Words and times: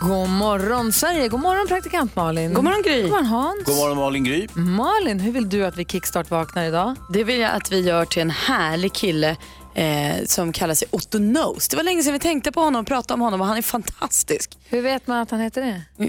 God 0.00 0.28
morgon 0.28 0.92
Sverige, 0.92 1.28
god 1.28 1.40
morgon 1.40 1.66
praktikant 1.68 2.16
Malin. 2.16 2.54
God 2.54 2.64
morgon, 2.64 2.82
Gry. 2.82 3.02
God 3.02 3.10
morgon 3.10 3.26
Hans. 3.26 3.64
God 3.64 3.76
morgon 3.76 3.96
Malin 3.96 4.24
Gry. 4.24 4.48
Malin, 4.54 5.20
hur 5.20 5.32
vill 5.32 5.48
du 5.48 5.64
att 5.66 5.76
vi 5.76 5.84
kickstart 5.84 6.30
vaknar 6.30 6.64
idag? 6.64 6.94
Det 7.12 7.24
vill 7.24 7.40
jag 7.40 7.50
att 7.54 7.72
vi 7.72 7.80
gör 7.80 8.04
till 8.04 8.22
en 8.22 8.30
härlig 8.30 8.92
kille 8.92 9.36
eh, 9.74 10.24
som 10.26 10.52
kallar 10.52 10.74
sig 10.74 10.88
Otto 10.90 11.18
Knows. 11.18 11.68
Det 11.68 11.76
var 11.76 11.84
länge 11.84 12.02
sedan 12.02 12.12
vi 12.12 12.18
tänkte 12.18 12.52
på 12.52 12.60
honom 12.60 12.80
och 12.80 12.86
pratade 12.86 13.14
om 13.14 13.20
honom 13.20 13.40
och 13.40 13.46
han 13.46 13.56
är 13.56 13.62
fantastisk. 13.62 14.58
Hur 14.68 14.82
vet 14.82 15.06
man 15.06 15.18
att 15.18 15.30
han 15.30 15.40
heter 15.40 15.60
det? 15.98 16.04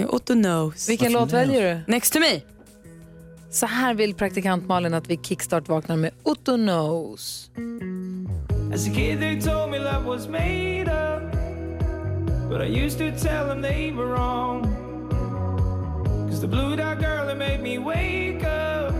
Eh, 0.00 0.14
Otto 0.14 0.34
Knows. 0.34 0.88
Vilken 0.88 1.12
låt 1.12 1.32
väljer 1.32 1.74
du? 1.74 1.92
Next 1.92 2.12
to 2.12 2.20
me. 2.20 2.40
Så 3.50 3.66
här 3.66 3.94
vill 3.94 4.14
praktikant 4.14 4.66
Malin 4.66 4.94
att 4.94 5.06
vi 5.10 5.16
kickstart 5.16 5.68
vaknar 5.68 5.96
med 5.96 6.10
Otto 6.22 6.56
Knows. 6.56 7.50
As 8.74 8.86
a 8.86 8.90
kid, 8.94 9.20
they 9.20 9.40
told 9.40 9.70
me 9.70 9.78
love 9.78 10.04
was 10.06 10.28
made 10.28 10.82
up. 10.82 11.37
But 12.48 12.62
I 12.62 12.64
used 12.64 12.96
to 12.98 13.12
tell 13.12 13.46
them 13.46 13.60
they 13.60 13.92
were 13.92 14.06
wrong. 14.06 14.62
Cause 16.28 16.40
the 16.40 16.48
blue 16.48 16.76
dot 16.76 16.98
girl 16.98 17.26
that 17.26 17.36
made 17.36 17.60
me 17.60 17.76
wake 17.76 18.42
up 18.42 18.94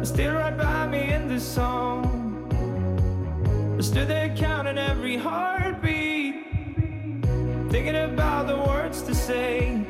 is 0.00 0.08
still 0.08 0.34
right 0.34 0.56
by 0.56 0.86
me 0.86 1.12
in 1.12 1.28
this 1.28 1.46
song. 1.46 2.08
I 3.78 3.82
stood 3.82 4.08
there 4.08 4.34
counting 4.34 4.78
every 4.78 5.16
heartbeat, 5.18 6.46
thinking 7.70 7.96
about 7.96 8.46
the 8.46 8.56
words 8.56 9.02
to 9.02 9.14
say. 9.14 9.84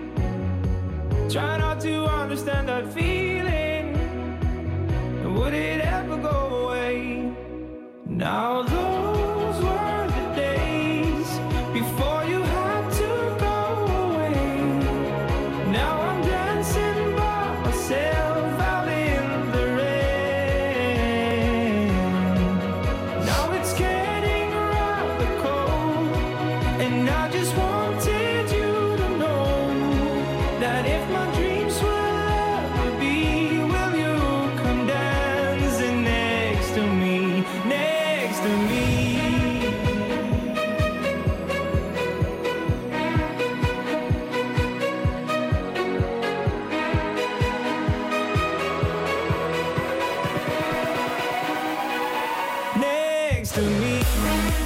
Try 1.31 1.59
not 1.59 1.81
to 1.83 2.07
understand 2.07 2.69
that 2.69 2.93
feeling. 2.93 3.95
And 5.23 5.37
would 5.39 5.55
it 5.55 5.81
ever 5.81 6.17
go 6.17 6.67
away? 6.67 7.33
Now 8.07 8.63
those 8.63 9.22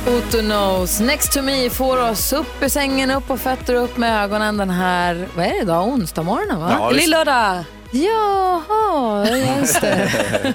Otto 0.07 0.41
Knows, 0.41 1.01
Next 1.01 1.33
to 1.33 1.43
me 1.43 1.71
får 1.71 2.11
oss 2.11 2.33
upp 2.33 2.63
ur 2.63 2.69
sängen, 2.69 3.11
upp 3.11 3.27
på 3.27 3.37
fötter 3.37 3.75
upp 3.75 3.97
med 3.97 4.25
ögonen 4.25 4.57
den 4.57 4.71
här, 4.71 5.29
vad 5.37 5.47
är 5.47 5.51
det 5.51 5.63
idag, 5.63 5.89
onsdag 5.89 6.23
morgonen 6.23 6.61
va? 6.61 6.77
Ja, 6.79 6.89
visst. 6.89 7.01
Lillördag. 7.07 7.65
Jaha, 7.91 9.29
just 9.59 9.81
det. 9.81 10.11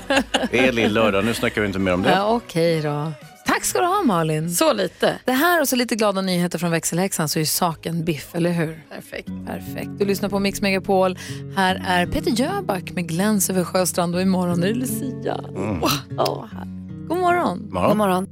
Det 0.52 0.68
är 0.68 0.72
lill-lördag, 0.72 1.26
nu 1.26 1.34
snackar 1.34 1.62
vi 1.62 1.68
inte 1.68 1.80
mer 1.80 1.94
om 1.94 2.02
det. 2.04 2.10
ja, 2.10 2.26
Okej 2.34 2.82
då. 2.82 3.12
Tack 3.46 3.64
ska 3.66 3.80
du 3.80 3.86
ha 3.86 4.02
Malin. 4.04 4.52
Så 4.52 4.74
lite. 4.74 5.20
Det 5.26 5.32
här 5.32 5.62
och 5.62 5.68
så 5.68 5.76
lite 5.76 5.96
glada 5.96 6.22
nyheter 6.22 6.60
från 6.60 6.72
växelhäxan 6.72 7.30
så 7.30 7.40
är 7.40 7.46
saken 7.46 8.06
biff, 8.06 8.36
eller 8.36 8.52
hur? 8.52 8.84
Perfekt. 8.90 9.30
Perfekt. 9.48 9.90
Du 10.00 10.06
lyssnar 10.06 10.30
på 10.30 10.40
Mix 10.40 10.62
Megapol. 10.62 11.18
Här 11.56 11.84
är 11.88 12.06
Peter 12.06 12.32
Jöback 12.32 12.92
med 12.92 13.08
Gläns 13.10 13.50
över 13.50 13.64
Sjöstrand 13.64 14.16
och 14.16 14.22
imorgon 14.22 14.64
är 14.64 14.68
det 14.68 14.74
Lucia. 14.74 15.40
Åh, 15.56 15.94
åh, 16.18 16.46
här. 16.54 16.66
God 17.08 17.18
morgon. 17.18 17.68
Morgon. 17.72 17.98
morgon. 17.98 18.28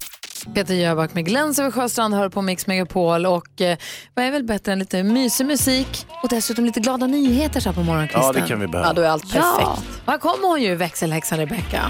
Peter 0.54 0.74
Jöback 0.74 1.14
med 1.14 1.26
Gläns 1.26 1.60
över 1.60 1.72
Sjöstrand 1.72 2.14
hör 2.14 2.30
på 2.30 2.42
Mix 2.42 2.68
Megapol 2.68 3.26
och 3.26 3.62
eh, 3.62 3.78
vad 4.14 4.26
är 4.26 4.32
väl 4.32 4.44
bättre 4.44 4.72
än 4.74 4.80
lite 4.80 5.04
mysig 5.04 5.46
musik 5.46 6.08
och 6.24 6.30
dessutom 6.30 6.66
lite 6.66 6.80
glada 6.80 7.08
nyheter 7.08 7.60
så 7.60 7.70
här 7.70 7.74
på 7.76 7.84
morgonkvisten. 7.84 8.24
Ja, 8.36 8.42
det 8.42 8.48
kan 8.48 8.60
vi 8.60 8.66
Ja, 8.66 8.72
behöva. 8.72 8.94
då 8.94 9.02
är 9.02 9.10
allt 9.10 9.24
perfekt. 9.24 9.44
Ja, 9.60 9.78
här 10.06 10.18
kommer 10.18 10.48
hon 10.48 10.62
ju, 10.62 10.76
växelhäxan 10.76 11.40
Rebecca. 11.40 11.82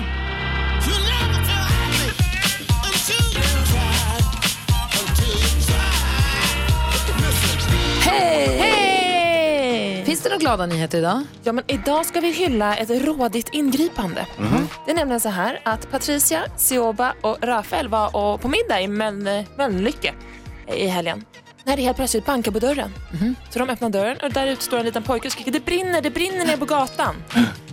Hej! 8.02 8.58
Hej! 8.60 8.79
Finns 10.10 10.22
det 10.22 10.30
några 10.30 10.40
glada 10.40 10.66
nyheter 10.66 10.98
idag? 10.98 11.24
Ja, 11.44 11.52
men 11.52 11.64
idag 11.68 12.06
ska 12.06 12.20
vi 12.20 12.32
hylla 12.32 12.76
ett 12.76 12.90
rådigt 12.90 13.50
ingripande. 13.54 14.28
Det 14.86 14.92
är 14.92 14.96
nämligen 14.96 15.20
så 15.20 15.30
här 15.30 15.60
att 15.66 15.92
Patricia, 15.92 16.44
Sioba 16.58 17.14
och 17.22 17.38
Rafael 17.42 17.88
var 17.88 18.16
och 18.16 18.42
på 18.42 18.48
middag 18.48 18.82
i 18.82 18.88
Möln- 18.88 19.46
Mölnlycke 19.58 20.14
i 20.76 20.88
helgen. 20.88 21.26
När 21.64 21.78
det 21.78 21.84
helt 21.84 21.98
plötsligt 21.98 22.26
bankar 22.26 22.52
på 22.52 22.60
dörren. 22.60 22.94
Så 23.50 23.60
de 23.60 23.70
öppnar 23.70 23.90
dörren 23.90 24.18
och 24.24 24.32
där 24.32 24.48
ute 24.48 24.64
står 24.64 24.78
en 24.78 24.86
liten 24.86 25.04
pojke 25.04 25.28
och 25.28 25.32
skriker 25.32 25.52
det 25.52 25.66
brinner, 25.66 26.02
det 26.02 26.10
brinner 26.10 26.46
ner 26.46 26.58
på 26.58 26.66
gatan. 26.66 27.16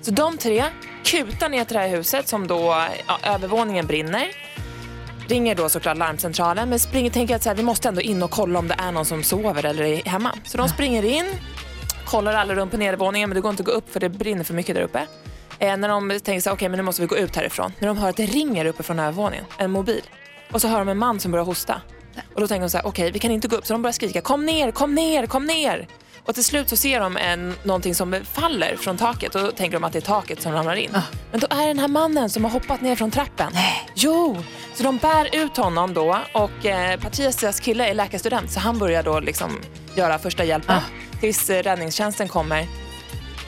Så 0.03 0.11
de 0.11 0.39
tre 0.39 0.65
kutar 1.05 1.49
ner 1.49 1.65
till 1.65 1.75
det 1.75 1.81
här 1.81 1.89
huset 1.89 2.29
som 2.29 2.47
då, 2.47 2.85
ja, 3.07 3.19
övervåningen 3.23 3.87
brinner. 3.87 4.27
Ringer 5.29 5.55
då 5.55 5.69
såklart 5.69 5.97
larmcentralen 5.97 6.69
men 6.69 6.79
springer 6.79 7.11
tänker 7.11 7.37
att 7.37 7.43
så 7.43 7.49
här, 7.49 7.57
vi 7.57 7.63
måste 7.63 7.89
ändå 7.89 8.01
in 8.01 8.23
och 8.23 8.31
kolla 8.31 8.59
om 8.59 8.69
det 8.69 8.77
är 8.79 8.93
någon 8.93 9.05
som 9.05 9.23
sover 9.23 9.67
eller 9.67 9.85
är 9.85 10.03
hemma. 10.05 10.33
Så 10.45 10.59
de 10.59 10.69
springer 10.69 11.05
in, 11.05 11.27
kollar 12.07 12.33
alla 12.33 12.55
rum 12.55 12.71
på 12.71 12.77
nedervåningen 12.77 13.29
men 13.29 13.35
det 13.35 13.41
går 13.41 13.51
inte 13.51 13.61
att 13.61 13.67
gå 13.67 13.73
upp 13.73 13.93
för 13.93 14.01
det 14.01 14.09
brinner 14.09 14.45
för 14.45 14.55
mycket 14.55 14.75
där 14.75 14.83
uppe. 14.83 15.07
Eh, 15.59 15.77
när 15.77 15.89
de 15.89 16.09
tänker 16.09 16.41
så 16.41 16.51
okej 16.51 16.69
men 16.69 16.77
nu 16.77 16.83
måste 16.83 17.03
vi 17.03 17.09
gå 17.09 17.17
ut 17.17 17.37
härifrån. 17.37 17.73
När 17.79 17.89
de 17.89 17.99
hör 17.99 18.09
att 18.09 18.17
det 18.17 18.27
ringer 18.27 18.65
uppe 18.65 18.83
från 18.83 18.99
övervåningen, 18.99 19.45
en 19.59 19.71
mobil. 19.71 20.03
Och 20.53 20.61
så 20.61 20.69
hör 20.69 20.79
de 20.79 20.89
en 20.89 20.99
man 20.99 21.21
som 21.21 21.33
börjar 21.33 21.45
hosta. 21.45 21.81
Och 22.35 22.41
då 22.41 22.49
tänker 22.49 22.61
de 22.61 22.71
så 22.71 22.79
här, 22.79 22.87
okej 22.87 23.11
vi 23.11 23.19
kan 23.19 23.31
inte 23.31 23.49
gå 23.49 23.57
upp. 23.57 23.67
Så 23.67 23.75
de 23.75 23.83
börjar 23.83 23.93
skrika, 23.93 24.21
kom 24.21 24.47
ner, 24.47 24.71
kom 24.71 24.95
ner, 24.95 25.27
kom 25.27 25.47
ner. 25.47 25.89
Och 26.25 26.35
till 26.35 26.45
slut 26.45 26.69
så 26.69 26.77
ser 26.77 27.01
de 27.01 27.17
en, 27.17 27.55
någonting 27.63 27.95
som 27.95 28.21
faller 28.25 28.77
från 28.77 28.97
taket 28.97 29.35
och 29.35 29.43
då 29.43 29.51
tänker 29.51 29.77
de 29.77 29.85
att 29.85 29.93
det 29.93 29.99
är 29.99 30.01
taket 30.01 30.43
som 30.43 30.53
ramlar 30.53 30.75
in. 30.75 30.91
Men 31.31 31.41
då 31.41 31.47
är 31.51 31.61
det 31.61 31.67
den 31.67 31.79
här 31.79 31.89
mannen 31.89 32.31
som 32.31 32.45
har 32.45 32.51
hoppat 32.51 32.81
ner 32.81 32.97
från 32.97 33.11
trappen. 33.11 33.53
Jo! 33.95 34.37
Så 34.75 34.83
de 34.83 34.97
bär 34.97 35.37
ut 35.37 35.57
honom 35.57 35.95
då 35.95 36.19
och 36.33 36.67
eh, 36.67 37.01
Patricias 37.01 37.61
kille 37.61 37.89
är 37.89 37.95
läkarstudent 37.95 38.51
så 38.51 38.61
han 38.61 38.79
börjar 38.79 39.03
då 39.03 39.21
liksom 39.21 39.61
göra 39.95 40.19
första 40.19 40.45
hjälpen 40.45 40.81
tills 41.21 41.51
eh, 41.51 41.63
räddningstjänsten 41.63 42.29
kommer. 42.29 42.67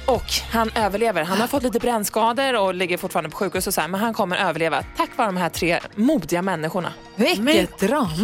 Och 0.07 0.25
han 0.51 0.71
överlever. 0.75 1.25
Han 1.25 1.41
har 1.41 1.47
fått 1.47 1.63
lite 1.63 1.79
brännskador 1.79 2.57
och 2.57 2.75
ligger 2.75 2.99
fortfarande 2.99 3.31
på 3.31 3.37
sjukhus 3.37 3.67
och 3.67 3.75
så 3.75 3.81
här, 3.81 3.89
men 3.89 4.01
han 4.01 4.15
kommer 4.15 4.37
överleva 4.37 4.85
tack 4.97 5.11
vare 5.17 5.29
de 5.29 5.37
här 5.37 5.49
tre 5.49 5.81
modiga 5.95 6.43
människorna. 6.43 6.93
Vilket 7.17 7.79
drama. 7.79 8.15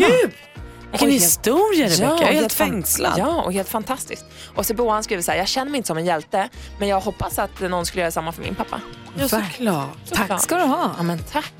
Vilken 0.90 1.10
historia 1.10 1.86
Rebecca. 1.86 2.04
jag 2.04 2.22
är 2.22 2.32
helt 2.32 2.52
fängslad. 2.52 3.14
Ja, 3.18 3.42
och 3.42 3.52
helt 3.52 3.68
fantastiskt. 3.68 4.24
Och 4.54 4.66
Sebo 4.66 4.90
han 4.90 5.04
skriver 5.04 5.22
så 5.22 5.30
här, 5.30 5.38
jag 5.38 5.48
känner 5.48 5.70
mig 5.70 5.78
inte 5.78 5.86
som 5.86 5.98
en 5.98 6.04
hjälte, 6.04 6.48
men 6.78 6.88
jag 6.88 7.00
hoppas 7.00 7.38
att 7.38 7.60
någon 7.60 7.86
skulle 7.86 8.00
göra 8.00 8.10
samma 8.10 8.32
för 8.32 8.42
min 8.42 8.54
pappa. 8.54 8.80
Ja, 9.18 9.28
såklart. 9.28 9.88
Tack 10.12 10.42
ska 10.42 10.56
du 10.56 10.64
ha. 10.64 10.94
Ja, 10.96 11.02
men 11.02 11.18
tack. 11.18 11.52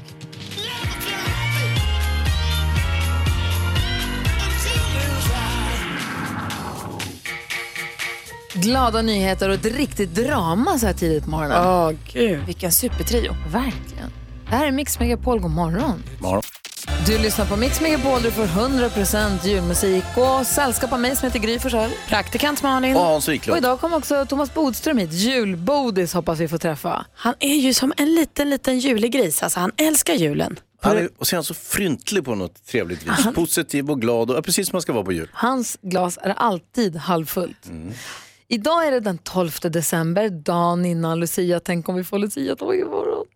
Glada 8.55 9.03
nyheter 9.03 9.49
och 9.49 9.55
ett 9.55 9.65
riktigt 9.65 10.15
drama 10.15 10.79
så 10.79 10.87
här 10.87 10.93
tidigt 10.95 11.25
på 11.25 11.31
morgonen. 11.31 11.67
Åh, 11.67 11.93
gud. 12.13 12.41
Vilken 12.47 12.73
supertrio. 12.73 13.35
Verkligen. 13.53 14.11
Det 14.51 14.57
här 14.57 14.67
är 14.67 14.71
Mix 14.71 14.99
Megapol, 15.01 15.41
god 15.41 15.51
morgon. 15.51 16.03
Morgon. 16.21 16.43
Du 17.07 17.19
lyssnar 17.19 17.47
på 17.47 17.57
Mix 17.57 17.81
Megapol, 17.81 18.23
du 18.23 18.31
får 18.31 18.45
100% 18.45 19.47
julmusik 19.47 20.05
och 20.17 20.47
sällskap 20.47 20.93
av 20.93 21.01
mig 21.01 21.17
som 21.17 21.27
heter 21.27 21.39
Gry 21.39 21.59
Forssell. 21.59 21.91
Praktikant 22.09 22.63
Malin. 22.63 22.97
Och 22.97 23.03
Hans 23.03 23.29
Och 23.29 23.35
Wiklund. 23.35 23.59
idag 23.59 23.81
kommer 23.81 23.97
också 23.97 24.27
Thomas 24.27 24.55
Bodström 24.55 24.99
hit. 24.99 25.13
Julbodis 25.13 26.15
hoppas 26.15 26.39
vi 26.41 26.49
får 26.49 26.59
träffa. 26.59 27.07
Han 27.15 27.35
är 27.41 27.55
ju 27.57 27.75
som 27.75 27.93
en 27.97 28.15
liten, 28.15 28.51
liten 28.51 28.79
julegris. 28.79 29.43
Alltså, 29.43 29.61
han 29.61 29.73
älskar 29.77 30.15
julen. 30.15 30.59
Han 30.81 30.97
är, 30.97 31.09
och 31.19 31.27
så 31.27 31.35
är 31.35 31.37
han 31.37 31.45
så 31.45 31.55
fryntlig 31.55 32.25
på 32.25 32.35
något 32.35 32.67
trevligt 32.67 33.03
vis. 33.03 33.35
Positiv 33.35 33.91
och 33.91 34.01
glad 34.01 34.31
och 34.31 34.37
ja, 34.37 34.43
precis 34.43 34.67
som 34.69 34.75
man 34.77 34.83
ska 34.83 34.93
vara 34.93 35.05
på 35.05 35.13
jul. 35.13 35.29
Hans 35.33 35.79
glas 35.83 36.19
är 36.23 36.31
alltid 36.37 36.97
halvfullt. 36.97 37.71
Idag 38.49 38.87
är 38.87 38.91
det 38.91 39.01
den 39.01 39.19
12 39.19 39.51
december, 39.63 40.29
dagen 40.29 40.85
innan 40.85 41.21
Lucia. 41.21 41.61
Tänk 41.61 41.89
om 41.89 41.95
vi 41.95 42.05
får 42.05 42.19
Lucia-tåg 42.19 42.75
imorgon. 42.77 43.27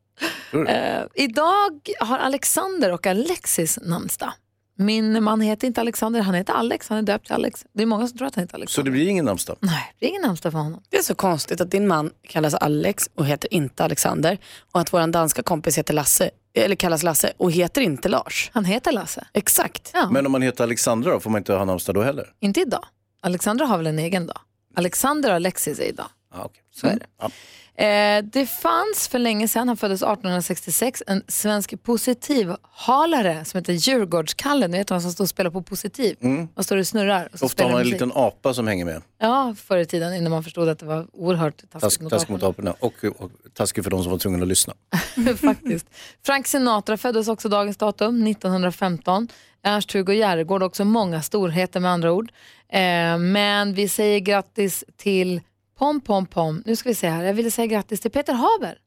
Eh, 0.68 1.02
idag 1.14 1.80
har 2.00 2.18
Alexander 2.18 2.92
och 2.92 3.06
Alexis 3.06 3.78
namnsdag. 3.82 4.32
Min 4.80 5.22
man 5.24 5.40
heter 5.40 5.66
inte 5.66 5.80
Alexander, 5.80 6.20
han 6.20 6.34
heter 6.34 6.52
Alex. 6.52 6.88
Han 6.88 6.98
är 6.98 7.02
döpt 7.02 7.24
till 7.26 7.34
Alex. 7.34 7.64
Det 7.72 7.82
är 7.82 7.86
många 7.86 8.08
som 8.08 8.18
tror 8.18 8.28
att 8.28 8.34
han 8.34 8.42
heter 8.42 8.52
Så 8.52 8.56
Alexander. 8.56 8.90
det 8.90 8.92
blir 8.92 9.08
ingen 9.08 9.24
namnsdag? 9.24 9.56
Nej, 9.60 9.94
det 9.98 10.06
är 10.06 10.10
ingen 10.10 10.22
namnsdag 10.22 10.52
för 10.52 10.58
honom. 10.58 10.82
Det 10.90 10.96
är 10.96 11.02
så 11.02 11.14
konstigt 11.14 11.60
att 11.60 11.70
din 11.70 11.86
man 11.86 12.10
kallas 12.28 12.54
Alex 12.54 13.10
och 13.14 13.26
heter 13.26 13.54
inte 13.54 13.84
Alexander 13.84 14.38
och 14.72 14.80
att 14.80 14.92
vår 14.92 15.06
danska 15.06 15.42
kompis 15.42 15.78
heter 15.78 15.94
Lasse, 15.94 16.30
eller 16.54 16.76
kallas 16.76 17.02
Lasse 17.02 17.32
och 17.36 17.52
heter 17.52 17.80
inte 17.80 18.08
Lars. 18.08 18.50
Han 18.54 18.64
heter 18.64 18.92
Lasse. 18.92 19.26
Exakt. 19.32 19.90
Ja, 19.94 20.08
Men 20.10 20.26
om 20.26 20.32
man 20.32 20.42
heter 20.42 20.64
Alexandra 20.64 21.10
då, 21.10 21.20
får 21.20 21.30
man 21.30 21.38
inte 21.40 21.52
ha 21.52 21.64
namnsdag 21.64 21.94
då 21.94 22.02
heller? 22.02 22.32
inte 22.40 22.60
idag. 22.60 22.84
Alexandra 23.20 23.66
har 23.66 23.76
väl 23.76 23.86
en 23.86 23.98
egen 23.98 24.26
dag. 24.26 24.38
Alexander 24.78 25.30
och 25.30 25.36
Alexis 25.36 25.78
är 25.78 25.84
idag. 25.84 26.08
Ah, 26.30 26.44
okay. 26.44 26.62
Så 26.70 26.86
är 26.86 26.96
det. 26.96 27.06
Ja. 27.18 27.30
Eh, 27.78 28.24
det 28.24 28.46
fanns 28.46 29.08
för 29.08 29.18
länge 29.18 29.48
sedan, 29.48 29.68
han 29.68 29.76
föddes 29.76 30.02
1866, 30.02 31.02
en 31.06 31.22
svensk 31.28 31.82
positivhalare 31.82 33.44
som 33.44 33.58
heter 33.58 33.72
Djurgårdskalle. 33.72 34.68
Ni 34.68 34.78
vet 34.78 34.90
han 34.90 35.02
som 35.02 35.12
står 35.12 35.24
och 35.24 35.28
spelar 35.28 35.50
på 35.50 35.62
positiv. 35.62 36.16
Man 36.54 36.64
står 36.64 36.76
och 36.76 36.86
snurrar. 36.86 37.28
Och 37.32 37.42
Ofta 37.42 37.64
har 37.64 37.70
man 37.70 37.80
en 37.80 37.88
liten 37.88 38.12
apa 38.14 38.54
som 38.54 38.66
hänger 38.66 38.84
med. 38.84 39.02
Ja, 39.18 39.54
förr 39.58 39.78
i 39.78 39.86
tiden 39.86 40.14
innan 40.14 40.30
man 40.30 40.44
förstod 40.44 40.68
att 40.68 40.78
det 40.78 40.86
var 40.86 41.06
oerhört 41.12 41.56
taskigt 41.56 41.80
Task, 41.80 42.00
mot 42.00 42.10
task 42.10 42.28
mot 42.28 42.42
aporna 42.42 42.74
och, 42.80 43.04
och 43.18 43.30
taskigt 43.54 43.84
för 43.84 43.90
de 43.90 44.02
som 44.02 44.12
var 44.12 44.18
tvungna 44.18 44.42
att 44.42 44.48
lyssna. 44.48 44.74
Faktiskt. 45.40 45.86
Frank 46.26 46.46
Sinatra 46.46 46.96
föddes 46.96 47.28
också 47.28 47.48
dagens 47.48 47.76
datum, 47.76 48.26
1915. 48.26 49.28
Ernst-Hugo 49.62 50.12
Järegård, 50.12 50.62
också 50.62 50.84
många 50.84 51.22
storheter 51.22 51.80
med 51.80 51.90
andra 51.90 52.12
ord. 52.12 52.32
Eh, 52.72 53.18
men 53.18 53.74
vi 53.74 53.88
säger 53.88 54.20
grattis 54.20 54.84
till 54.96 55.40
Pom 55.78 56.00
Pom 56.00 56.26
Pom. 56.26 56.62
Nu 56.66 56.76
ska 56.76 56.88
vi 56.88 56.94
se 56.94 57.08
här, 57.08 57.24
jag 57.24 57.34
ville 57.34 57.50
säga 57.50 57.66
grattis 57.66 58.00
till 58.00 58.10
Peter 58.10 58.32
Haber. 58.32 58.78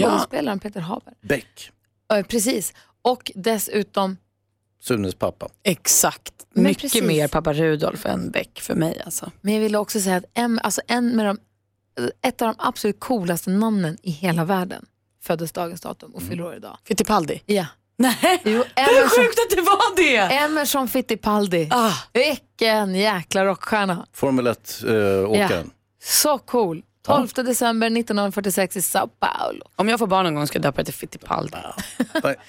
Skådespelaren 0.00 0.58
Peter 0.58 0.80
Haber. 0.80 1.14
Beck, 1.20 1.70
Eh, 2.12 2.22
precis. 2.26 2.74
Och 3.02 3.32
dessutom, 3.34 4.16
Sunes 4.82 5.14
pappa. 5.14 5.48
Exakt. 5.62 6.32
Men 6.54 6.64
Mycket 6.64 6.82
precis. 6.82 7.02
mer 7.02 7.28
pappa 7.28 7.52
Rudolf 7.52 8.06
än 8.06 8.30
Beck 8.30 8.60
för 8.60 8.74
mig 8.74 9.02
alltså. 9.04 9.30
men 9.40 9.54
jag 9.54 9.60
ville 9.60 9.78
också 9.78 10.00
säga 10.00 10.16
att 10.16 10.24
en, 10.34 10.58
alltså 10.58 10.80
en 10.88 11.16
med 11.16 11.26
de, 11.26 11.38
ett 12.22 12.42
av 12.42 12.48
de 12.48 12.54
absolut 12.58 13.00
coolaste 13.00 13.50
namnen 13.50 13.96
i 14.02 14.10
hela 14.10 14.44
världen 14.44 14.86
föddes 15.22 15.52
dagens 15.52 15.80
datum 15.80 16.10
och 16.14 16.22
fyller 16.22 16.44
år 16.44 16.54
idag. 16.56 16.78
Fittipaldi. 16.84 17.42
Ja. 17.46 17.66
Nej, 17.96 18.16
Jo, 18.44 18.50
Emerson, 18.74 19.08
sjukt 19.08 19.38
att 19.38 19.56
det 19.56 19.62
var 19.62 19.96
det! 19.96 20.16
Emerson 20.34 20.88
Fittipaldi. 20.88 21.68
Ah, 21.70 21.92
Vilken 22.12 22.94
jäkla 22.94 23.44
rockstjärna. 23.44 24.06
Formel 24.12 24.46
1-åkaren. 24.48 25.70
Så 26.02 26.38
cool. 26.38 26.82
12 27.06 27.28
december 27.28 27.86
1946 27.86 28.76
i 28.76 28.82
Sao 28.82 29.06
Paulo. 29.06 29.64
om 29.76 29.88
jag 29.88 29.98
får 29.98 30.06
barn 30.06 30.24
någon 30.24 30.34
gång 30.34 30.46
ska 30.46 30.56
jag 30.56 30.62
döpa 30.62 30.76
det 30.80 30.84
till 30.84 30.94
Fittipaldi. 30.94 31.56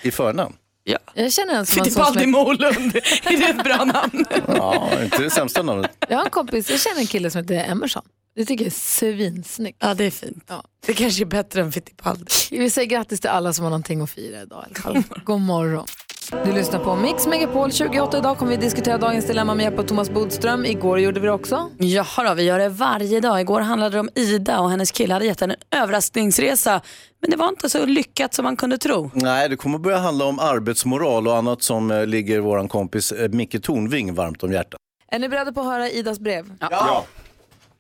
I 0.01 0.12
förnamn? 0.12 0.56
Ja. 0.83 0.98
Jag 1.13 1.33
känner 1.33 1.53
en 1.53 1.65
som 1.65 1.83
Fittipaldi 1.83 2.27
Molund, 2.27 2.95
är 3.24 3.38
det 3.39 3.45
ett 3.50 3.63
bra 3.63 3.86
namn? 3.86 4.25
Ja, 4.48 5.03
inte 5.03 5.18
det 5.24 5.30
sämsta 5.30 5.62
namnet. 5.62 6.06
Jag 6.09 6.18
har 6.18 6.24
en 6.24 6.30
kompis, 6.30 6.69
jag 6.69 6.80
känner 6.80 7.00
en 7.00 7.07
kille 7.07 7.31
som 7.31 7.42
heter 7.42 7.71
Emerson. 7.71 8.03
Det 8.36 8.45
tycker 8.45 8.65
jag 8.65 8.71
är 8.71 8.75
svinsnyggt. 8.77 9.77
Ja, 9.81 9.94
det 9.94 10.03
är 10.03 10.12
fint. 10.12 10.44
Ja. 10.48 10.63
Det 10.86 10.94
kanske 10.94 11.24
är 11.24 11.25
bättre 11.25 11.62
än 11.62 11.71
Fittipaldi. 11.71 12.25
Vi 12.51 12.69
säger 12.69 12.88
grattis 12.88 13.21
till 13.21 13.30
alla 13.30 13.53
som 13.53 13.63
har 13.63 13.69
någonting 13.69 14.01
att 14.01 14.09
fira 14.09 14.42
idag. 14.42 14.65
alla 14.83 15.03
fall. 15.03 15.21
God 15.25 15.42
morgon. 15.42 15.86
Du 16.31 16.51
lyssnar 16.54 16.80
på 16.80 16.95
Mix 16.95 17.28
Megapol 17.28 17.72
28. 17.72 18.18
Idag 18.18 18.38
kommer 18.38 18.51
vi 18.51 18.57
diskutera 18.57 18.98
dagens 18.98 19.28
dilemma 19.28 19.56
med 19.56 19.63
hjälp 19.63 19.80
av 19.80 19.83
Thomas 19.83 20.10
Bodström. 20.10 20.66
Igår 20.66 21.00
gjorde 21.00 21.19
vi 21.19 21.25
det 21.28 21.33
också. 21.33 21.69
Jaha 21.78 22.24
då, 22.30 22.33
vi 22.33 22.44
gör 22.44 22.60
det 22.60 22.69
varje 22.69 23.19
dag. 23.19 23.42
Igår 23.42 23.62
handlade 23.62 23.95
det 23.95 24.00
om 24.00 24.10
Ida 24.16 24.60
och 24.60 24.69
hennes 24.69 24.92
kille 24.92 25.13
hade 25.13 25.25
gett 25.25 25.39
henne 25.42 25.56
en 25.69 25.80
överraskningsresa. 25.81 26.81
Men 27.22 27.30
det 27.31 27.38
var 27.38 27.50
inte 27.50 27.69
så 27.69 27.86
lyckat 27.86 28.33
som 28.33 28.44
man 28.44 28.57
kunde 28.57 28.78
tro. 28.78 29.12
Nej, 29.13 29.50
det 29.50 29.56
kommer 29.56 29.78
börja 29.78 29.98
handla 29.98 30.25
om 30.25 30.39
arbetsmoral 30.39 31.28
och 31.28 31.38
annat 31.38 31.63
som 31.63 31.92
eh, 31.92 32.06
ligger 32.06 32.39
vår 32.39 32.68
kompis 32.68 33.12
eh, 33.12 33.30
Micke 33.30 33.63
Tornving 33.63 34.13
varmt 34.13 34.44
om 34.44 34.51
hjärtat. 34.51 34.80
Är 35.12 35.19
ni 35.19 35.30
beredda 35.30 35.51
på 35.54 35.62
att 35.62 35.68
höra 35.68 35.89
Idas 35.89 36.19
brev? 36.19 36.54
Ja. 36.60 37.06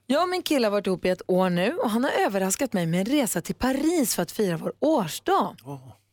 Jag 0.07 0.23
och 0.23 0.29
min 0.29 0.43
kille 0.43 0.67
har 0.67 0.71
varit 0.71 0.87
ihop 0.87 1.05
i 1.05 1.09
ett 1.09 1.21
år 1.27 1.49
nu 1.49 1.73
och 1.83 1.89
han 1.89 2.03
har 2.03 2.11
överraskat 2.25 2.73
mig 2.73 2.85
med 2.85 2.99
en 2.99 3.05
resa 3.05 3.41
till 3.41 3.55
Paris 3.55 4.15
för 4.15 4.23
att 4.23 4.31
fira 4.31 4.57
vår 4.57 4.73
årsdag. 4.79 5.55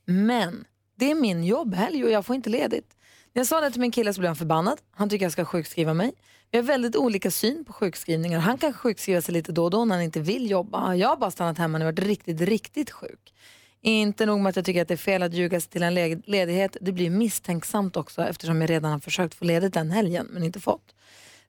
Men 0.06 0.64
det 0.98 1.10
är 1.10 1.14
min 1.14 1.44
jobbhelg 1.44 2.04
och 2.04 2.10
jag 2.10 2.26
får 2.26 2.36
inte 2.36 2.50
ledigt. 2.50 2.96
När 3.32 3.40
jag 3.40 3.46
sa 3.46 3.60
det 3.60 3.70
till 3.70 3.80
min 3.80 3.90
kille 3.90 4.14
så 4.14 4.20
blev 4.20 4.28
han 4.28 4.36
förbannad. 4.36 4.80
Han 4.90 5.08
tycker 5.08 5.24
jag 5.24 5.32
ska 5.32 5.44
sjukskriva 5.44 5.94
mig. 5.94 6.12
Vi 6.50 6.58
har 6.58 6.62
väldigt 6.62 6.96
olika 6.96 7.30
syn 7.30 7.64
på 7.64 7.72
sjukskrivningar. 7.72 8.38
Han 8.38 8.58
kan 8.58 8.72
sjukskriva 8.72 9.22
sig 9.22 9.34
lite 9.34 9.52
då 9.52 9.64
och 9.64 9.70
då 9.70 9.84
när 9.84 9.94
han 9.94 10.04
inte 10.04 10.20
vill 10.20 10.50
jobba. 10.50 10.94
Jag 10.94 11.08
har 11.08 11.16
bara 11.16 11.30
stannat 11.30 11.58
hemma 11.58 11.78
när 11.78 11.86
jag 11.86 11.92
varit 11.92 12.06
riktigt, 12.06 12.40
riktigt 12.40 12.90
sjuk. 12.90 13.34
Inte 13.80 14.26
nog 14.26 14.40
med 14.40 14.50
att 14.50 14.56
jag 14.56 14.64
tycker 14.64 14.82
att 14.82 14.88
det 14.88 14.94
är 14.94 14.98
fel 14.98 15.22
att 15.22 15.32
ljuga 15.32 15.60
sig 15.60 15.70
till 15.70 15.82
en 15.82 15.94
ledighet. 16.26 16.76
Det 16.80 16.92
blir 16.92 17.10
misstänksamt 17.10 17.96
också 17.96 18.22
eftersom 18.22 18.60
jag 18.60 18.70
redan 18.70 18.92
har 18.92 18.98
försökt 18.98 19.34
få 19.34 19.44
ledigt 19.44 19.74
den 19.74 19.90
helgen 19.90 20.26
men 20.30 20.42
inte 20.42 20.60
fått. 20.60 20.94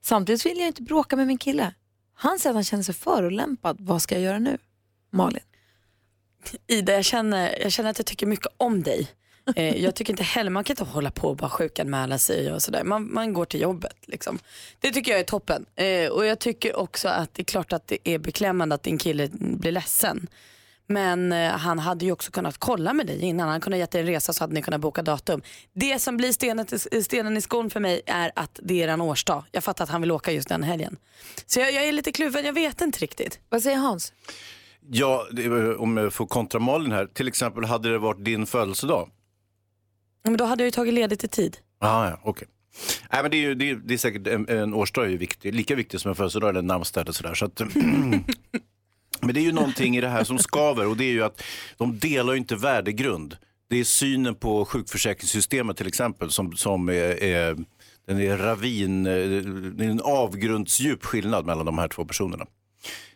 Samtidigt 0.00 0.46
vill 0.46 0.58
jag 0.58 0.66
inte 0.66 0.82
bråka 0.82 1.16
med 1.16 1.26
min 1.26 1.38
kille. 1.38 1.74
Han 2.14 2.38
säger 2.38 2.50
att 2.50 2.56
han 2.56 2.64
känner 2.64 2.82
sig 2.82 2.94
förolämpad. 2.94 3.76
Vad 3.80 4.02
ska 4.02 4.14
jag 4.14 4.24
göra 4.24 4.38
nu? 4.38 4.58
Malin? 5.10 5.42
Ida, 6.66 6.92
jag 6.92 7.04
känner, 7.04 7.62
jag 7.62 7.72
känner 7.72 7.90
att 7.90 7.98
jag 7.98 8.06
tycker 8.06 8.26
mycket 8.26 8.52
om 8.56 8.82
dig. 8.82 9.08
Eh, 9.56 9.82
jag 9.82 9.94
tycker 9.94 10.12
inte 10.12 10.22
heller, 10.22 10.50
man 10.50 10.64
kan 10.64 10.72
inte 10.72 10.84
hålla 10.84 11.10
på 11.10 11.28
och 11.28 11.36
bara 11.36 11.50
sjukanmäla 11.50 12.18
sig 12.18 12.52
och 12.52 12.62
sådär. 12.62 12.84
Man, 12.84 13.12
man 13.14 13.32
går 13.32 13.44
till 13.44 13.60
jobbet 13.60 13.96
liksom. 14.06 14.38
Det 14.80 14.90
tycker 14.90 15.10
jag 15.10 15.20
är 15.20 15.24
toppen. 15.24 15.66
Eh, 15.76 16.10
och 16.10 16.26
jag 16.26 16.38
tycker 16.38 16.76
också 16.76 17.08
att 17.08 17.34
det 17.34 17.42
är 17.42 17.44
klart 17.44 17.72
att 17.72 17.86
det 17.86 17.98
är 18.04 18.18
beklämmande 18.18 18.74
att 18.74 18.82
din 18.82 18.98
kille 18.98 19.28
blir 19.32 19.72
ledsen. 19.72 20.28
Men 20.86 21.32
eh, 21.32 21.50
han 21.50 21.78
hade 21.78 22.04
ju 22.04 22.12
också 22.12 22.30
kunnat 22.30 22.58
kolla 22.58 22.92
med 22.92 23.06
dig 23.06 23.20
innan. 23.20 23.48
Han 23.48 23.60
kunde 23.60 23.76
ha 23.76 23.80
gett 23.80 23.90
dig 23.90 24.00
en 24.00 24.06
resa 24.06 24.32
så 24.32 24.44
hade 24.44 24.54
ni 24.54 24.62
kunnat 24.62 24.80
boka 24.80 25.02
datum. 25.02 25.42
Det 25.72 25.98
som 25.98 26.16
blir 26.16 26.32
stenen, 26.32 26.66
till, 26.66 27.04
stenen 27.04 27.36
i 27.36 27.40
skon 27.40 27.70
för 27.70 27.80
mig 27.80 28.02
är 28.06 28.32
att 28.36 28.60
det 28.62 28.82
är 28.82 28.88
en 28.88 29.00
årsdag. 29.00 29.44
Jag 29.52 29.64
fattar 29.64 29.84
att 29.84 29.90
han 29.90 30.00
vill 30.00 30.10
åka 30.10 30.32
just 30.32 30.48
den 30.48 30.62
helgen. 30.62 30.96
Så 31.46 31.60
jag, 31.60 31.72
jag 31.72 31.84
är 31.84 31.92
lite 31.92 32.12
kluven, 32.12 32.44
jag 32.44 32.52
vet 32.52 32.80
inte 32.80 32.98
riktigt. 32.98 33.40
Vad 33.48 33.62
säger 33.62 33.76
Hans? 33.76 34.12
Ja, 34.90 35.26
det, 35.32 35.74
om 35.76 35.96
jag 35.96 36.12
får 36.12 36.26
kontra 36.26 36.60
Malin 36.60 36.92
här. 36.92 37.06
Till 37.06 37.28
exempel 37.28 37.64
hade 37.64 37.92
det 37.92 37.98
varit 37.98 38.24
din 38.24 38.46
födelsedag. 38.46 39.10
Men 40.24 40.36
då 40.36 40.44
hade 40.44 40.62
jag 40.62 40.66
ju 40.66 40.70
tagit 40.70 40.94
ledigt 40.94 41.24
i 41.24 41.28
tid. 41.28 41.56
Ah, 41.78 42.08
ja, 42.08 42.20
okej. 42.22 42.48
Nej, 43.12 43.22
men 43.22 43.30
det, 43.30 43.36
är 43.36 43.40
ju, 43.40 43.54
det, 43.54 43.70
är, 43.70 43.74
det 43.74 43.94
är 43.94 43.98
säkert 43.98 44.26
en, 44.26 44.48
en 44.48 44.74
årsdag 44.74 45.04
är 45.04 45.08
ju 45.08 45.16
viktig, 45.16 45.54
lika 45.54 45.74
viktig 45.74 46.00
som 46.00 46.08
en 46.08 46.14
födelsedag 46.14 46.50
eller 46.50 46.60
en 46.60 46.66
namnsdag 46.66 47.02
eller 47.02 47.12
sådär. 47.12 47.34
Så 47.34 47.44
att, 47.44 47.60
men 49.20 49.34
det 49.34 49.40
är 49.40 49.44
ju 49.44 49.52
någonting 49.52 49.96
i 49.96 50.00
det 50.00 50.08
här 50.08 50.24
som 50.24 50.38
skaver 50.38 50.86
och 50.86 50.96
det 50.96 51.04
är 51.04 51.12
ju 51.12 51.22
att 51.22 51.42
de 51.76 51.98
delar 51.98 52.32
ju 52.32 52.38
inte 52.38 52.56
värdegrund. 52.56 53.36
Det 53.70 53.76
är 53.76 53.84
synen 53.84 54.34
på 54.34 54.64
sjukförsäkringssystemet 54.64 55.76
till 55.76 55.86
exempel 55.86 56.30
som, 56.30 56.52
som 56.56 56.88
är, 56.88 57.22
är, 57.22 57.56
den 58.06 58.20
är 58.20 58.36
ravin, 58.36 59.06
eh, 59.06 59.12
det 59.12 59.84
är 59.84 59.90
en 59.90 60.00
avgrundsdjup 60.00 61.04
skillnad 61.04 61.46
mellan 61.46 61.66
de 61.66 61.78
här 61.78 61.88
två 61.88 62.04
personerna. 62.04 62.46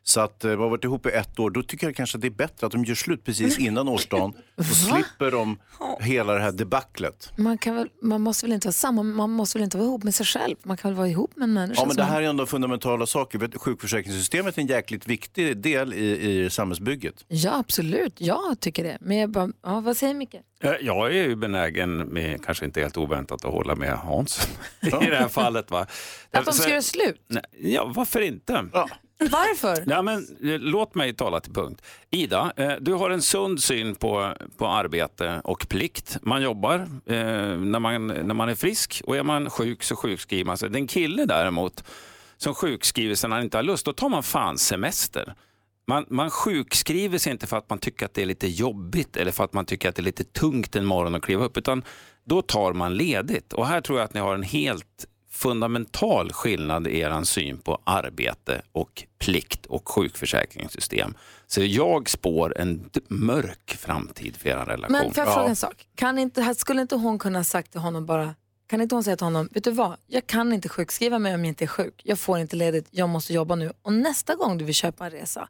Så 0.07 0.21
att 0.21 0.45
eh, 0.45 0.51
vi 0.51 0.57
har 0.57 0.69
varit 0.69 0.85
ihop 0.85 1.07
i 1.07 1.11
ett 1.11 1.39
år, 1.39 1.51
då 1.51 1.63
tycker 1.63 1.87
jag 1.87 1.97
kanske 1.97 2.17
att 2.19 2.23
det 2.23 2.29
är 2.29 2.31
bättre 2.31 2.67
att 2.67 2.73
de 2.73 2.85
gör 2.85 2.95
slut 2.95 3.25
precis 3.25 3.59
innan 3.59 3.89
årsdagen. 3.89 4.33
Så 4.59 4.65
slipper 4.75 5.31
de 5.31 5.59
hela 6.01 6.35
det 6.35 6.41
här 6.41 6.53
debaclet. 6.53 7.33
Man, 7.37 7.59
kan 7.59 7.75
väl, 7.75 7.89
man 8.03 8.21
måste 8.21 8.47
väl 8.47 8.53
inte 8.53 8.67
vara 8.67 8.73
samma, 8.73 9.03
man 9.03 9.31
måste 9.31 9.59
väl 9.59 9.65
inte 9.65 9.77
vara 9.77 9.87
ihop 9.87 10.03
med 10.03 10.15
sig 10.15 10.27
själv? 10.27 10.57
Man 10.63 10.77
kan 10.77 10.91
väl 10.91 10.99
vara 10.99 11.09
ihop 11.09 11.37
med 11.37 11.45
en 11.45 11.53
människa 11.53 11.81
Ja, 11.81 11.87
men 11.87 11.97
det 11.97 12.05
här 12.05 12.23
är 12.23 12.27
ändå 12.27 12.47
fundamentala 12.47 13.07
saker. 13.07 13.59
Sjukförsäkringssystemet 13.59 14.57
är 14.57 14.61
en 14.63 14.67
jäkligt 14.67 15.07
viktig 15.07 15.57
del 15.57 15.95
i, 15.95 16.45
i 16.45 16.51
samhällsbygget. 16.51 17.25
Ja, 17.29 17.59
absolut. 17.59 18.21
Jag 18.21 18.61
tycker 18.61 18.85
det. 18.85 18.99
Men 19.01 19.17
jag 19.17 19.31
bara, 19.31 19.49
ja, 19.63 19.81
vad 19.81 19.97
säger 19.97 20.15
Micke? 20.15 20.35
Jag 20.81 21.07
är 21.07 21.23
ju 21.23 21.37
benägen, 21.37 21.97
med, 21.99 22.45
kanske 22.45 22.65
inte 22.65 22.81
helt 22.81 22.97
oväntat, 22.97 23.45
att 23.45 23.53
hålla 23.53 23.75
med 23.75 23.93
Hans 23.99 24.49
i 24.83 24.91
det 24.91 25.17
här 25.17 25.29
fallet. 25.29 25.71
Va? 25.71 25.87
Att 26.31 26.45
de 26.45 26.53
ska 26.53 26.71
göra 26.71 26.83
slut? 26.83 27.25
Nej, 27.29 27.43
Ja, 27.59 27.93
varför 27.95 28.21
inte? 28.21 28.65
Varför? 29.19 29.85
Ja, 29.87 30.03
men, 30.03 30.19
eh, 30.43 30.59
låt 30.59 30.95
mig 30.95 31.15
tala 31.15 31.41
till 31.41 31.53
punkt. 31.53 31.83
Ida, 32.11 32.53
eh, 32.57 32.73
du 32.81 32.93
har 32.93 33.11
en 33.11 33.23
sund 33.23 33.63
syn 33.63 33.95
på, 33.95 34.35
på 34.57 34.67
arbete 34.67 35.41
och 35.45 35.69
plikt. 35.69 36.19
Man 36.23 36.43
jobbar 36.43 36.75
eh, 37.07 37.17
när, 37.57 37.79
man, 37.79 38.07
när 38.07 38.35
man 38.35 38.49
är 38.49 38.55
frisk 38.55 39.03
och 39.05 39.17
är 39.17 39.23
man 39.23 39.51
sjuk 39.51 39.83
så 39.83 39.97
sjukskriver 39.97 40.45
man 40.45 40.59
sig. 40.59 40.71
Den 40.71 40.87
kille 40.87 41.25
däremot 41.25 41.85
som 42.37 42.55
sjukskriver 42.55 43.15
sig 43.15 43.31
när 43.31 43.37
han 43.37 43.45
inte 43.45 43.59
har 43.59 43.63
lust, 43.63 43.87
då 43.87 43.93
tar 43.93 44.09
man 44.09 44.23
fan 44.23 44.59
semester. 44.59 45.35
Man, 45.87 46.07
man 46.09 46.31
sjukskriver 46.31 47.19
sig 47.19 47.33
inte 47.33 47.47
för 47.47 47.57
att 47.57 47.71
man 47.71 47.79
tycker 47.79 48.07
att 48.07 48.15
det 48.15 48.23
är 48.23 48.27
lite 48.27 48.49
jobbigt 48.49 49.17
eller 49.17 49.33
för 49.33 49.45
att 49.45 49.53
man 49.53 49.65
tycker 49.65 49.89
att 49.89 49.97
det 49.97 50.03
är 50.03 50.05
lite 50.05 50.25
tungt 50.25 50.77
en 50.77 50.85
morgon 50.85 51.15
att 51.15 51.23
kliva 51.23 51.45
upp, 51.45 51.57
utan 51.57 51.85
då 52.25 52.43
tar 52.43 52.73
man 52.73 52.95
ledigt. 52.95 53.53
Och 53.53 53.67
här 53.67 53.81
tror 53.81 53.99
jag 53.99 54.05
att 54.05 54.15
ni 54.15 54.21
har 54.21 54.35
en 54.35 54.43
helt 54.43 55.07
fundamental 55.35 56.33
skillnad 56.33 56.87
i 56.87 56.99
er 57.01 57.25
syn 57.25 57.59
på 57.59 57.79
arbete 57.85 58.63
och 58.73 59.05
plikt 59.19 59.67
och 59.67 59.89
sjukförsäkringssystem. 59.89 61.15
Så 61.47 61.63
jag 61.63 62.09
spår 62.11 62.59
en 62.59 62.91
mörk 63.09 63.77
framtid 63.79 64.37
för 64.37 64.49
er 64.49 64.57
relation. 64.57 64.93
Men 64.93 65.13
får 65.13 65.25
jag 65.25 65.35
fråga 65.35 65.45
Ja. 65.47 65.49
en 65.49 65.57
sak? 65.57 65.87
Kan 65.95 66.19
inte, 66.19 66.55
skulle 66.55 66.83
inte 66.83 66.97
hon 66.97 67.19
kunna 67.19 67.39
ha 67.39 67.45
sagt 67.45 67.71
till 67.71 67.81
honom 67.81 68.07
bara, 68.07 68.35
kan 68.67 68.81
inte 68.81 68.95
hon 68.95 69.05
säga 69.05 69.17
till 69.17 69.25
honom, 69.27 69.49
vet 69.53 69.65
du 69.65 69.71
vad, 69.71 69.97
jag 70.07 70.27
kan 70.27 70.53
inte 70.53 70.69
sjukskriva 70.69 71.19
mig 71.19 71.35
om 71.35 71.41
jag 71.41 71.49
inte 71.49 71.65
är 71.65 71.67
sjuk. 71.67 72.01
Jag 72.05 72.19
får 72.19 72.39
inte 72.39 72.57
ledigt, 72.57 72.87
jag 72.91 73.09
måste 73.09 73.33
jobba 73.33 73.55
nu. 73.55 73.73
Och 73.83 73.93
nästa 73.93 74.35
gång 74.35 74.59
du 74.59 74.65
vill 74.65 74.75
köpa 74.75 75.05
en 75.05 75.11
resa, 75.11 75.49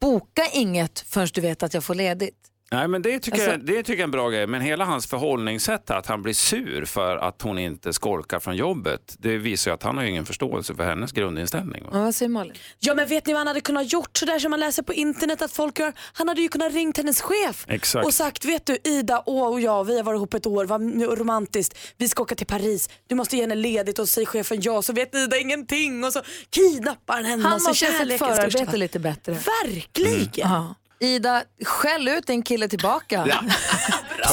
boka 0.00 0.42
inget 0.52 1.00
förrän 1.00 1.28
du 1.34 1.40
vet 1.40 1.62
att 1.62 1.74
jag 1.74 1.84
får 1.84 1.94
ledigt. 1.94 2.47
Nej, 2.70 2.88
men 2.88 3.02
det 3.02 3.18
tycker, 3.20 3.38
Alltså- 3.38 3.50
jag, 3.50 3.66
det 3.66 3.82
tycker 3.82 3.92
jag 3.92 4.00
är 4.00 4.04
en 4.04 4.10
bra 4.10 4.30
grej. 4.30 4.46
Men 4.46 4.60
hela 4.60 4.84
hans 4.84 5.06
förhållningssätt, 5.06 5.90
att 5.90 6.06
han 6.06 6.22
blir 6.22 6.34
sur 6.34 6.84
för 6.84 7.16
att 7.16 7.42
hon 7.42 7.58
inte 7.58 7.92
skolkar 7.92 8.40
från 8.40 8.56
jobbet, 8.56 9.16
det 9.18 9.38
visar 9.38 9.70
ju 9.70 9.74
att 9.74 9.82
han 9.82 9.96
har 9.96 10.04
ju 10.04 10.10
ingen 10.10 10.26
förståelse 10.26 10.74
för 10.74 10.84
hennes 10.84 11.12
grundinställning. 11.12 11.84
va? 11.84 11.90
Ja, 11.92 11.98
vad 12.00 12.14
säger 12.14 12.28
Malin? 12.28 12.52
Ja 12.78 12.94
men 12.94 13.08
vet 13.08 13.26
ni 13.26 13.32
vad 13.32 13.40
han 13.40 13.46
hade 13.46 13.60
kunnat 13.60 13.92
gjort 13.92 14.16
sådär 14.16 14.38
som 14.38 14.50
man 14.50 14.60
läser 14.60 14.82
på 14.82 14.92
internet 14.92 15.42
att 15.42 15.52
folk 15.52 15.78
gör? 15.78 15.92
Han 16.12 16.28
hade 16.28 16.40
ju 16.40 16.48
kunnat 16.48 16.72
ringt 16.72 16.96
hennes 16.96 17.20
chef 17.20 17.64
Exakt. 17.68 18.06
och 18.06 18.14
sagt 18.14 18.44
vet 18.44 18.66
du 18.66 18.78
Ida 18.84 19.22
åh, 19.26 19.48
och 19.52 19.60
jag 19.60 19.84
vi 19.84 19.96
har 19.96 20.04
varit 20.04 20.18
ihop 20.18 20.34
ett 20.34 20.46
år, 20.46 20.64
vad 20.64 21.02
romantiskt, 21.18 21.78
vi 21.96 22.08
ska 22.08 22.22
åka 22.22 22.34
till 22.34 22.46
Paris, 22.46 22.90
du 23.06 23.14
måste 23.14 23.36
ge 23.36 23.42
henne 23.42 23.54
ledigt 23.54 23.98
och 23.98 24.08
säger 24.08 24.26
chefen 24.26 24.58
ja 24.60 24.82
så 24.82 24.92
vet 24.92 25.14
Ida 25.14 25.38
ingenting 25.38 26.04
och 26.04 26.12
så 26.12 26.22
kidnappar 26.50 27.14
han 27.14 27.24
henne 27.24 27.42
Han 27.42 27.60
så 27.60 27.68
måste 27.68 27.86
ha 27.86 27.92
sitt 27.92 28.18
förarbete 28.18 28.76
lite 28.76 28.98
bättre. 28.98 29.32
Verkligen. 29.32 30.28
Ja. 30.34 30.74
Ida, 31.00 31.42
skäll 31.64 32.08
ut 32.08 32.26
din 32.26 32.42
kille 32.42 32.68
tillbaka. 32.68 33.24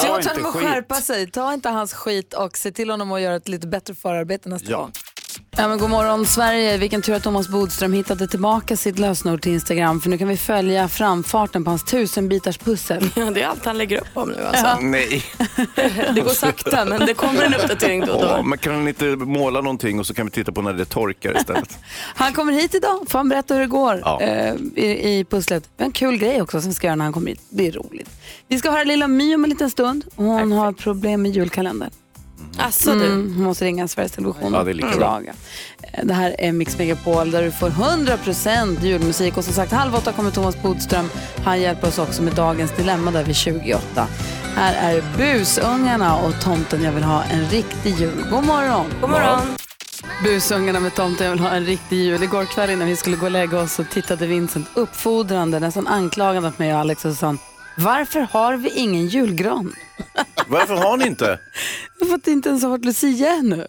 Se 0.02 0.08
Ta 0.08 0.18
åt 0.18 0.26
honom 0.26 0.46
att 0.46 0.54
skärpa 0.56 0.96
sig. 0.96 1.32
Ta 1.32 1.54
inte 1.54 1.70
hans 1.70 1.94
skit 1.94 2.34
och 2.34 2.58
se 2.58 2.72
till 2.72 2.90
honom 2.92 3.12
att 3.12 3.22
göra 3.22 3.36
ett 3.36 3.48
lite 3.48 3.68
bättre 3.68 3.96
förarbete 3.96 4.50
nästa 4.50 4.72
Ja. 4.72 4.78
gång. 4.78 4.92
Ja, 5.58 5.68
men 5.68 5.78
god 5.78 5.90
morgon 5.90 6.26
Sverige. 6.26 6.78
Vilken 6.78 7.02
tur 7.02 7.14
att 7.14 7.24
Thomas 7.24 7.48
Bodström 7.50 7.94
hittade 7.94 8.28
tillbaka 8.28 8.78
sitt 8.78 9.00
lösenord 9.00 9.42
till 9.42 9.52
Instagram. 9.52 10.02
För 10.02 10.10
nu 10.10 10.18
kan 10.18 10.28
vi 10.28 10.38
följa 10.38 10.88
framfarten 10.88 11.64
på 11.64 11.70
hans 11.72 11.84
tusenbitars 11.84 12.58
pussel. 12.58 13.10
Ja, 13.16 13.32
det 13.32 13.42
är 13.42 13.48
allt 13.48 13.66
han 13.66 13.78
lägger 13.78 13.98
upp 14.02 14.08
om 14.14 14.30
nu 14.30 14.44
alltså. 14.46 14.78
Nej, 14.82 15.24
Det 16.16 16.22
går 16.22 16.30
sakta 16.34 16.86
men 16.86 17.06
det 17.06 17.14
kommer 17.14 17.44
en 17.44 17.54
uppdatering 17.54 18.06
då 18.06 18.14
och 18.14 18.22
då. 18.22 18.36
Åh, 18.40 18.44
men 18.46 18.58
kan 18.58 18.74
han 18.74 18.88
inte 18.88 19.06
måla 19.16 19.62
någonting 19.62 20.00
och 20.00 20.08
så 20.08 20.14
kan 20.14 20.26
vi 20.26 20.32
titta 20.32 20.52
på 20.52 20.62
när 20.62 20.74
det 20.74 20.86
torkar 20.86 21.38
istället? 21.38 21.78
Han 22.16 22.34
kommer 22.34 22.54
hit 22.54 22.76
idag. 22.76 23.06
Får 23.10 23.20
han 23.20 23.30
berätta 23.30 23.54
hur 23.54 23.62
det 23.62 23.68
går 23.68 24.02
Ja. 24.04 24.22
eh, 24.22 24.54
i, 24.76 25.20
i 25.20 25.26
pusslet. 25.30 25.70
En 25.78 25.92
kul 25.92 26.18
grej 26.18 26.42
också 26.42 26.62
som 26.62 26.70
vi 26.70 26.76
ska 26.76 26.88
göra 26.88 26.96
när 26.96 27.06
han 27.06 27.14
kommer 27.14 27.28
hit. 27.32 27.42
Det 27.50 27.68
är 27.68 27.72
roligt. 27.72 28.10
Vi 28.48 28.60
ska 28.60 28.72
höra 28.72 28.84
Lilla 28.84 29.08
My 29.08 29.36
om 29.36 29.44
en 29.44 29.50
liten 29.50 29.70
stund. 29.70 30.06
Hon 30.16 30.52
har 30.52 30.72
problem 30.74 31.22
med 31.22 31.32
julkalendern. 31.32 31.90
Alltså 32.58 32.96
du. 32.96 33.06
Mm, 33.06 33.44
måste 33.44 33.66
ringa 33.66 33.88
Sveriges 33.88 34.12
Television 34.12 34.54
Ja, 34.54 34.64
det 34.64 34.72
är 34.72 34.74
lika 34.74 34.88
och 34.88 34.94
bra. 34.98 35.08
klaga. 35.10 35.34
Eh, 35.94 36.06
Det 36.06 36.14
här 36.14 36.36
är 36.40 36.52
Mix 36.52 36.78
Megapol 36.78 37.32
där 37.32 37.44
du 37.44 37.52
får 37.52 37.70
100% 37.70 38.84
julmusik. 38.84 39.38
Och 39.38 39.44
som 39.44 39.54
sagt, 39.54 39.72
halv 39.72 39.96
åtta 39.96 40.12
kommer 40.12 40.32
Thomas 40.32 40.62
Bodström. 40.62 41.10
Han 41.44 41.62
hjälper 41.62 41.88
oss 41.88 41.98
också 42.00 42.22
med 42.22 42.34
dagens 42.36 42.72
dilemma 42.72 43.12
där 43.12 43.24
vid 43.24 43.36
28. 43.36 44.08
Här 44.56 44.96
är 44.96 45.04
Busungarna 45.18 46.16
och 46.16 46.42
Tomten 46.42 46.84
jag 46.84 46.92
vill 46.92 47.04
ha 47.04 47.24
en 47.24 47.46
riktig 47.50 47.96
jul. 48.00 48.26
God 48.32 48.44
morgon! 48.44 48.86
God 49.02 49.10
morgon. 49.10 49.40
Busungarna 50.24 50.80
med 50.80 50.96
Tomten 50.96 51.26
jag 51.26 51.32
vill 51.32 51.40
ha 51.44 51.50
en 51.50 51.66
riktig 51.66 51.98
jul. 51.98 52.24
Igår 52.24 52.46
kväll 52.46 52.70
innan 52.70 52.88
vi 52.88 52.96
skulle 52.96 53.16
gå 53.18 53.26
och 53.26 53.32
lägga 53.32 53.60
oss 53.62 53.74
så 53.74 53.84
tittade 53.84 54.28
Vincent 54.28 54.68
uppfordrande, 54.74 55.60
nästan 55.60 55.88
anklagande 55.88 56.52
på 56.52 56.62
mig 56.62 56.74
och 56.74 56.80
Alex 56.80 57.06
och 57.06 57.14
sa 57.16 57.36
varför 57.78 58.28
har 58.32 58.58
vi 58.58 58.70
ingen 58.70 59.08
julgran? 59.08 59.74
Varför 60.48 60.76
har 60.76 60.98
ni 60.98 61.08
inte? 61.08 61.40
För 62.08 62.16
att 62.16 62.24
det 62.24 62.32
inte 62.32 62.50
ens 62.50 62.64
har 62.64 62.70
varit 62.70 62.86
Lucia 62.86 63.30
ännu. 63.32 63.68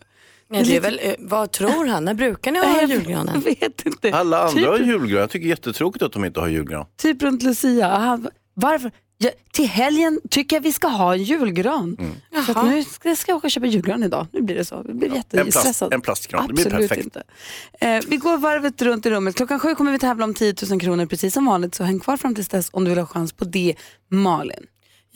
Ja, 0.49 0.63
det 0.63 0.77
är 0.77 0.81
väl, 0.81 1.01
eh, 1.03 1.15
vad 1.19 1.53
tror 1.53 1.87
han? 1.87 2.05
När 2.05 2.15
brukar 2.15 2.53
ni 2.53 2.59
ha 2.59 2.67
Jag 2.81 2.91
julgranen? 2.91 3.41
vet 3.41 3.87
inte. 3.87 4.13
Alla 4.15 4.39
andra 4.39 4.53
typ, 4.53 4.67
har 4.67 4.79
julgran. 4.79 5.21
Jag 5.21 5.31
tycker 5.31 5.49
jättetråkigt 5.49 6.03
att 6.03 6.13
de 6.13 6.25
inte 6.25 6.41
har 6.41 6.49
julgran. 6.49 6.87
Typ 6.97 7.23
runt 7.23 7.43
Lucia. 7.43 7.89
Aha, 7.93 8.19
varför? 8.55 8.91
Ja, 9.19 9.31
till 9.53 9.67
helgen 9.67 10.21
tycker 10.31 10.57
jag 10.57 10.61
vi 10.63 10.73
ska 10.73 10.89
ha 10.89 11.13
en 11.15 11.23
julgran. 11.23 11.97
Så 12.47 12.53
att 12.59 12.67
nu 12.67 12.85
ska, 12.85 13.17
ska 13.17 13.33
jag 13.33 13.37
åka 13.37 13.47
och 13.47 13.51
köpa 13.51 13.67
julgran 13.67 14.03
idag. 14.03 14.27
Nu 14.33 14.41
blir 14.43 14.57
det 14.57 14.65
så. 14.65 14.83
Jag 14.87 14.97
blir 14.97 15.09
En, 15.09 15.13
plast, 15.13 15.35
jättestressad. 15.35 15.95
en 15.95 16.01
plastgran. 16.01 16.47
Det 16.47 16.53
blir 16.55 16.67
Absolut 16.67 16.89
perfekt. 16.89 17.05
inte. 17.05 17.23
Eh, 17.81 18.01
vi 18.09 18.17
går 18.17 18.39
varvet 18.39 18.83
runt 18.83 19.07
i 19.07 19.11
rummet. 19.11 19.37
Klockan 19.37 19.61
sju 19.61 19.75
kommer 19.75 19.93
vi 19.93 19.99
tävla 19.99 20.25
om 20.25 20.35
10 20.35 20.55
000 20.71 20.81
kronor 20.81 21.07
precis 21.07 21.35
som 21.35 21.47
vanligt. 21.47 21.75
Så 21.75 21.85
häng 21.85 22.01
kvar 22.01 22.17
fram 22.17 22.35
tills 22.35 22.49
dess 22.49 22.69
om 22.73 22.85
du 22.85 22.91
vill 22.91 22.99
ha 22.99 23.07
chans 23.07 23.33
på 23.33 23.45
det. 23.45 23.75
Malin. 24.11 24.67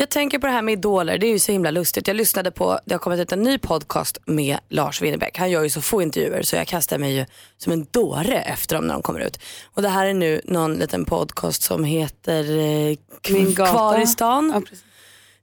Jag 0.00 0.08
tänker 0.08 0.38
på 0.38 0.46
det 0.46 0.52
här 0.52 0.62
med 0.62 0.72
idoler, 0.72 1.18
det 1.18 1.26
är 1.26 1.30
ju 1.30 1.38
så 1.38 1.52
himla 1.52 1.70
lustigt. 1.70 2.06
Jag 2.06 2.16
lyssnade 2.16 2.50
på, 2.50 2.80
det 2.84 2.94
har 2.94 2.98
kommit 2.98 3.20
ut 3.20 3.32
en 3.32 3.42
ny 3.42 3.58
podcast 3.58 4.18
med 4.24 4.58
Lars 4.68 5.02
Winnerbäck. 5.02 5.38
Han 5.38 5.50
gör 5.50 5.62
ju 5.62 5.70
så 5.70 5.80
få 5.80 6.02
intervjuer 6.02 6.42
så 6.42 6.56
jag 6.56 6.66
kastar 6.66 6.98
mig 6.98 7.16
ju 7.16 7.26
som 7.58 7.72
en 7.72 7.86
dåre 7.90 8.40
efter 8.40 8.76
dem 8.76 8.84
när 8.84 8.94
de 8.94 9.02
kommer 9.02 9.20
ut. 9.20 9.40
Och 9.74 9.82
det 9.82 9.88
här 9.88 10.06
är 10.06 10.14
nu 10.14 10.40
någon 10.44 10.74
liten 10.74 11.04
podcast 11.04 11.62
som 11.62 11.84
heter 11.84 12.58
eh, 12.58 12.96
Min 13.30 13.54
gata. 13.54 13.70
Kvar 13.70 14.00
i 14.00 14.06
stan. 14.06 14.64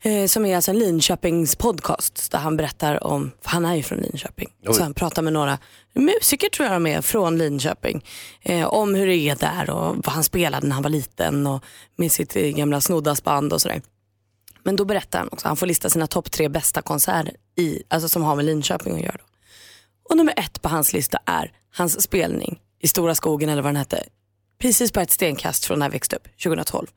Ja. 0.02 0.12
Eh, 0.12 0.28
som 0.28 0.46
är 0.46 0.56
alltså 0.56 0.72
en 0.72 0.80
Linköpings 0.80 1.56
podcast 1.56 2.32
där 2.32 2.40
han 2.40 2.58
berättar 2.58 3.04
om, 3.04 3.32
för 3.42 3.50
han 3.50 3.66
är 3.66 3.76
ju 3.76 3.84
från 3.84 3.98
Linköping, 3.98 4.50
Oj. 4.68 4.74
så 4.74 4.84
han 4.84 4.94
pratar 4.94 5.22
med 5.22 5.34
några 5.34 5.58
musiker 5.94 6.50
tror 6.50 6.68
jag 6.68 6.76
de 6.76 6.88
är 6.88 7.02
från 7.02 7.38
Linköping. 7.38 8.06
Eh, 8.42 8.68
om 8.68 8.96
hur 8.96 9.08
det 9.08 9.16
är 9.16 9.36
där 9.36 9.70
och 9.70 9.96
vad 9.96 10.10
han 10.10 10.24
spelade 10.24 10.68
när 10.68 10.74
han 10.74 10.84
var 10.84 10.90
liten 10.90 11.48
och 11.48 11.64
med 11.96 12.12
sitt 12.12 12.36
eh, 12.36 12.44
gamla 12.44 12.82
snoddassband 12.82 13.54
och 13.54 13.62
sådär. 13.62 13.82
Men 14.68 14.76
då 14.76 14.86
berättar 14.86 15.20
han 15.20 15.30
också, 15.32 15.48
han 15.48 15.58
får 15.58 15.66
lista 15.66 15.90
sina 15.90 16.08
topp 16.08 16.32
tre 16.32 16.50
bästa 16.50 16.82
konserter 16.82 17.34
i, 17.58 17.84
alltså 17.88 18.10
som 18.10 18.24
har 18.24 18.36
med 18.36 18.46
Linköping 18.46 18.96
att 18.96 19.02
göra. 19.02 19.18
Då. 19.18 19.24
Och 20.10 20.18
nummer 20.18 20.34
ett 20.38 20.62
på 20.62 20.70
hans 20.70 20.94
lista 20.94 21.20
är 21.26 21.52
hans 21.74 22.02
spelning 22.02 22.60
i 22.82 22.88
Stora 22.88 23.16
skogen 23.16 23.50
eller 23.50 23.62
vad 23.62 23.70
den 23.70 23.76
hette. 23.76 24.04
Precis 24.60 24.92
på 24.92 25.00
ett 25.00 25.12
stenkast 25.12 25.66
från 25.66 25.80
när 25.80 25.86
jag 25.86 25.92
växte 25.92 26.16
upp, 26.16 26.28
2012. 26.44 26.88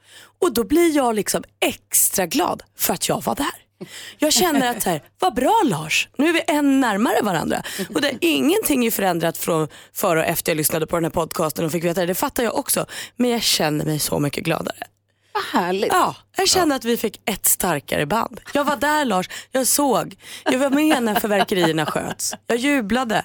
Och 0.41 0.55
då 0.55 0.65
blir 0.65 0.97
jag 0.97 1.15
liksom 1.15 1.45
extra 1.61 2.27
glad 2.27 2.63
för 2.77 2.95
att 2.95 3.09
jag 3.09 3.25
var 3.25 3.35
där. 3.35 3.87
Jag 4.19 4.33
känner 4.33 4.71
att 4.71 4.85
här, 4.85 5.03
vad 5.19 5.35
bra 5.35 5.63
Lars, 5.65 6.09
nu 6.19 6.29
är 6.29 6.33
vi 6.33 6.43
än 6.49 6.81
närmare 6.81 7.23
varandra. 7.23 7.63
Och 7.95 8.01
det, 8.01 8.19
ingenting 8.21 8.87
är 8.87 8.91
förändrat 8.91 9.39
från 9.39 9.69
före 9.93 10.21
och 10.21 10.27
efter 10.27 10.53
jag 10.53 10.57
lyssnade 10.57 10.87
på 10.87 10.97
den 10.97 11.05
här 11.05 11.11
podcasten 11.11 11.65
och 11.65 11.73
fick 11.73 11.85
veta 11.85 12.01
det, 12.01 12.07
det 12.07 12.15
fattar 12.15 12.43
jag 12.43 12.59
också. 12.59 12.87
Men 13.17 13.31
jag 13.31 13.43
känner 13.43 13.85
mig 13.85 13.99
så 13.99 14.19
mycket 14.19 14.45
gladare. 14.45 14.87
Vad 15.33 15.43
härligt. 15.63 15.93
Ja, 15.93 16.17
jag 16.37 16.49
kände 16.49 16.75
att 16.75 16.85
vi 16.85 16.97
fick 16.97 17.21
ett 17.25 17.47
starkare 17.47 18.07
band. 18.07 18.41
Jag 18.55 18.65
var 18.65 18.77
där 18.77 19.05
Lars, 19.05 19.29
jag 19.53 19.67
såg. 19.67 20.17
Jag 20.45 20.59
var 20.59 20.71
med 20.71 21.03
när 21.03 21.21
förverkerierna 21.21 21.87
sköts. 21.87 22.35
Jag 22.47 22.59
jublade. 22.59 23.25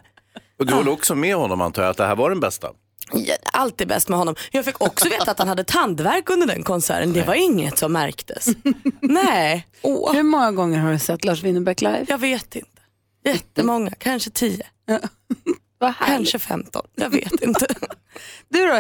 Och 0.59 0.65
du 0.65 0.74
håller 0.74 0.91
också 0.91 1.15
med 1.15 1.35
honom 1.35 1.62
antar 1.62 1.81
jag 1.83 1.89
att 1.91 1.97
det 1.97 2.05
här 2.05 2.15
var 2.15 2.29
den 2.29 2.39
bästa? 2.39 2.67
Allt 3.53 3.81
är 3.81 3.85
bäst 3.85 4.09
med 4.09 4.17
honom. 4.17 4.35
Jag 4.51 4.65
fick 4.65 4.81
också 4.81 5.09
veta 5.09 5.31
att 5.31 5.39
han 5.39 5.47
hade 5.47 5.63
tandvärk 5.63 6.29
under 6.29 6.47
den 6.47 6.63
konserten. 6.63 7.13
Det 7.13 7.24
var 7.24 7.33
inget 7.33 7.77
som 7.77 7.93
märktes. 7.93 8.47
Nej, 9.01 9.67
Åh, 9.81 10.13
Hur 10.13 10.24
många 10.24 10.51
gånger 10.51 10.79
har 10.79 10.91
du 10.91 11.00
sett 11.00 11.25
Lars 11.25 11.43
Winnerbäck 11.43 11.81
live? 11.81 12.05
jag 12.07 12.17
vet 12.17 12.55
inte. 12.55 12.69
Jättemånga, 13.25 13.91
kanske 13.97 14.29
tio. 14.29 14.67
Kanske 15.93 16.39
femton. 16.39 16.87
Jag 16.95 17.09
vet 17.09 17.41
inte. 17.41 17.65
Du 18.49 18.65
då 18.65 18.79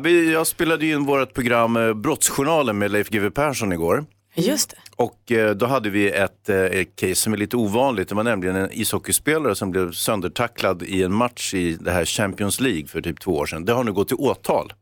vi- 0.00 0.32
Jag 0.32 0.46
spelade 0.46 0.86
in 0.86 1.04
vårt 1.04 1.34
program 1.34 1.76
eh, 1.76 1.94
Brottsjournalen 1.94 2.78
med 2.78 2.90
Leif 2.90 3.08
GW 3.10 3.30
Persson 3.30 3.72
igår. 3.72 4.04
Just 4.34 4.70
det. 4.70 4.76
Och 4.96 5.32
eh, 5.32 5.50
då 5.54 5.66
hade 5.66 5.90
vi 5.90 6.10
ett, 6.10 6.48
eh, 6.48 6.56
ett 6.56 6.96
case 6.96 7.14
som 7.14 7.32
är 7.32 7.36
lite 7.36 7.56
ovanligt. 7.56 8.08
Det 8.08 8.14
var 8.14 8.24
nämligen 8.24 8.56
en 8.56 8.68
ishockeyspelare 8.72 9.54
som 9.54 9.70
blev 9.70 9.92
söndertacklad 9.92 10.82
i 10.82 11.02
en 11.02 11.14
match 11.14 11.54
i 11.54 11.76
det 11.80 11.90
här 11.90 12.04
Champions 12.04 12.60
League 12.60 12.86
för 12.86 13.00
typ 13.00 13.20
två 13.20 13.32
år 13.36 13.46
sedan. 13.46 13.64
Det 13.64 13.72
har 13.72 13.84
nu 13.84 13.92
gått 13.92 14.08
till 14.08 14.16
åtal. 14.20 14.72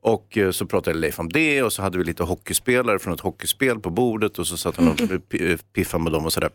Och 0.00 0.38
eh, 0.38 0.50
så 0.50 0.66
pratade 0.66 0.98
Leif 0.98 1.18
om 1.20 1.28
det 1.28 1.62
och 1.62 1.72
så 1.72 1.82
hade 1.82 1.98
vi 1.98 2.04
lite 2.04 2.22
hockeyspelare 2.22 2.98
från 2.98 3.14
ett 3.14 3.20
hockeyspel 3.20 3.80
på 3.80 3.90
bordet 3.90 4.38
och 4.38 4.46
så 4.46 4.56
satt 4.56 4.76
han 4.76 4.88
och 4.88 5.00
eh, 5.40 5.56
piffade 5.74 6.04
med 6.04 6.12
dem 6.12 6.24
och 6.24 6.32
sådär. 6.32 6.50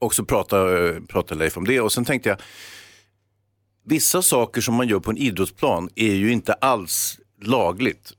Och 0.00 0.14
så 0.14 0.24
pratade, 0.24 1.00
pratade 1.00 1.38
Leif 1.38 1.56
om 1.56 1.64
det 1.64 1.80
och 1.80 1.92
sen 1.92 2.04
tänkte 2.04 2.28
jag, 2.28 2.38
vissa 3.84 4.22
saker 4.22 4.60
som 4.60 4.74
man 4.74 4.88
gör 4.88 5.00
på 5.00 5.10
en 5.10 5.16
idrottsplan 5.16 5.88
är 5.94 6.14
ju 6.14 6.32
inte 6.32 6.52
alls 6.52 7.20
lagligt. 7.42 8.12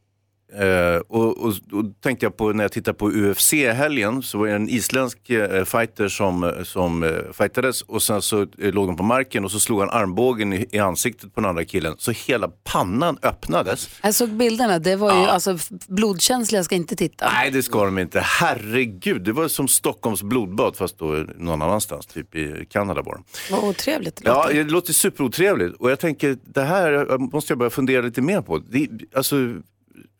Eh, 0.60 0.96
och, 1.08 1.38
och, 1.38 1.48
och 1.72 1.86
tänkte 2.01 2.25
jag 2.25 2.38
på 2.38 2.53
när 2.53 2.63
jag 2.63 2.72
tittade 2.72 2.98
på 2.98 3.10
UFC 3.12 3.53
i 3.53 3.67
helgen 3.67 4.24
så 4.24 4.38
var 4.38 4.48
det 4.48 4.53
en 4.53 4.70
isländsk 4.70 5.29
eh, 5.29 5.63
fighter 5.65 6.08
som, 6.08 6.53
som 6.63 7.03
eh, 7.03 7.10
fightades 7.34 7.81
och 7.81 8.03
sen 8.03 8.22
så 8.22 8.41
eh, 8.41 8.48
låg 8.74 8.88
han 8.88 8.96
på 8.98 9.03
marken 9.03 9.46
och 9.46 9.51
så 9.51 9.60
slog 9.60 9.79
han 9.79 9.89
armbågen 9.89 10.53
i, 10.53 10.65
i 10.72 10.79
ansiktet 10.79 11.36
på 11.36 11.41
den 11.41 11.50
andra 11.50 11.65
killen 11.65 11.96
så 11.98 12.12
hela 12.12 12.48
pannan 12.63 13.17
öppnades. 13.22 13.89
Jag 14.03 14.15
såg 14.15 14.29
bilderna. 14.29 14.79
Det 14.79 14.96
var 14.96 15.13
ju 15.13 15.25
alltså 15.27 15.58
blodkänsliga 15.88 16.63
ska 16.63 16.75
inte 16.75 16.96
titta. 16.96 17.29
Nej 17.34 17.51
det 17.51 17.63
ska 17.63 17.86
de 17.86 18.00
inte, 18.00 18.20
herregud 18.20 19.22
det 19.24 19.31
var 19.31 19.48
som 19.48 19.67
Stockholms 19.67 20.24
blodbad 20.24 20.75
fast 20.75 21.00
då 21.00 21.25
någon 21.38 21.62
annanstans, 21.62 22.05
typ 22.08 22.36
i 22.36 22.65
Kanada 22.70 23.01
var 23.01 23.13
de. 23.13 23.24
Vad 23.55 23.63
otrevligt 23.63 24.15
det 24.15 24.22
Ja, 24.25 24.43
låter. 24.43 24.53
det 24.63 24.72
låter 24.72 24.93
superotrevligt 24.93 25.75
och 25.79 25.91
jag 25.91 26.00
tänker 26.00 26.38
det 26.43 26.62
här 26.63 27.17
måste 27.17 27.51
jag 27.51 27.58
börja 27.58 27.70
fundera 27.70 28.01
lite 28.01 28.22
mer 28.22 28.41
på. 28.41 28.58
Det, 28.58 28.88
alltså, 29.15 29.36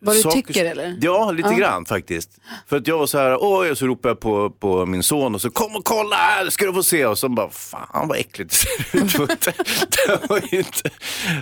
Vad 0.01 0.15
du 0.15 0.21
saker- 0.21 0.41
tycker, 0.41 0.65
eller? 0.65 0.97
Ja, 1.01 1.31
lite 1.31 1.50
Ja. 1.50 1.55
grann 1.57 1.85
faktiskt. 1.85 2.29
För 2.69 2.77
att 2.77 2.88
jag 2.88 2.97
var 2.97 3.05
så 3.07 3.17
här, 3.17 3.38
oj, 3.41 3.71
och 3.71 3.77
så 3.77 3.88
ropade 3.88 4.09
jag 4.09 4.19
på, 4.19 4.50
på 4.50 4.85
min 4.85 5.03
son 5.03 5.35
och 5.35 5.41
så 5.41 5.50
kom 5.51 5.75
och 5.75 5.85
kolla 5.85 6.15
här, 6.15 6.50
ska 6.50 6.65
du 6.65 6.73
få 6.73 6.83
se. 6.83 7.05
Och 7.05 7.17
så 7.17 7.29
bara, 7.29 7.50
fan 7.50 8.07
vad 8.07 8.17
äckligt 8.17 8.50
det 8.50 8.55
ser 8.55 9.21
ut. 9.23 9.41
det, 10.07 10.29
var 10.29 10.53
inte, 10.55 10.89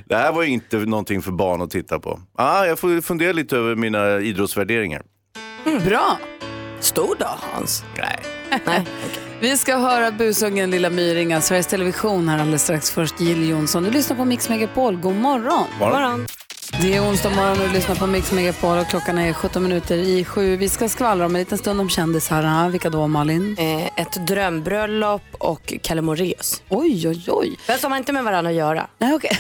det 0.06 0.16
här 0.16 0.32
var 0.32 0.44
ju 0.44 0.50
inte 0.50 0.78
någonting 0.78 1.22
för 1.22 1.32
barn 1.32 1.62
att 1.62 1.72
titta 1.72 2.00
på. 2.00 2.20
Ah, 2.38 2.66
jag 2.66 2.80
får 2.80 3.02
fundera 3.02 3.32
lite 3.32 3.58
över 3.58 3.76
mina 3.76 4.20
idrottsvärderingar. 4.20 5.02
Bra. 5.86 6.20
Stor 6.80 7.16
dag 7.16 7.36
Hans. 7.54 7.84
Nej. 7.98 8.20
Nej. 8.66 8.86
Vi 9.42 9.58
ska 9.58 9.78
höra 9.78 10.12
busungen 10.12 10.72
Lilla 10.72 10.90
My 10.90 11.16
ringa 11.16 11.42
Sveriges 11.42 11.68
Television 11.68 12.30
här 12.30 12.40
alldeles 12.40 12.64
strax. 12.64 12.92
Först 12.92 13.20
Jill 13.22 13.50
Johnson. 13.50 13.84
Du 13.84 13.92
lyssnar 13.92 14.18
på 14.18 14.26
Mix 14.26 14.50
Megapol. 14.50 14.96
God 14.98 15.16
morgon. 15.16 15.66
Morgon. 15.80 16.26
Det 16.72 16.96
är 16.96 17.02
onsdag 17.02 17.30
morgon 17.30 17.52
och 17.62 17.68
du 17.68 17.74
lyssnar 17.74 17.96
på 17.96 18.08
Mix 18.08 18.32
Megapol 18.32 18.78
och 18.78 18.88
klockan 18.88 19.18
är 19.18 19.34
17 19.34 19.64
minuter 19.64 19.98
i 19.98 20.26
sju. 20.26 20.58
Vi 20.58 20.70
ska 20.70 20.90
skvallra 20.90 21.26
om 21.26 21.36
en 21.36 21.40
liten 21.40 21.58
stund 21.58 21.82
om 21.82 21.90
kändisarna. 21.90 22.70
Vilka 22.70 22.90
då 22.90 23.08
Malin? 23.08 23.56
Eh, 23.60 23.86
ett 23.86 24.28
drömbröllop 24.28 25.22
och 25.32 25.74
Kalle 25.84 26.02
Moraeus. 26.02 26.64
Oj, 26.70 27.08
oj, 27.10 27.24
oj. 27.28 27.56
Fast 27.68 27.82
de 27.82 27.92
har 27.92 27.98
inte 27.98 28.14
med 28.14 28.24
varandra 28.24 28.50
att 28.50 28.58
göra. 28.58 28.88
Nej, 28.98 29.14
okej. 29.16 29.38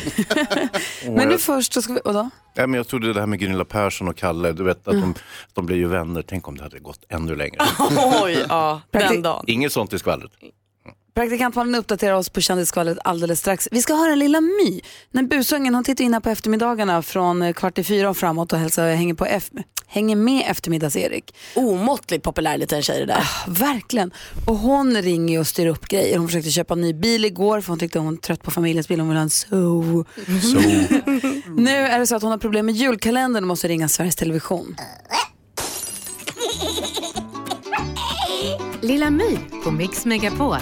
Men 1.16 1.28
nu 1.30 1.38
först 1.38 1.74
så 1.74 1.82
ska 1.82 1.94
vi... 1.94 2.00
Vadå? 2.06 2.30
Ja, 2.54 2.68
men 2.68 2.78
jag 2.78 2.88
trodde 2.88 3.14
det 3.14 3.20
här 3.20 3.28
med 3.28 3.40
Gunilla 3.40 3.66
Persson 3.66 4.08
och 4.08 4.18
Kalle, 4.18 4.52
du 4.52 4.64
vet 4.64 4.88
att 4.88 4.94
de, 4.94 5.14
de 5.54 5.66
blir 5.66 5.78
ju 5.78 5.88
vänner. 5.88 6.22
Tänk 6.28 6.48
om 6.48 6.58
det 6.58 6.64
hade 6.64 6.80
gått 6.80 7.06
ännu 7.10 7.36
längre. 7.36 7.58
Oj, 8.24 8.46
ja, 8.50 8.82
den 8.92 9.22
dagen. 9.22 9.44
Inget 9.48 9.72
sånt 9.72 9.94
i 9.94 10.00
skvallret. 10.00 10.32
Praktikant 11.13 11.56
Malin 11.56 11.75
uppdaterar 11.75 12.13
oss 12.13 12.30
på 12.30 12.42
kändisskvallret 12.42 12.98
alldeles 13.04 13.39
strax. 13.39 13.68
Vi 13.72 13.82
ska 13.82 13.96
höra 13.96 14.16
Lilla 14.16 14.42
My. 14.42 14.82
När 15.12 15.24
busungen 15.24 15.75
hon 15.75 15.84
tittar 15.84 16.04
in 16.04 16.13
här 16.13 16.20
på 16.20 16.30
eftermiddagarna 16.30 17.01
från 17.01 17.42
eh, 17.42 17.54
kvart 17.54 17.78
i 17.78 17.84
fyra 17.84 18.10
och 18.10 18.18
framåt 18.18 18.54
och 18.54 18.60
hälsar, 18.60 18.96
hänger, 18.96 19.13
på 19.13 19.25
F, 19.25 19.44
hänger 19.88 20.16
med 20.16 20.51
eftermiddags-Erik. 20.51 21.36
Omåttligt 21.56 22.24
populär 22.24 22.58
liten 22.58 22.82
tjej 22.82 23.00
det 23.00 23.06
där. 23.06 23.18
Ah, 23.18 23.46
verkligen. 23.48 24.12
Och 24.48 24.56
hon 24.56 25.01
ringer 25.01 25.39
och 25.39 25.48
styr 25.48 25.68
upp 25.68 25.88
grejer. 25.88 26.18
Hon 26.18 26.28
försökte 26.28 26.51
köpa 26.51 26.74
en 26.74 26.82
ny 26.82 26.94
bil 26.94 27.25
igår 27.25 27.62
för 27.62 27.70
hon 27.70 27.80
tyckte 27.80 28.00
hon 28.00 28.08
var 28.08 28.16
trött 28.16 28.44
på 28.44 28.51
familjens 28.51 28.88
bil. 28.88 29.00
Hon 29.00 29.10
ville 29.10 29.20
ha 29.20 29.24
en 29.24 29.30
SOV. 29.30 30.06
nu 31.58 31.78
är 31.78 32.00
det 32.00 32.08
så 32.08 32.16
att 32.16 32.22
hon 32.22 32.32
har 32.32 32.38
problem 32.38 32.66
med 32.66 32.75
julkalendern 32.75 33.44
och 33.44 33.48
måste 33.48 33.68
ringa 33.68 33.88
Sveriges 33.88 34.16
Television. 34.16 34.75
Lilla 38.82 39.10
My 39.10 39.38
på 39.64 39.72
Mix 39.72 40.06
Megapol. 40.06 40.58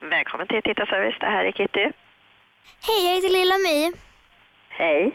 Välkommen 0.00 0.46
till 0.48 0.62
Tittarservice. 0.62 1.16
Det 1.20 1.26
här 1.26 1.44
är 1.44 1.52
Kitty. 1.52 1.80
Hej, 2.86 3.06
jag 3.06 3.14
heter 3.14 3.28
Lilla 3.38 3.54
My. 3.58 3.92
Hej. 4.68 5.12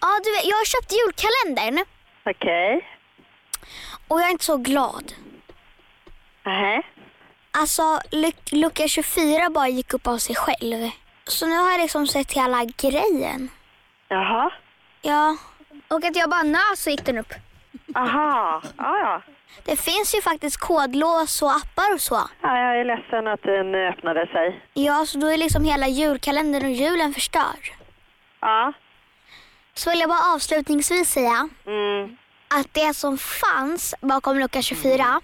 Ja, 0.00 0.08
du 0.24 0.30
vet, 0.32 0.44
jag 0.44 0.56
har 0.56 0.64
köpt 0.64 0.92
julkalendern 0.92 1.84
Okej. 2.24 2.86
och 4.08 4.20
jag 4.20 4.26
är 4.26 4.32
inte 4.32 4.44
så 4.44 4.56
glad. 4.56 5.12
Nähä. 6.44 6.82
Alltså, 7.60 7.82
luc- 8.10 8.52
lucka 8.54 8.88
24 8.88 9.50
bara 9.50 9.68
gick 9.68 9.94
upp 9.94 10.06
av 10.06 10.18
sig 10.18 10.36
själv. 10.36 10.90
Så 11.26 11.46
nu 11.46 11.56
har 11.58 11.70
jag 11.70 11.80
liksom 11.80 12.06
sett 12.06 12.32
hela 12.32 12.64
grejen. 12.64 13.48
Jaha. 14.08 14.50
Ja. 15.02 15.36
Och 15.88 16.04
att 16.04 16.16
jag 16.16 16.30
bara 16.30 16.42
nös 16.42 16.82
så 16.82 16.90
gick 16.90 17.04
den 17.04 17.18
upp. 17.18 17.32
Aha. 17.96 18.62
Ja, 18.78 18.98
ja. 18.98 19.22
Det 19.64 19.76
finns 19.76 20.14
ju 20.14 20.22
faktiskt 20.22 20.56
kodlås 20.56 21.42
och 21.42 21.50
appar 21.50 21.94
och 21.94 22.00
så. 22.00 22.14
ja. 22.42 22.58
Jag 22.58 22.80
är 22.80 22.84
ledsen 22.84 23.26
att 23.26 23.42
den 23.42 23.74
öppnade 23.74 24.26
sig. 24.26 24.62
Ja, 24.74 25.06
så 25.06 25.18
då 25.18 25.26
är 25.26 25.36
liksom 25.36 25.64
hela 25.64 25.88
julkalendern 25.88 26.64
och 26.64 26.70
julen 26.70 27.14
förstörd. 27.14 27.72
Ja. 28.40 28.72
Så 29.74 29.90
vill 29.90 30.00
jag 30.00 30.08
bara 30.08 30.34
avslutningsvis 30.34 31.10
säga 31.10 31.48
Mm. 31.66 32.16
att 32.60 32.74
det 32.74 32.94
som 32.94 33.18
fanns 33.18 33.94
bakom 34.00 34.38
lucka 34.38 34.62
24, 34.62 35.20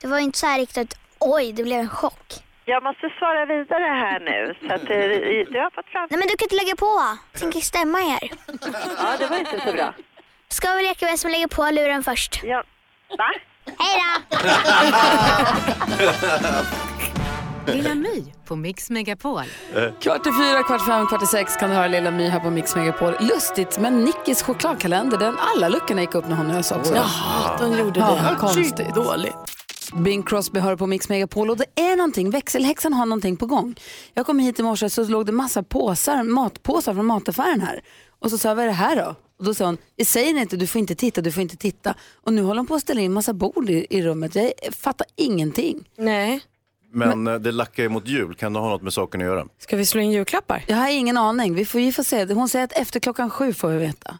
det 0.00 0.06
var 0.06 0.18
ju 0.18 0.24
inte 0.24 0.38
så 0.38 0.46
här 0.46 0.58
riktigt 0.58 0.94
oj, 1.20 1.52
det 1.52 1.62
blev 1.62 1.80
en 1.80 1.88
chock. 1.88 2.24
Jag 2.64 2.82
måste 2.82 3.08
svara 3.18 3.46
vidare 3.46 3.82
här 3.84 4.20
nu. 4.20 4.54
Så 4.68 4.74
att, 4.74 4.80
eh, 4.82 5.52
du 5.52 5.58
har 5.60 5.70
fått 5.74 5.86
fram... 5.86 6.06
Nej 6.10 6.18
men 6.18 6.28
du 6.28 6.36
kan 6.36 6.44
inte 6.46 6.56
lägga 6.56 6.76
på. 6.76 7.00
Tänker 7.38 7.60
stämma 7.60 7.98
er. 8.00 8.30
Ja, 8.98 9.16
det 9.18 9.26
var 9.26 9.38
inte 9.38 9.60
så 9.66 9.72
bra. 9.72 9.94
Ska 10.48 10.74
vi 10.74 10.82
leka 10.82 11.06
vem 11.06 11.16
som 11.16 11.30
lägger 11.30 11.46
på 11.48 11.70
luren 11.70 12.02
först? 12.04 12.40
Ja. 12.44 12.62
Va? 13.18 13.30
Hej 13.78 14.02
då! 14.02 14.38
Lilla 17.72 17.94
My 17.94 18.24
på 18.44 18.56
Mix 18.56 18.90
Megapol. 18.90 19.42
Kvart 20.00 20.26
i 20.26 20.30
fyra, 20.32 20.62
kvart 20.62 20.82
i 20.82 20.84
fem, 20.84 21.06
kvart 21.06 21.22
i 21.22 21.26
sex 21.26 21.56
kan 21.56 21.70
du 21.70 21.76
höra 21.76 21.86
Lilla 21.86 22.10
My 22.10 22.28
här 22.28 22.40
på 22.40 22.50
Mix 22.50 22.76
Megapol. 22.76 23.14
Lustigt, 23.20 23.78
men 23.78 24.04
Nickis 24.04 24.42
chokladkalender, 24.42 25.18
den 25.18 25.36
alla 25.38 25.68
luckorna 25.68 26.00
gick 26.00 26.14
upp 26.14 26.28
när 26.28 26.36
hon 26.36 26.48
nös 26.48 26.72
också. 26.72 26.94
Jaha, 26.94 27.56
de 27.58 27.78
gjorde 27.78 28.00
Ja, 28.00 28.18
det. 28.30 28.36
konstigt. 28.40 28.94
Dåligt. 28.94 29.34
Bing 29.94 30.22
Crosby 30.22 30.60
hör 30.60 30.76
på 30.76 30.86
Mix 30.86 31.08
Megapol 31.08 31.50
och 31.50 31.56
det 31.56 31.80
är 31.80 31.96
någonting, 31.96 32.30
växelhäxan 32.30 32.92
har 32.92 33.06
någonting 33.06 33.36
på 33.36 33.46
gång. 33.46 33.74
Jag 34.14 34.26
kom 34.26 34.38
hit 34.38 34.58
i 34.58 34.62
morse 34.62 34.90
så 34.90 35.04
låg 35.04 35.26
det 35.26 35.32
massa 35.32 35.62
påsar, 35.62 36.22
matpåsar 36.22 36.94
från 36.94 37.06
mataffären 37.06 37.60
här. 37.60 37.80
Och 38.20 38.30
så 38.30 38.38
sa 38.38 38.48
jag, 38.48 38.54
vad 38.56 38.64
är 38.64 38.68
det 38.68 38.74
här 38.74 38.96
då? 38.96 39.14
Och 39.38 39.44
då 39.44 39.54
sa 39.54 39.66
hon, 39.66 39.78
vi 39.96 40.04
säger 40.04 40.40
inte, 40.40 40.56
du 40.56 40.66
får 40.66 40.78
inte 40.78 40.94
titta, 40.94 41.20
du 41.20 41.32
får 41.32 41.42
inte 41.42 41.56
titta. 41.56 41.94
Och 42.14 42.32
nu 42.32 42.42
håller 42.42 42.58
hon 42.58 42.66
på 42.66 42.74
att 42.74 42.82
ställa 42.82 43.00
in 43.00 43.12
massa 43.12 43.32
bord 43.32 43.70
i, 43.70 43.86
i 43.90 44.02
rummet. 44.02 44.34
Jag 44.34 44.52
fattar 44.72 45.06
ingenting. 45.16 45.88
Nej. 45.98 46.40
Men 46.92 47.26
eh, 47.26 47.34
det 47.34 47.52
lackar 47.52 47.82
ju 47.82 47.88
mot 47.88 48.08
jul, 48.08 48.34
kan 48.34 48.52
det 48.52 48.58
ha 48.58 48.68
något 48.68 48.82
med 48.82 48.92
saken 48.92 49.20
att 49.20 49.26
göra? 49.26 49.46
Ska 49.58 49.76
vi 49.76 49.86
slå 49.86 50.00
in 50.00 50.10
julklappar? 50.10 50.64
Jag 50.66 50.76
har 50.76 50.88
ingen 50.90 51.16
aning, 51.16 51.54
vi 51.54 51.64
får, 51.64 51.78
vi 51.78 51.92
får 51.92 52.02
se. 52.02 52.24
Hon 52.34 52.48
säger 52.48 52.64
att 52.64 52.72
efter 52.72 53.00
klockan 53.00 53.30
sju 53.30 53.52
får 53.52 53.68
vi 53.68 53.78
veta. 53.78 54.18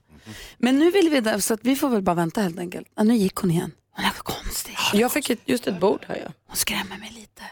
Men 0.59 0.79
nu 0.79 0.91
vill 0.91 1.09
vi, 1.11 1.21
där, 1.21 1.39
så 1.39 1.55
att 1.55 1.61
vi 1.63 1.77
får 1.77 1.89
väl 1.89 2.03
bara 2.03 2.15
vänta 2.15 2.41
helt 2.41 2.59
enkelt. 2.59 2.89
Ja, 2.95 3.03
nu 3.03 3.17
gick 3.17 3.35
hon 3.35 3.51
igen. 3.51 3.73
Hon 3.99 4.07
är 4.07 4.11
konstig. 4.11 4.77
Jag 4.93 5.13
fick 5.13 5.31
ett, 5.31 5.39
just 5.45 5.67
ett 5.67 5.81
bord 5.81 6.05
här 6.09 6.17
ja. 6.25 6.33
Hon 6.47 6.57
skrämmer 6.57 6.97
mig 6.99 7.13
lite. 7.15 7.43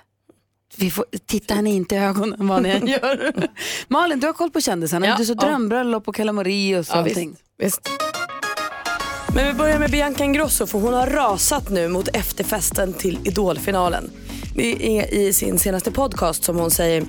Vi 0.76 0.90
får 0.90 1.04
titta 1.26 1.54
henne 1.54 1.70
inte 1.70 1.94
i 1.94 1.98
ögonen 1.98 2.46
vad 2.46 2.62
ni 2.62 2.68
än 2.68 2.86
gör. 3.02 3.32
Malin, 3.88 4.20
du 4.20 4.26
har 4.26 4.34
koll 4.34 4.50
på 4.50 4.60
kändisarna. 4.60 5.06
Ja, 5.06 5.16
du 5.18 5.24
så 5.24 5.32
ja. 5.32 5.46
drömbröllop 5.46 6.08
och 6.08 6.14
Kalle 6.14 6.32
Moraeus 6.32 6.90
och 6.90 6.96
Ja, 6.96 7.00
allting. 7.00 7.36
Visst. 7.58 7.88
Men 9.34 9.46
vi 9.46 9.52
börjar 9.52 9.78
med 9.78 9.90
Bianca 9.90 10.24
Ingrosso 10.24 10.66
för 10.66 10.78
hon 10.78 10.94
har 10.94 11.06
rasat 11.06 11.70
nu 11.70 11.88
mot 11.88 12.08
efterfesten 12.08 12.92
till 12.92 13.18
Idolfinalen. 13.24 14.10
Det 14.54 14.98
är 14.98 15.14
i 15.14 15.32
sin 15.32 15.58
senaste 15.58 15.92
podcast 15.92 16.44
som 16.44 16.56
hon 16.58 16.70
säger 16.70 17.04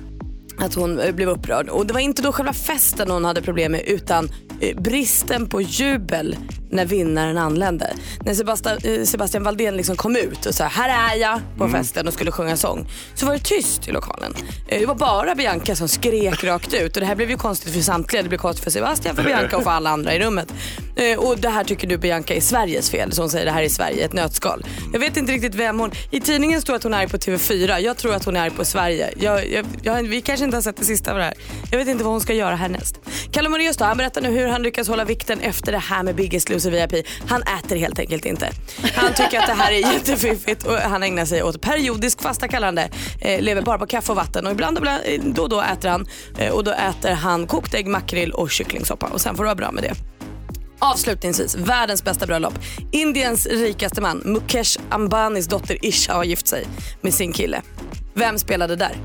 att 0.58 0.74
hon 0.74 0.98
eh, 1.00 1.14
blev 1.14 1.28
upprörd. 1.28 1.68
Och 1.68 1.86
det 1.86 1.92
var 1.92 2.00
inte 2.00 2.22
då 2.22 2.32
själva 2.32 2.52
festen 2.52 3.10
hon 3.10 3.24
hade 3.24 3.42
problem 3.42 3.72
med 3.72 3.80
utan 3.86 4.28
bristen 4.76 5.48
på 5.48 5.60
jubel 5.62 6.36
när 6.70 6.86
vinnaren 6.86 7.38
anlände. 7.38 7.90
När 8.24 8.34
Sebastian, 8.34 8.78
eh, 8.84 9.02
Sebastian 9.04 9.42
Valdén 9.42 9.76
liksom 9.76 9.96
kom 9.96 10.16
ut 10.16 10.46
och 10.46 10.54
sa 10.54 10.64
här 10.64 11.12
är 11.14 11.20
jag 11.20 11.40
på 11.58 11.68
festen 11.68 12.08
och 12.08 12.14
skulle 12.14 12.30
sjunga 12.32 12.56
sång. 12.56 12.88
Så 13.14 13.26
var 13.26 13.32
det 13.32 13.38
tyst 13.44 13.88
i 13.88 13.92
lokalen. 13.92 14.34
Eh, 14.68 14.80
Det 14.80 14.86
var 14.86 14.94
bara 14.94 15.34
Bianca 15.34 15.76
som 15.76 15.88
skrek 15.88 16.44
rakt 16.44 16.74
ut 16.74 16.96
och 16.96 17.00
det 17.00 17.06
här 17.06 17.14
blev 17.14 17.30
ju 17.30 17.36
konstigt 17.36 17.72
för 17.72 17.80
samtliga. 17.80 18.22
Det 18.22 18.28
blev 18.28 18.38
konstigt 18.38 18.64
för 18.64 18.70
Sebastian, 18.70 19.16
för 19.16 19.22
Bianca 19.22 19.56
och 19.56 19.62
för 19.62 19.70
alla 19.70 19.90
andra 19.90 20.14
i 20.14 20.18
rummet. 20.20 20.52
Eh, 20.96 21.18
Och 21.18 21.38
det 21.38 21.48
här 21.48 21.64
tycker 21.64 21.88
du 21.88 21.98
Bianca 21.98 22.34
är 22.34 22.40
Sveriges 22.40 22.90
fel. 22.90 23.12
Så 23.12 23.22
hon 23.22 23.30
säger 23.30 23.44
det 23.46 23.52
här 23.52 23.62
är 23.62 23.68
Sverige, 23.68 24.04
ett 24.04 24.12
nötskal. 24.12 24.66
Jag 24.92 25.00
vet 25.00 25.16
inte 25.16 25.32
riktigt 25.32 25.54
vem 25.54 25.78
hon... 25.80 25.90
I 26.10 26.20
tidningen 26.20 26.60
står 26.60 26.74
att 26.74 26.82
hon 26.82 26.94
är 26.94 26.98
arg 26.98 27.08
på 27.08 27.16
TV4. 27.16 27.78
Jag 27.78 27.96
tror 27.96 28.14
att 28.14 28.24
hon 28.24 28.36
är 28.36 28.40
arg 28.40 28.50
på 28.50 28.64
Sverige. 28.64 29.10
Jag, 29.20 29.50
jag, 29.52 29.66
jag, 29.82 30.02
vi 30.02 30.20
kanske 30.20 30.44
inte 30.44 30.56
har 30.56 30.62
sett 30.62 30.76
det 30.76 30.84
sista 30.84 31.10
av 31.12 31.18
det 31.18 31.24
här. 31.24 31.34
Jag 31.70 31.78
vet 31.78 31.88
inte 31.88 32.04
vad 32.04 32.12
hon 32.12 32.20
ska 32.20 32.34
göra 32.34 32.56
härnäst. 32.56 33.00
Kalle 33.32 33.48
Moraeus 33.48 33.76
då, 33.76 33.84
han 33.84 33.96
berättar 33.96 34.20
nu 34.20 34.28
hur 34.30 34.47
han 34.48 34.62
lyckas 34.62 34.88
hålla 34.88 35.04
vikten 35.04 35.40
efter 35.40 35.72
det 35.72 35.78
här 35.78 36.02
med 36.02 36.14
Biggest 36.14 36.48
Loser 36.48 36.70
VIP. 36.70 37.06
Han 37.28 37.42
äter 37.42 37.76
helt 37.76 37.98
enkelt 37.98 38.24
inte. 38.24 38.50
Han 38.94 39.14
tycker 39.14 39.38
att 39.38 39.46
det 39.46 39.52
här 39.52 39.72
är 39.72 39.92
jättefiffigt 39.94 40.66
och 40.66 40.76
han 40.76 41.02
ägnar 41.02 41.24
sig 41.24 41.42
åt 41.42 41.60
periodisk 41.60 42.22
fasta 42.22 42.48
kallande. 42.48 42.90
Eh, 43.20 43.40
lever 43.40 43.62
bara 43.62 43.78
på 43.78 43.86
kaffe 43.86 44.12
och 44.12 44.16
vatten 44.16 44.46
och 44.46 44.52
ibland, 44.52 44.78
ibland 44.78 45.02
eh, 45.04 45.20
då 45.24 45.42
och 45.42 45.48
då 45.48 45.60
äter 45.62 45.88
han. 45.88 46.06
Eh, 46.38 46.52
och 46.52 46.64
då 46.64 46.70
äter 46.70 47.12
han 47.12 47.46
kokt 47.46 47.74
ägg, 47.74 47.86
makrill 47.86 48.32
och 48.32 48.50
kycklingsoppa 48.50 49.06
och 49.06 49.20
sen 49.20 49.36
får 49.36 49.44
det 49.44 49.48
vara 49.48 49.54
bra 49.54 49.72
med 49.72 49.82
det. 49.82 49.94
Avslutningsvis, 50.80 51.54
världens 51.56 52.04
bästa 52.04 52.26
bröllop. 52.26 52.54
Indiens 52.92 53.46
rikaste 53.46 54.00
man, 54.00 54.22
Mukesh 54.24 54.78
Ambanis 54.90 55.46
dotter 55.46 55.84
Isha 55.84 56.14
har 56.14 56.24
gift 56.24 56.46
sig 56.48 56.66
med 57.00 57.14
sin 57.14 57.32
kille. 57.32 57.62
Vem 58.14 58.38
spelade 58.38 58.76
där? 58.76 58.96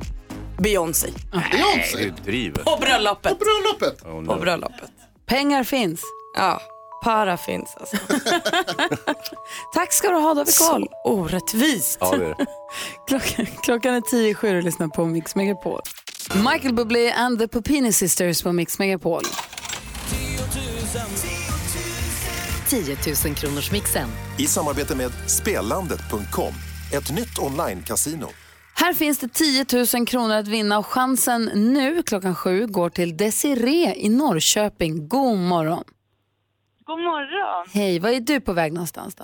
Beyoncé. 0.57 1.07
Nej, 1.33 1.91
du 1.97 2.31
driver. 2.31 2.63
På 2.63 2.77
bröllopet. 2.81 3.39
På 3.39 3.45
bröllopet? 3.45 4.05
Oh, 4.05 4.21
no. 4.21 4.33
På 4.33 4.39
bröllopet. 4.39 4.91
Pengar 5.25 5.63
finns. 5.63 6.01
Ja, 6.35 6.61
para 7.03 7.37
finns 7.37 7.75
alltså. 7.77 7.97
Tack 9.73 9.93
ska 9.93 10.09
du 10.09 10.15
ha, 10.15 10.33
då 10.33 10.39
har 10.39 10.45
vi 10.45 10.51
koll. 10.51 10.87
Så 11.03 11.09
orättvist. 11.11 11.97
Ja, 12.01 12.17
det 12.17 12.25
är 12.25 12.35
det. 12.37 12.45
Klockan, 13.07 13.45
klockan 13.63 13.93
är 13.93 14.01
tio 14.01 14.29
i 14.29 14.35
sju 14.35 14.57
och 14.57 14.63
lyssnar 14.63 14.87
på 14.87 15.05
Mix 15.05 15.35
Megapol. 15.35 15.81
Michael 16.35 16.73
Bublé 16.73 17.11
and 17.11 17.39
the 17.39 17.47
Pupini 17.47 17.93
Sisters 17.93 18.43
på 18.43 18.51
Mix 18.51 18.79
Megapol. 18.79 19.23
10 22.69 22.97
000 23.25 23.35
kronors 23.35 23.71
mixen. 23.71 24.09
I 24.37 24.47
samarbete 24.47 24.95
med 24.95 25.11
Spelandet.com, 25.27 26.53
ett 26.93 27.11
nytt 27.11 27.39
online-casino. 27.39 28.42
Här 28.83 28.93
finns 28.93 29.19
det 29.19 29.27
10 29.27 29.65
000 29.95 30.07
kronor 30.07 30.35
att 30.35 30.47
vinna 30.47 30.77
och 30.77 30.85
chansen 30.85 31.49
nu 31.53 32.03
klockan 32.03 32.35
sju 32.35 32.67
går 32.67 32.89
till 32.89 33.17
Desiree 33.17 33.95
i 33.95 34.09
Norrköping. 34.09 35.07
God 35.07 35.37
morgon. 35.37 35.83
God 36.85 36.99
morgon. 36.99 37.67
Hej, 37.73 37.99
var 37.99 38.09
är 38.09 38.19
du 38.19 38.41
på 38.41 38.53
väg 38.53 38.73
någonstans 38.73 39.15
då? 39.15 39.23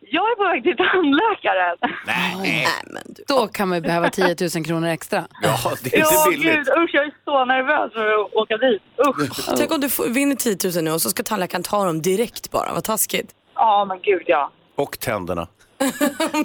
Jag 0.00 0.24
är 0.24 0.36
på 0.36 0.44
väg 0.44 0.62
till 0.62 0.76
tandläkaren. 0.76 1.76
Nej. 2.06 2.66
men 2.86 3.02
du. 3.06 3.24
Då 3.26 3.46
kan 3.46 3.68
man 3.68 3.78
ju 3.78 3.82
behöva 3.82 4.10
10 4.10 4.36
000 4.56 4.64
kronor 4.64 4.88
extra. 4.88 5.26
Ja, 5.42 5.56
det 5.82 5.94
är 5.94 5.98
inte 5.98 6.30
billigt. 6.30 6.56
gud, 6.56 6.68
usch, 6.68 6.90
jag 6.92 7.04
är 7.04 7.14
så 7.24 7.44
nervös 7.44 7.92
för 7.92 8.24
att 8.24 8.34
åka 8.34 8.56
dit. 8.56 8.82
Usch. 9.08 9.54
Tänk 9.56 9.72
om 9.72 9.80
du 9.80 9.90
får, 9.90 10.08
vinner 10.08 10.36
10 10.36 10.56
000 10.74 10.84
nu 10.84 10.90
och 10.90 11.00
så 11.00 11.10
ska 11.10 11.22
tandläkaren 11.22 11.62
ta 11.62 11.84
dem 11.84 12.02
direkt 12.02 12.50
bara. 12.50 12.72
Vad 12.72 12.84
taskigt. 12.84 13.34
Ja, 13.54 13.84
men 13.88 14.00
gud 14.02 14.22
ja. 14.26 14.50
Och 14.76 14.98
tänderna. 15.00 15.48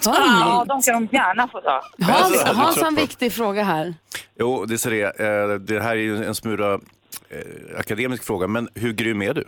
Ja, 0.04 0.64
de 0.68 0.82
kan 0.82 1.06
de 1.06 1.16
gärna 1.16 1.48
få 1.48 1.60
ta. 1.60 1.82
Hans, 2.00 2.42
Hans 2.42 2.76
har 2.80 2.86
en 2.88 2.94
viktig 2.94 3.32
fråga 3.32 3.62
här. 3.64 3.94
Jo, 4.38 4.64
det 4.64 4.86
är 4.86 4.90
det. 4.90 5.20
Eh, 5.20 5.58
Det 5.60 5.80
här 5.82 5.90
är 5.90 5.94
ju 6.00 6.24
en 6.24 6.34
smula 6.34 6.72
eh, 6.74 7.78
akademisk 7.78 8.24
fråga, 8.24 8.46
men 8.46 8.68
hur 8.74 8.92
grym 8.92 9.22
är 9.22 9.34
du? 9.34 9.44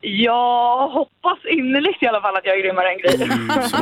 Jag 0.00 0.88
hoppas 0.88 1.38
innerligt 1.50 2.02
i 2.02 2.06
alla 2.06 2.20
fall 2.20 2.36
att 2.36 2.44
jag 2.44 2.56
är 2.58 2.62
grymmare 2.62 2.90
än 2.92 2.98
Gry. 2.98 3.26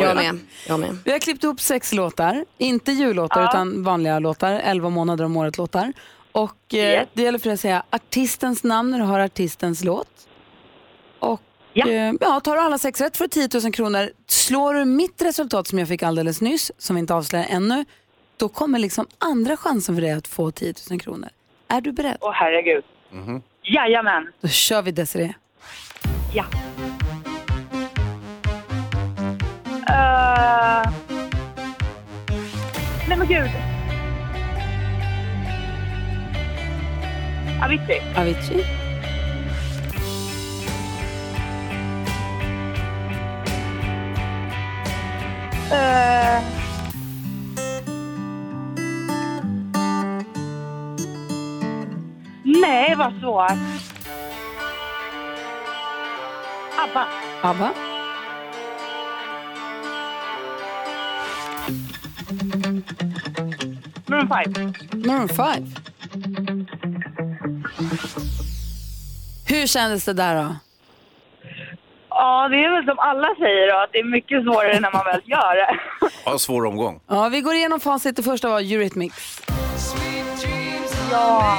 Jag 0.05 0.17
med. 0.17 0.39
Jag 0.69 0.81
med. 0.81 0.97
Vi 1.05 1.13
har 1.13 1.19
klippt 1.19 1.45
ihop 1.45 1.61
sex 1.61 1.93
låtar, 1.93 2.45
inte 2.59 2.93
jullåtar 2.93 3.41
Ja. 3.41 3.49
utan 3.49 3.83
vanliga 3.83 4.19
låtar, 4.19 4.53
11 4.65 4.89
månader 4.91 5.25
om 5.25 5.37
året 5.37 5.59
låtar. 5.59 5.93
Och 6.33 6.75
eh, 6.75 7.07
det 7.13 7.23
gäller 7.23 7.39
för 7.39 7.45
dig 7.47 7.55
att 7.55 7.61
säga 7.61 7.83
artistens 7.91 8.65
namn 8.65 8.91
när 8.91 8.99
du 8.99 9.05
hör 9.05 9.21
artistens 9.21 9.85
låt. 9.85 10.09
Ja. 11.73 11.89
Eh, 11.89 12.13
ja, 12.21 12.41
tar 12.41 12.57
du 12.57 12.63
alla 12.63 12.79
sex 12.79 13.01
rätt 13.01 13.17
du 13.17 13.29
10 13.29 13.49
000 13.63 13.73
kronor. 13.73 14.11
Slår 14.27 14.75
du 14.75 14.85
mitt 14.85 15.23
resultat 15.23 15.67
som 15.67 15.79
jag 15.79 15.89
fick 15.89 16.03
alldeles 16.03 16.41
nyss, 16.41 16.73
som 16.79 16.97
vi 16.97 17.01
inte 17.01 17.15
avslöjar 17.15 17.47
ännu, 17.51 17.85
då 18.37 18.49
kommer 18.49 18.79
liksom 18.79 19.07
andra 19.19 19.57
chansen 19.57 19.95
för 19.95 20.03
dig 20.03 20.13
att 20.13 20.29
få 20.29 20.51
10 20.51 20.75
000 20.91 21.01
kronor. 21.01 21.29
Är 21.69 21.81
du 21.81 21.93
beredd? 21.93 22.17
Åh 22.21 22.33
herregud. 22.33 22.85
Jajamän. 23.63 24.29
Då 24.41 24.49
kör 24.49 24.83
vi 24.83 24.91
Desiree. 24.91 25.35
Ja. 26.35 26.45
Uh... 29.89 30.93
Nej 33.09 33.19
men 33.19 33.29
gud. 33.29 33.51
Avicii. 37.65 38.03
Avicii. 38.17 38.82
Uh... 45.73 46.43
Nej, 52.45 52.95
vad 52.97 53.13
svårt. 53.21 53.59
ABBA. 56.79 57.07
ABBA. 57.43 57.71
Maroon 64.07 64.29
5. 64.29 64.75
Maroon 64.93 65.29
5. 65.29 65.67
Hur 69.47 69.67
kändes 69.67 70.05
det 70.05 70.13
där 70.13 70.45
då? 70.45 70.57
Ja, 72.33 72.49
det 72.49 72.65
är 72.65 72.71
väl 72.71 72.85
som 72.85 72.99
alla 72.99 73.29
säger 73.39 73.73
då, 73.73 73.79
att 73.79 73.93
det 73.93 73.99
är 73.99 74.05
mycket 74.05 74.43
svårare 74.45 74.81
när 74.81 74.93
man 74.93 75.05
väl 75.05 75.21
gör 75.25 75.57
det. 75.57 75.79
Ja, 76.25 76.39
svår 76.39 76.65
omgång. 76.67 77.01
Ja, 77.09 77.29
vi 77.29 77.41
går 77.41 77.55
igenom 77.55 77.81
facit. 77.81 78.17
Det 78.17 78.23
första 78.23 78.49
var 78.49 78.61
Eurythmics. 78.61 79.43
Ja. 81.11 81.57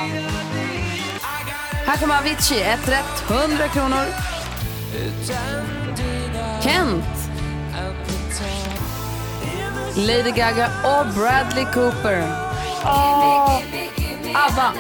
Här 1.88 1.98
kommer 1.98 2.18
Avicii, 2.18 2.62
ett 2.62 2.90
rätt, 2.90 3.32
100 3.50 3.68
kronor. 3.68 4.06
Kent. 6.64 7.06
Lady 9.98 10.32
Gaga 10.32 10.68
och 10.84 11.06
Bradley 11.14 11.66
Cooper. 11.74 12.24
ABBA. 14.34 14.74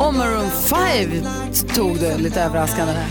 Och 0.00 0.14
Maroon 0.14 0.50
5 0.50 1.10
tog 1.74 2.00
du 2.00 2.18
lite 2.18 2.42
överraskande 2.42 2.92
där. 2.92 3.06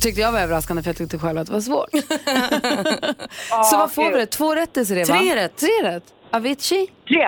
Tyckte 0.00 0.20
jag 0.20 0.32
var 0.32 0.40
överraskande 0.40 0.82
för 0.82 0.88
jag 0.88 0.96
tyckte 0.96 1.18
själv 1.18 1.38
att 1.38 1.46
det 1.46 1.52
var 1.52 1.60
svårt. 1.60 1.90
Så 3.70 3.76
vad 3.78 3.92
får 3.92 4.10
vi 4.12 4.18
det? 4.18 4.26
Två 4.26 4.54
rätt 4.54 4.74
Desiree 4.74 5.04
va? 5.04 5.18
Tre 5.18 5.36
rätt. 5.36 5.56
Tre 5.56 5.68
rätt. 5.82 6.02
Avicii? 6.30 6.86
Tre. 7.08 7.24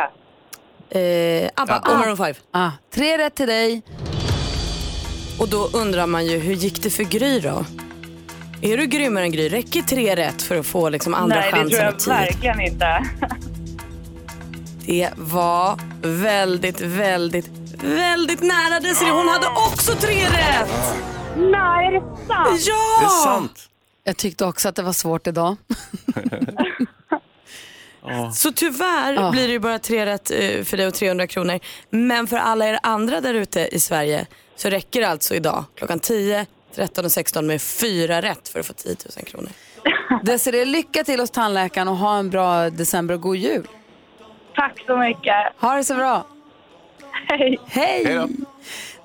Eh, 1.01 1.51
ABBA 1.55 1.79
och 1.79 1.99
Maroon 1.99 2.17
5. 2.17 2.35
Ah, 2.51 2.71
tre 2.95 3.19
rätt 3.19 3.35
till 3.35 3.47
dig. 3.47 3.83
Och 5.39 5.49
då 5.49 5.69
undrar 5.73 6.07
man 6.07 6.27
ju, 6.27 6.39
hur 6.39 6.55
gick 6.55 6.83
det 6.83 6.91
för 6.91 7.05
Gry 7.05 7.41
då? 7.41 7.65
Är 8.63 8.77
du 8.77 8.87
grymmare 8.87 9.25
än 9.25 9.33
Gry? 9.33 9.49
Räcker 9.49 9.83
tre 9.83 10.17
rätt 10.17 10.43
för 10.43 10.57
att 10.57 10.67
få 10.67 10.89
liksom 10.89 11.15
andra 11.15 11.37
Nej, 11.37 11.53
det 11.53 11.59
tror 11.69 11.81
chansen 11.81 12.13
jag 12.15 12.21
verkligen 12.21 12.61
inte. 12.61 13.05
Det 14.87 15.11
var 15.17 15.79
väldigt, 16.03 16.81
väldigt, 16.81 17.51
väldigt 17.83 18.43
nära 18.43 18.81
Desiree. 18.81 19.11
Hon 19.13 19.29
hade 19.29 19.47
också 19.47 19.93
tre 19.93 20.25
rätt! 20.27 20.95
Nej, 21.37 21.87
är 21.87 21.93
det 21.93 22.01
sant? 22.27 22.63
Ja! 22.67 23.49
Jag 24.05 24.17
tyckte 24.17 24.45
också 24.45 24.69
att 24.69 24.75
det 24.77 24.83
var 24.83 24.93
svårt 24.93 25.27
idag. 25.27 25.57
Så 28.35 28.53
tyvärr 28.53 29.13
Ja. 29.13 29.31
blir 29.31 29.47
det 29.47 29.53
ju 29.53 29.59
bara 29.59 29.79
tre 29.79 30.07
rätt 30.07 30.31
eh, 30.31 30.65
för 30.65 30.77
dig 30.77 30.87
och 30.87 30.95
300 30.95 31.27
kronor. 31.27 31.61
Men 31.91 32.27
för 32.27 32.37
alla 32.37 32.67
er 32.69 32.79
andra 32.83 33.21
där 33.21 33.35
ute 33.35 33.61
i 33.73 33.81
Sverige 33.81 34.27
så 34.57 34.69
räcker 34.69 35.01
det 35.01 35.09
alltså 35.09 35.35
idag 35.35 35.65
klockan 35.75 35.99
10, 36.01 36.47
13 36.75 37.05
och 37.05 37.13
16 37.13 37.47
med 37.47 37.63
fyra 37.63 38.23
rätt 38.23 38.49
för 38.49 38.61
att 38.61 38.67
få 38.67 38.73
10 38.73 38.97
000 39.17 39.25
kronor. 39.27 39.49
Desiree, 40.23 40.65
lycka 40.65 41.05
till 41.05 41.21
hos 41.21 41.31
tandläkaren 41.31 41.89
och 41.89 41.97
ha 41.97 42.19
en 42.19 42.31
bra 42.31 42.71
december 42.71 43.15
och 43.15 43.21
god 43.21 43.37
jul. 43.37 43.67
Tack 44.55 44.83
så 44.87 44.97
mycket. 44.97 45.35
Ha 45.61 45.75
det 45.75 45.85
så 45.85 45.95
bra. 45.95 46.27
Hej. 47.29 47.59
Hej! 47.67 48.05
Hej. 48.05 48.29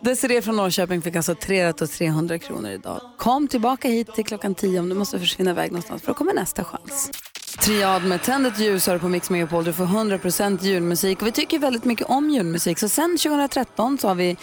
Desiree 0.02 0.42
från 0.42 0.56
Norrköping 0.56 1.02
fick 1.02 1.16
alltså 1.16 1.36
3 1.36 1.66
rätt 1.66 1.82
och 1.82 1.90
300 1.90 2.40
kronor 2.40 2.72
idag. 2.72 3.02
Kom 3.18 3.48
tillbaka 3.48 3.88
hit 3.88 4.14
till 4.14 4.26
klockan 4.26 4.56
10 4.56 4.80
om 4.80 4.90
du 4.90 4.96
måste 4.96 5.20
försvinna 5.20 5.52
iväg 5.52 5.72
någonstans 5.72 6.02
för 6.02 6.08
då 6.08 6.14
kommer 6.14 6.34
nästa 6.34 6.64
chans. 6.64 7.12
Triad 7.60 8.06
med 8.06 8.24
Tänd 8.24 8.48
ett 8.48 8.60
ljus 8.60 8.88
har 8.88 8.98
på 8.98 9.08
Mix 9.08 9.30
Megapol. 9.30 9.64
Du 9.64 9.74
får 9.74 9.86
100% 9.86 10.64
julmusik 10.64 11.22
och 11.22 11.28
vi 11.28 11.32
tycker 11.32 11.60
väldigt 11.60 11.86
mycket 11.86 12.08
om 12.10 12.30
julmusik. 12.30 12.80
Så 12.80 12.90
sen 12.90 13.18
2013 13.18 13.98
så 13.98 14.08
har 14.08 14.16
vi 14.16 14.38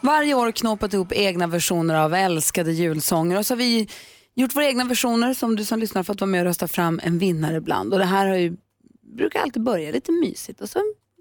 varje 0.00 0.34
år 0.34 0.52
knåpat 0.52 0.94
ihop 0.94 1.12
egna 1.12 1.46
versioner 1.46 1.94
av 1.94 2.14
älskade 2.14 2.72
julsånger 2.72 3.38
och 3.38 3.46
så 3.46 3.54
har 3.54 3.58
vi 3.58 3.88
gjort 4.34 4.56
våra 4.56 4.66
egna 4.66 4.84
versioner 4.84 5.34
som 5.34 5.56
du 5.56 5.64
som 5.64 5.78
lyssnar 5.78 6.02
fått 6.02 6.20
vara 6.20 6.30
med 6.30 6.40
och 6.40 6.46
rösta 6.46 6.68
fram 6.68 7.00
en 7.02 7.18
vinnare 7.18 7.56
ibland. 7.56 7.92
Och 7.92 7.98
det 7.98 8.04
här 8.04 8.26
har 8.26 8.36
ju, 8.36 8.56
brukar 9.16 9.40
alltid 9.40 9.62
börja 9.62 9.90
lite 9.90 10.12
mysigt 10.12 10.60
och 10.60 10.68
så 10.68 10.78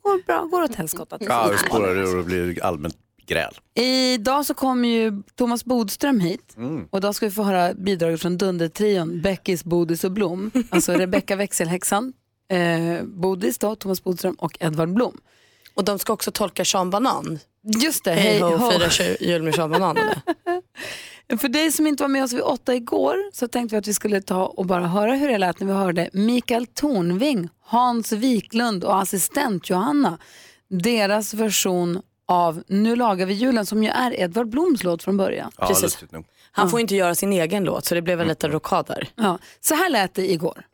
går 0.08 0.26
bra, 0.26 0.46
går 0.46 0.64
åt 0.64 0.76
helskotta. 0.76 1.18
Ja, 1.20 1.48
det 1.52 1.58
spårar 1.58 1.96
ur 1.98 2.18
och 2.20 2.26
blir 2.26 2.64
allmänt 2.64 2.96
gräl. 3.28 3.54
Idag 3.76 4.46
så 4.46 4.54
kommer 4.54 4.90
ju 4.90 5.24
Thomas 5.36 5.66
Bodström 5.66 6.20
hit 6.20 6.54
Mm. 6.58 6.88
och 6.90 6.98
idag 6.98 7.16
ska 7.16 7.26
vi 7.26 7.32
få 7.32 7.44
höra 7.44 7.74
bidraget 7.74 8.22
från 8.22 8.38
Dundertrion, 8.38 9.22
Beckis, 9.22 9.64
Bodis 9.64 10.04
och 10.04 10.12
Blom. 10.12 10.52
Alltså 10.70 10.94
Rebecca 10.94 11.36
växelhäxan, 11.36 12.14
eh, 12.52 13.04
Bodis 13.06 13.58
då, 13.58 13.76
Thomas 13.76 14.04
Bodström 14.04 14.34
och 14.34 14.58
Edvard 14.60 14.94
Blom. 14.94 15.18
Och 15.74 15.84
de 15.86 16.00
ska 16.00 16.14
också 16.14 16.32
tolka 16.32 16.66
Sean 16.66 16.90
Banan. 16.90 17.40
Just 17.82 18.04
det, 18.04 18.12
Hej 18.12 18.22
hej 18.32 18.40
ho, 18.42 18.58
ho. 18.58 18.72
fira 18.72 19.16
jul 19.20 19.44
med 19.44 19.56
Sean 19.56 19.72
Banan. 19.72 19.98
För 21.36 21.50
dig 21.50 21.72
som 21.72 21.88
inte 21.88 22.04
var 22.04 22.08
med 22.08 22.24
oss 22.24 22.34
vid 22.34 22.42
åtta 22.42 22.76
igår 22.76 23.16
så 23.34 23.48
tänkte 23.48 23.76
vi 23.76 23.80
att 23.80 23.88
vi 23.88 23.94
skulle 23.94 24.22
ta 24.22 24.46
och 24.46 24.66
bara 24.66 24.88
höra 24.88 25.14
hur 25.14 25.28
det 25.28 25.38
lät 25.38 25.60
när 25.60 25.68
vi 25.68 25.74
hörde 25.74 26.10
Mikael 26.14 26.66
Tornving, 26.68 27.50
Hans 27.66 28.12
Wiklund 28.12 28.84
och 28.84 29.02
assistent 29.02 29.70
Johanna. 29.70 30.18
Deras 30.70 31.34
version 31.34 32.02
av 32.28 32.64
Nu 32.68 32.96
lagar 32.96 33.26
vi 33.26 33.34
julen 33.34 33.66
som 33.66 33.84
ju 33.84 33.90
är 33.90 34.20
Edvard 34.20 34.50
Bloms 34.50 34.84
låt 34.84 35.04
från 35.04 35.18
början. 35.18 35.52
Ja, 35.58 35.68
Precis. 35.68 36.04
Han 36.52 36.70
får 36.70 36.80
inte 36.80 36.96
göra 36.96 37.16
sin 37.16 37.34
egen 37.34 37.64
låt 37.64 37.86
så 37.86 37.96
det 37.96 38.02
blev 38.02 38.22
en 38.22 38.28
liten 38.28 38.52
rockad 38.52 38.86
där. 38.88 39.10
Ja, 39.16 39.40
så 39.62 39.76
här 39.76 39.90
lät 39.90 40.14
det 40.14 40.32
igår. 40.32 40.66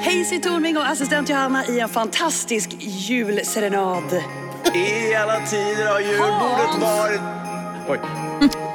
Hej, 0.00 0.24
Siw 0.24 0.42
Tornving 0.48 0.76
och 0.76 0.88
assistent 0.88 1.28
Johanna 1.28 1.66
i 1.66 1.80
en 1.80 1.88
fantastisk 1.88 2.76
julserenad. 2.78 4.22
I 4.74 5.14
alla 5.14 5.46
tider 5.46 5.86
har 5.92 6.00
julbordet 6.00 6.80
varit... 6.80 7.20
Oj. 7.88 8.67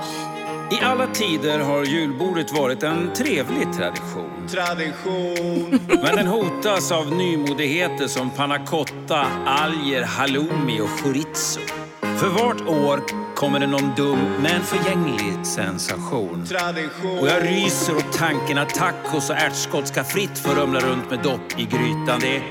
I 0.73 0.79
alla 0.81 1.07
tider 1.07 1.59
har 1.59 1.83
julbordet 1.83 2.51
varit 2.51 2.83
en 2.83 3.13
trevlig 3.13 3.73
tradition. 3.73 4.47
Tradition. 4.51 5.79
Men 5.87 6.15
den 6.15 6.27
hotas 6.27 6.91
av 6.91 7.11
nymodigheter 7.11 8.07
som 8.07 8.29
panna 8.29 8.65
cotta, 8.65 9.25
alger, 9.45 10.03
halloumi 10.03 10.81
och 10.81 10.89
chorizo. 10.89 11.59
För 12.01 12.27
vart 12.27 12.61
år 12.61 12.99
kommer 13.35 13.59
det 13.59 13.67
någon 13.67 13.95
dum 13.95 14.19
men 14.41 14.61
förgänglig 14.61 15.45
sensation. 15.45 16.45
Tradition. 16.45 17.19
Och 17.19 17.27
jag 17.27 17.43
ryser 17.43 17.97
åt 17.97 18.13
tanken 18.13 18.57
att 18.57 18.69
tacos 18.69 19.29
och 19.29 19.35
ärtskott 19.35 19.87
ska 19.87 20.03
fritt 20.03 20.39
få 20.39 20.51
rumla 20.51 20.79
runt 20.79 21.09
med 21.09 21.19
dopp 21.23 21.59
i 21.59 21.63
grytan. 21.63 22.19
Det, 22.19 22.41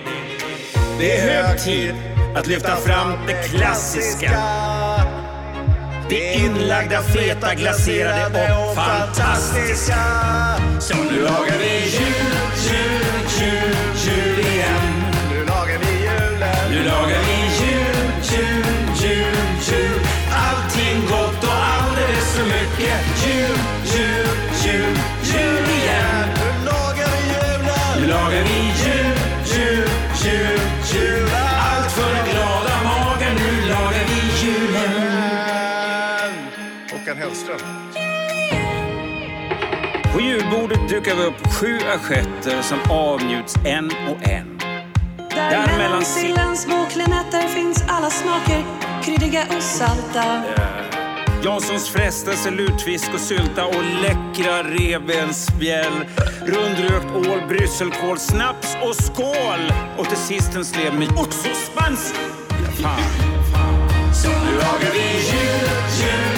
det 0.99 1.17
är 1.17 1.43
hög 1.43 1.65
tid 1.65 1.95
att 2.37 2.47
lyfta 2.47 2.77
fram 2.77 3.13
det 3.27 3.49
klassiska. 3.49 4.31
Det 6.13 6.35
inlagda, 6.35 7.03
feta, 7.03 7.55
glaserade 7.55 8.57
och 8.57 8.75
fantastiska. 8.75 10.05
Så 10.81 10.97
nu 10.97 11.23
lagar 11.23 11.59
vi 11.59 11.75
jul, 11.75 12.33
jul, 12.69 13.03
jul, 13.41 13.77
jul 14.05 14.39
igen. 14.39 14.93
Nu 15.31 15.45
lagar 15.45 15.79
vi 15.79 15.93
julen. 16.05 16.71
Nu 16.71 16.85
lagar 16.85 17.21
vi 17.27 17.65
jul, 17.65 18.13
jul, 18.23 18.65
jul, 19.03 19.37
jul. 19.69 20.01
Allting 20.33 21.01
gott 21.09 21.45
och 21.45 21.65
alldeles 21.75 22.37
för 22.37 22.45
mycket. 22.45 23.01
Jul, 23.27 23.59
jul, 23.85 24.27
jul 24.65 25.12
Hellström. 37.33 37.59
På 40.13 40.21
julbordet 40.21 40.89
dukar 40.89 41.15
vi 41.15 41.23
upp 41.23 41.53
sju 41.55 41.79
assietter 41.95 42.63
som 42.63 42.79
avnjuts 42.91 43.57
en 43.65 43.87
och 43.87 44.29
en. 44.29 44.59
Där 45.31 45.79
mellan 45.79 46.05
sillens 46.05 46.63
små 46.63 46.87
klenetter 46.91 47.49
finns 47.49 47.85
alla 47.89 48.11
smaker, 48.11 48.65
kryddiga 49.05 49.43
och 49.57 49.63
salta. 49.63 50.43
Janssons 51.45 51.89
frestelse, 51.89 52.51
lutfisk 52.51 53.15
och 53.15 53.21
sylta 53.21 53.67
och 53.67 53.85
läckra 54.03 54.63
revbensspjäll. 54.63 56.05
Rundrökt 56.41 57.15
ål, 57.15 57.49
brysselkål, 57.49 58.19
snaps 58.19 58.77
och 58.83 58.97
skål! 58.97 59.73
Och 59.99 60.09
till 60.09 60.17
sist 60.17 60.55
en 60.55 60.65
slev 60.65 60.95
med 60.95 61.09
oxospans. 61.09 62.15
Fan. 62.83 63.03
Så 64.15 64.29
nu 64.29 64.55
lagar 64.57 64.93
vi 64.93 64.99
jul, 64.99 65.69
jul, 66.01 66.32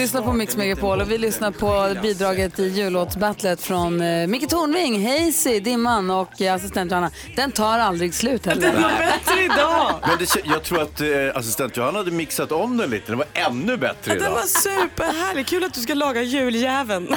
lyssnar 0.00 0.22
på 0.22 0.32
Mix 0.32 0.56
Megapol 0.56 1.00
och 1.00 1.10
vi 1.10 1.18
lyssnar 1.18 1.50
på 1.50 2.00
bidraget 2.02 2.58
i 2.58 2.68
jullåtsbattlet 2.68 3.62
från 3.62 4.00
eh, 4.00 4.26
Micke 4.26 4.48
Tornving, 4.48 5.08
Hazy, 5.08 5.60
Dimman 5.60 6.10
och 6.10 6.40
eh, 6.40 6.54
assistent 6.54 6.90
Johanna. 6.90 7.10
Den 7.36 7.52
tar 7.52 7.78
aldrig 7.78 8.14
slut 8.14 8.46
heller. 8.46 8.72
Den 8.72 8.82
var 8.82 8.90
bättre 8.90 9.44
idag. 9.44 9.94
Men 10.06 10.18
det, 10.18 10.36
jag 10.44 10.62
tror 10.62 10.82
att 10.82 11.00
eh, 11.00 11.08
assistent 11.34 11.76
Johanna 11.76 11.98
hade 11.98 12.10
mixat 12.10 12.52
om 12.52 12.76
den 12.76 12.90
lite. 12.90 13.12
Den 13.12 13.18
var 13.18 13.26
ännu 13.34 13.76
bättre 13.76 14.14
Den 14.14 14.16
idag. 14.16 14.30
var 14.30 14.42
superhärlig. 14.42 15.46
Kul 15.46 15.64
att 15.64 15.74
du 15.74 15.80
ska 15.80 15.94
laga 15.94 16.22
juljäveln. 16.22 17.16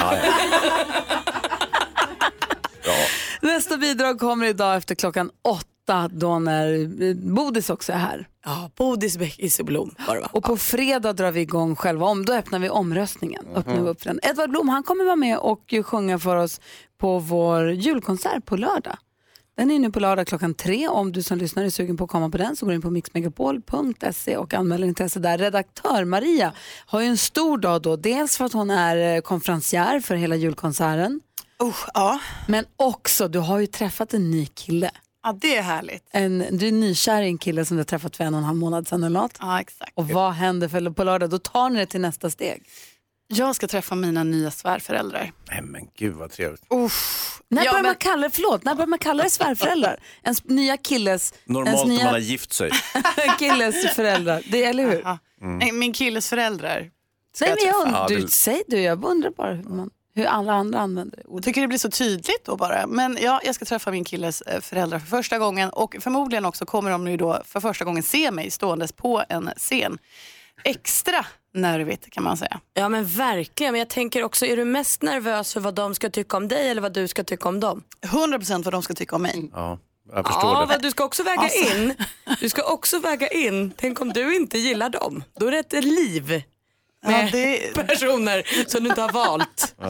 Nästa 3.40 3.76
bidrag 3.76 4.18
kommer 4.18 4.46
idag 4.46 4.76
efter 4.76 4.94
klockan 4.94 5.30
åtta 5.48 5.73
då 6.10 6.38
när 6.38 7.02
eh, 7.02 7.14
Bodis 7.14 7.70
också 7.70 7.92
är 7.92 7.96
här. 7.96 8.28
Ja, 8.44 8.70
Bodis 8.76 9.16
i 9.38 9.62
Blom 9.62 9.94
var 10.08 10.14
det 10.14 10.20
va? 10.20 10.28
Och 10.32 10.44
på 10.44 10.56
fredag 10.56 11.12
drar 11.12 11.32
vi 11.32 11.40
igång 11.40 11.76
själva 11.76 12.06
om, 12.06 12.24
då 12.24 12.32
öppnar 12.32 12.58
vi 12.58 12.68
omröstningen. 12.68 13.46
Öppnar 13.54 13.80
vi 13.80 13.88
upp 13.88 14.04
den. 14.04 14.20
Edvard 14.22 14.50
Blom 14.50 14.68
han 14.68 14.82
kommer 14.82 15.04
vara 15.04 15.16
med 15.16 15.38
och 15.38 15.64
ju 15.68 15.82
sjunga 15.82 16.18
för 16.18 16.36
oss 16.36 16.60
på 16.98 17.18
vår 17.18 17.70
julkonsert 17.70 18.44
på 18.46 18.56
lördag. 18.56 18.96
Den 19.56 19.70
är 19.70 19.78
nu 19.78 19.90
på 19.90 20.00
lördag 20.00 20.26
klockan 20.26 20.54
tre. 20.54 20.88
Om 20.88 21.12
du 21.12 21.22
som 21.22 21.38
lyssnar 21.38 21.64
är 21.64 21.70
sugen 21.70 21.96
på 21.96 22.04
att 22.04 22.10
komma 22.10 22.30
på 22.30 22.38
den 22.38 22.56
så 22.56 22.66
går 22.66 22.70
du 22.70 22.76
in 22.76 22.82
på 22.82 22.90
mixmegapol.se 22.90 24.36
och 24.36 24.54
anmäler 24.54 24.86
intresse 24.86 25.20
där. 25.20 25.38
Redaktör 25.38 26.04
Maria 26.04 26.52
har 26.86 27.00
ju 27.00 27.06
en 27.06 27.18
stor 27.18 27.58
dag 27.58 27.82
då. 27.82 27.96
Dels 27.96 28.36
för 28.36 28.44
att 28.44 28.52
hon 28.52 28.70
är 28.70 29.16
eh, 29.16 29.20
konferencier 29.20 30.00
för 30.00 30.14
hela 30.14 30.36
julkonserten. 30.36 31.20
ja. 31.94 32.20
Men 32.48 32.64
också, 32.76 33.28
du 33.28 33.38
har 33.38 33.58
ju 33.58 33.66
träffat 33.66 34.14
en 34.14 34.30
ny 34.30 34.46
kille. 34.46 34.90
Ja, 35.24 35.32
det 35.40 35.56
är 35.56 35.62
härligt. 35.62 36.04
En, 36.10 36.46
du 36.58 36.68
är 36.68 36.72
nykär 36.72 37.22
i 37.22 37.26
en 37.26 37.38
kille 37.38 37.64
som 37.64 37.76
du 37.76 37.80
har 37.80 37.84
träffat 37.84 38.16
för 38.16 38.24
en 38.24 38.34
och 38.34 38.38
en 38.38 38.44
halv 38.44 38.58
månad 38.58 38.88
sedan 38.88 39.04
eller 39.04 39.20
något. 39.20 39.36
Ja, 39.40 39.60
exakt. 39.60 39.92
Och 39.94 40.08
vad 40.08 40.32
händer 40.32 40.68
för 40.68 40.90
på 40.90 41.04
lördag? 41.04 41.30
Då 41.30 41.38
tar 41.38 41.70
ni 41.70 41.78
det 41.78 41.86
till 41.86 42.00
nästa 42.00 42.30
steg. 42.30 42.62
Jag 43.26 43.56
ska 43.56 43.66
träffa 43.66 43.94
mina 43.94 44.24
nya 44.24 44.50
svärföräldrar. 44.50 45.32
Nej 45.50 45.62
men 45.62 45.86
gud 45.98 46.14
vad 46.14 46.30
trevligt. 46.32 46.62
När 47.48 47.64
Ja, 47.64 47.70
börjar 47.70 47.72
man 47.72 47.82
men- 47.82 47.94
kalla 47.94 48.28
det, 48.28 48.34
förlåt, 48.34 48.64
när 48.64 48.74
börjar 48.74 48.86
man 48.86 48.98
kalla 48.98 49.22
det 49.24 49.30
svärföräldrar? 49.30 50.00
Ens 50.22 50.44
nya 50.44 50.76
killes, 50.76 51.34
Normalt 51.44 51.68
ens 51.68 51.88
nya 51.88 52.04
man 52.04 52.12
har 52.12 52.18
gift 52.20 52.52
sig. 52.52 52.70
killes 53.38 53.94
föräldrar. 53.94 54.42
Det, 54.50 54.64
eller 54.64 54.82
hur? 54.90 55.06
Mm. 55.42 55.78
Min 55.78 55.92
killes 55.92 56.28
föräldrar. 56.28 56.90
ska 57.34 57.44
Nej, 57.46 57.54
men 57.58 57.66
jag, 57.68 57.82
träffa. 57.84 58.04
undrar- 58.06 58.20
du, 58.22 58.28
säg 58.28 58.62
du, 58.68 58.80
jag 58.80 59.04
undrar 59.04 59.30
bara 59.30 59.52
hur, 59.54 59.62
man, 59.64 59.90
hur 60.14 60.24
alla 60.26 60.52
andra 60.52 60.78
använder 60.80 61.16
det. 61.16 61.22
Jag 61.30 61.42
tycker 61.42 61.60
det 61.60 61.68
blir 61.68 61.78
så 61.78 61.90
tydligt 61.90 62.44
då 62.44 62.56
bara. 62.56 62.86
Men 62.86 63.18
ja, 63.20 63.40
jag 63.44 63.54
ska 63.54 63.64
träffa 63.64 63.90
min 63.90 64.04
killes 64.04 64.40
eh, 64.40 64.60
föräldrar 64.60 64.98
för 64.98 65.06
första 65.06 65.38
gången 65.38 65.70
och 65.70 65.96
förmodligen 66.00 66.44
också 66.44 66.66
kommer 66.66 66.90
de 66.90 67.04
nu 67.04 67.16
då 67.16 67.42
för 67.44 67.60
första 67.60 67.84
gången 67.84 68.02
se 68.02 68.30
mig 68.30 68.50
ståendes 68.50 68.92
på 68.92 69.24
en 69.28 69.50
scen. 69.56 69.98
Extra 70.64 71.26
nervigt 71.54 72.10
kan 72.10 72.24
man 72.24 72.36
säga. 72.36 72.60
Ja 72.74 72.88
men 72.88 73.04
verkligen. 73.06 73.72
Men 73.72 73.78
jag 73.78 73.88
tänker 73.88 74.22
också, 74.22 74.46
är 74.46 74.56
du 74.56 74.64
mest 74.64 75.02
nervös 75.02 75.52
för 75.52 75.60
vad 75.60 75.74
de 75.74 75.94
ska 75.94 76.10
tycka 76.10 76.36
om 76.36 76.48
dig 76.48 76.68
eller 76.70 76.82
vad 76.82 76.92
du 76.92 77.08
ska 77.08 77.24
tycka 77.24 77.48
om 77.48 77.60
dem? 77.60 77.82
100% 78.06 78.62
vad 78.64 78.74
de 78.74 78.82
ska 78.82 78.94
tycka 78.94 79.16
om 79.16 79.22
mig. 79.22 79.50
Ja, 79.54 79.78
jag 80.12 80.26
förstår 80.26 80.50
Ja, 80.52 80.66
det. 80.66 80.78
du 80.82 80.90
ska 80.90 81.04
också 81.04 81.22
väga 81.22 81.40
Alltså. 81.42 81.76
in. 81.76 81.94
Du 82.40 82.48
ska 82.48 82.62
också 82.72 82.98
väga 82.98 83.28
in, 83.28 83.72
tänk 83.76 84.00
om 84.00 84.12
du 84.12 84.36
inte 84.36 84.58
gillar 84.58 84.90
dem. 84.90 85.24
Då 85.40 85.46
är 85.46 85.50
det 85.50 85.58
ett 85.58 85.84
liv 85.84 86.42
med 87.04 87.32
personer 87.88 88.68
som 88.70 88.84
du 88.84 88.88
inte 88.90 89.02
har 89.02 89.12
valt. 89.12 89.74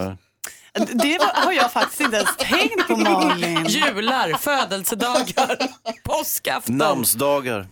Ja. 0.76 0.86
Det 0.92 1.18
har 1.34 1.52
jag 1.52 1.72
faktiskt 1.72 2.00
inte 2.00 2.16
ens 2.16 2.36
tänkt 2.36 2.86
på 2.88 2.96
Malin. 2.96 3.64
Jular, 3.68 4.32
födelsedagar, 4.38 5.56
påskafton. 6.04 6.76
Namnsdagar. 6.76 7.66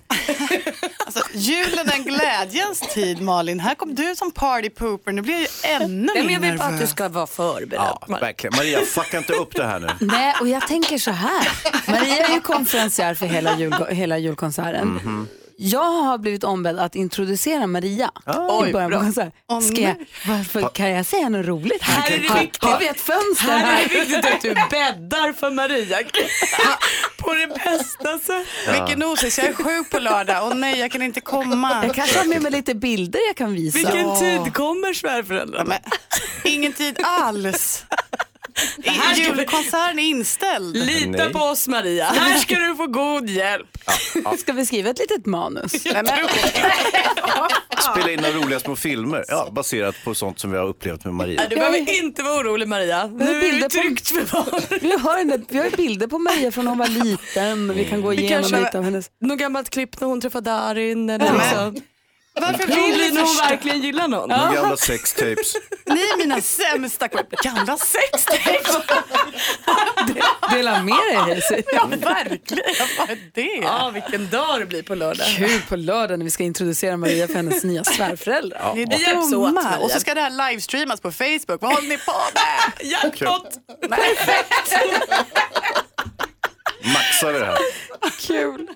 Alltså, 1.06 1.20
julen 1.34 1.88
är 1.88 1.92
en 1.94 2.02
glädjens 2.04 2.80
tid 2.80 3.20
Malin. 3.22 3.60
Här 3.60 3.74
kom 3.74 3.94
du 3.94 4.16
som 4.16 4.30
party 4.30 4.70
pooper. 4.70 5.12
Nu 5.12 5.22
blir 5.22 5.34
jag 5.34 5.40
ju 5.42 5.46
ännu 5.62 6.06
Nej, 6.06 6.14
men 6.16 6.26
mer 6.26 6.32
jag 6.32 6.40
vill 6.40 6.58
bara 6.58 6.64
att 6.64 6.70
du 6.70 6.74
nervös. 6.74 6.90
ska 6.90 7.08
vara 7.08 7.26
förberedd. 7.26 7.72
Ja, 7.72 8.06
verkligen. 8.20 8.56
Maria, 8.56 8.80
fucka 8.80 9.18
inte 9.18 9.32
upp 9.32 9.54
det 9.54 9.64
här 9.66 9.80
nu. 9.80 9.88
Nej, 10.00 10.34
och 10.40 10.48
jag 10.48 10.66
tänker 10.68 10.98
så 10.98 11.10
här. 11.10 11.48
Maria 11.86 12.26
är 12.26 12.34
ju 12.34 12.40
konferencier 12.40 13.14
för 13.14 13.26
hela, 13.26 13.58
jul, 13.58 13.74
hela 13.90 14.18
julkonserten. 14.18 14.88
Mhm. 14.88 15.28
Jag 15.64 15.90
har 16.02 16.18
blivit 16.18 16.44
ombedd 16.44 16.78
att 16.78 16.94
introducera 16.94 17.66
Maria 17.66 18.10
Oj, 18.26 18.68
i 18.68 18.72
början 18.72 18.90
på 18.90 18.96
bra. 18.96 19.00
konserten. 19.00 20.06
Varför, 20.26 20.68
kan 20.68 20.90
jag 20.90 21.06
säga 21.06 21.28
något 21.28 21.46
roligt? 21.46 21.82
Här 21.82 22.10
är 22.10 22.18
det 22.18 22.28
Har- 22.28 22.40
viktigt. 22.40 22.64
Har 22.64 22.78
vi 22.78 22.88
ett 22.88 23.00
fönster 23.00 23.44
Här 23.46 23.58
här? 23.58 23.84
är 23.84 23.88
det 23.88 23.94
viktigt 24.00 24.24
att 24.34 24.40
du 24.42 24.54
bäddar 24.70 25.32
för 25.32 25.50
Maria 25.50 25.98
på 27.18 27.34
det 27.34 27.46
bästa 27.46 28.18
sättet. 28.18 28.74
Vilken 28.74 29.02
osis, 29.02 29.38
jag 29.38 29.46
är 29.48 29.52
sjuk 29.54 29.90
på 29.90 29.98
lördag 29.98 30.46
och 30.50 30.56
nej 30.56 30.78
jag 30.78 30.90
kan 30.92 31.02
inte 31.02 31.20
komma. 31.20 31.84
Jag 31.86 31.94
kanske 31.94 32.18
har 32.18 32.26
med 32.26 32.42
mig 32.42 32.52
lite 32.52 32.74
bilder 32.74 33.20
jag 33.28 33.36
kan 33.36 33.52
visa. 33.54 33.78
Vilken 33.78 34.16
tid 34.16 34.54
kommer 34.54 34.94
svärföräldrarna? 34.94 35.74
Ingen 36.44 36.72
tid 36.72 36.98
alls. 37.04 37.84
Här 38.84 39.14
ska 39.14 39.32
vi- 39.32 39.38
Julkonserten 39.38 39.98
är 39.98 40.02
inställd. 40.02 40.76
Lita 40.76 41.08
Nej. 41.24 41.32
på 41.32 41.38
oss 41.38 41.68
Maria, 41.68 42.04
här 42.04 42.38
ska 42.38 42.54
du 42.54 42.76
få 42.76 42.86
god 42.86 43.30
hjälp. 43.30 43.68
Ska 44.38 44.52
vi 44.52 44.66
skriva 44.66 44.90
ett 44.90 44.98
litet 44.98 45.26
manus? 45.26 45.72
Spela 47.92 48.10
in 48.10 48.20
några 48.20 48.34
roliga 48.36 48.60
små 48.60 48.76
filmer. 48.76 49.24
Ja, 49.28 49.48
baserat 49.52 49.94
på 50.04 50.14
sånt 50.14 50.38
som 50.38 50.50
vi 50.50 50.58
har 50.58 50.66
upplevt 50.66 51.04
med 51.04 51.14
Maria. 51.14 51.42
Du 51.50 51.56
behöver 51.56 52.02
inte 52.04 52.22
vara 52.22 52.40
orolig 52.40 52.68
Maria. 52.68 53.06
Nu 53.06 53.44
är 53.44 53.52
du 53.52 53.68
tryggt 53.68 54.08
förvarad. 54.08 54.64
Vi 54.80 54.92
har, 54.98 55.18
en, 55.18 55.44
vi 55.48 55.58
har 55.58 55.64
ju 55.64 55.70
bilder 55.70 56.06
på 56.06 56.18
Maria 56.18 56.52
från 56.52 56.64
när 56.64 56.70
hon 56.70 56.78
var 56.78 56.88
liten. 57.04 57.74
Vi 57.74 57.84
kan 57.84 58.00
gå 58.02 58.12
igenom 58.12 58.42
kanske 58.42 58.60
lite 58.64 58.78
av 58.78 58.84
hennes... 58.84 59.06
Något 59.20 59.38
gammalt 59.38 59.70
klipp 59.70 60.00
när 60.00 60.08
hon 60.08 60.20
träffade 60.20 60.50
Darin 60.50 61.10
eller 61.10 61.26
Ja, 61.26 61.32
liksom. 61.32 61.82
Varför 62.34 62.66
vill 62.66 62.98
ni 63.00 63.10
när 63.10 63.22
hon 63.22 63.36
verkligen 63.36 63.82
gillar 63.82 64.08
någon. 64.08 64.28
Några 64.28 64.54
gamla 64.54 64.76
sextapes. 64.76 65.54
Ni 65.86 66.00
är 66.00 66.18
mina 66.18 66.40
sämsta 66.40 67.08
gamla 67.42 67.76
sextapes. 67.76 68.76
Dela 70.50 70.82
med 70.82 70.94
dig 70.94 71.16
Hazy. 71.16 71.62
Ja 71.72 71.86
verkligen, 71.86 72.74
vad 72.98 73.10
är 73.10 73.18
det? 73.34 73.60
Ja, 73.62 73.90
vilken 73.94 74.30
dag 74.30 74.60
det 74.60 74.66
blir 74.66 74.82
på 74.82 74.94
lördag. 74.94 75.26
Kul 75.36 75.60
på 75.68 75.76
lördag 75.76 76.18
när 76.18 76.24
vi 76.24 76.30
ska 76.30 76.42
introducera 76.44 76.96
Maria 76.96 77.26
för 77.26 77.34
hennes 77.34 77.64
nya 77.64 77.84
svärföräldrar. 77.84 78.74
Ni 78.74 78.84
Vi 78.84 79.04
är 79.04 79.30
dumma. 79.30 79.50
Maria. 79.62 79.78
Och 79.78 79.90
så 79.90 80.00
ska 80.00 80.14
det 80.14 80.20
här 80.20 80.50
livestreamas 80.50 81.00
på 81.00 81.12
Facebook. 81.12 81.60
Vad 81.62 81.74
håller 81.74 81.88
ni 81.88 81.98
på 81.98 82.12
med? 82.34 82.90
Jackpot! 82.90 83.48
Perfekt! 83.88 84.72
Maxar 86.84 87.32
vi 87.32 87.38
det 87.38 87.44
här. 87.46 87.58
Kul. 88.20 88.68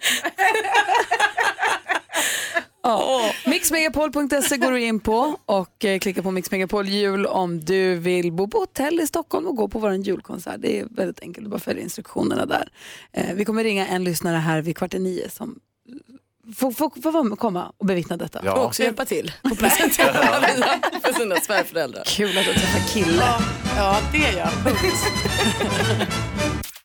Ja. 2.87 3.33
Mixmegapol.se 3.47 4.57
går 4.57 4.73
du 4.73 4.81
in 4.81 5.01
på 5.01 5.37
och 5.47 5.85
eh, 5.85 5.99
klicka 5.99 6.23
på 6.23 6.31
Mix 6.31 6.51
Megapol 6.51 6.89
jul 6.89 7.27
om 7.27 7.65
du 7.65 7.95
vill 7.95 8.33
bo 8.33 8.49
på 8.49 8.59
hotell 8.59 9.01
i 9.01 9.07
Stockholm 9.07 9.47
och 9.47 9.57
gå 9.57 9.69
på 9.69 9.79
vår 9.79 9.95
julkonsert. 9.95 10.57
Det 10.59 10.81
är 10.81 10.87
väldigt 10.91 11.21
enkelt, 11.21 11.45
du 11.45 11.51
bara 11.51 11.61
följer 11.61 11.83
instruktionerna 11.83 12.47
där. 12.47 12.69
Eh, 13.13 13.35
vi 13.35 13.45
kommer 13.45 13.65
ringa 13.65 13.87
en 13.87 14.05
lyssnare 14.05 14.37
här 14.37 14.63
vid 14.63 14.77
kvart 14.77 14.95
i 14.95 14.99
nio 14.99 15.31
som 15.31 15.59
får, 16.57 16.73
får, 16.73 17.03
får 17.03 17.37
komma 17.37 17.73
och 17.77 17.87
bevittna 17.87 18.17
detta. 18.17 18.53
Och 18.53 18.65
också 18.65 18.83
hjälpa 18.83 19.05
till 19.05 19.33
och 19.43 19.59
presentera 19.59 20.13
för 21.03 21.13
sina 21.13 21.37
svärföräldrar. 21.37 22.03
Kul 22.07 22.39
att 22.39 22.45
du 22.45 22.53
träffar 22.53 22.95
kille. 22.95 23.25
Ja, 23.77 23.97
det 24.13 24.19
gör 24.19 24.39
jag. 24.39 24.49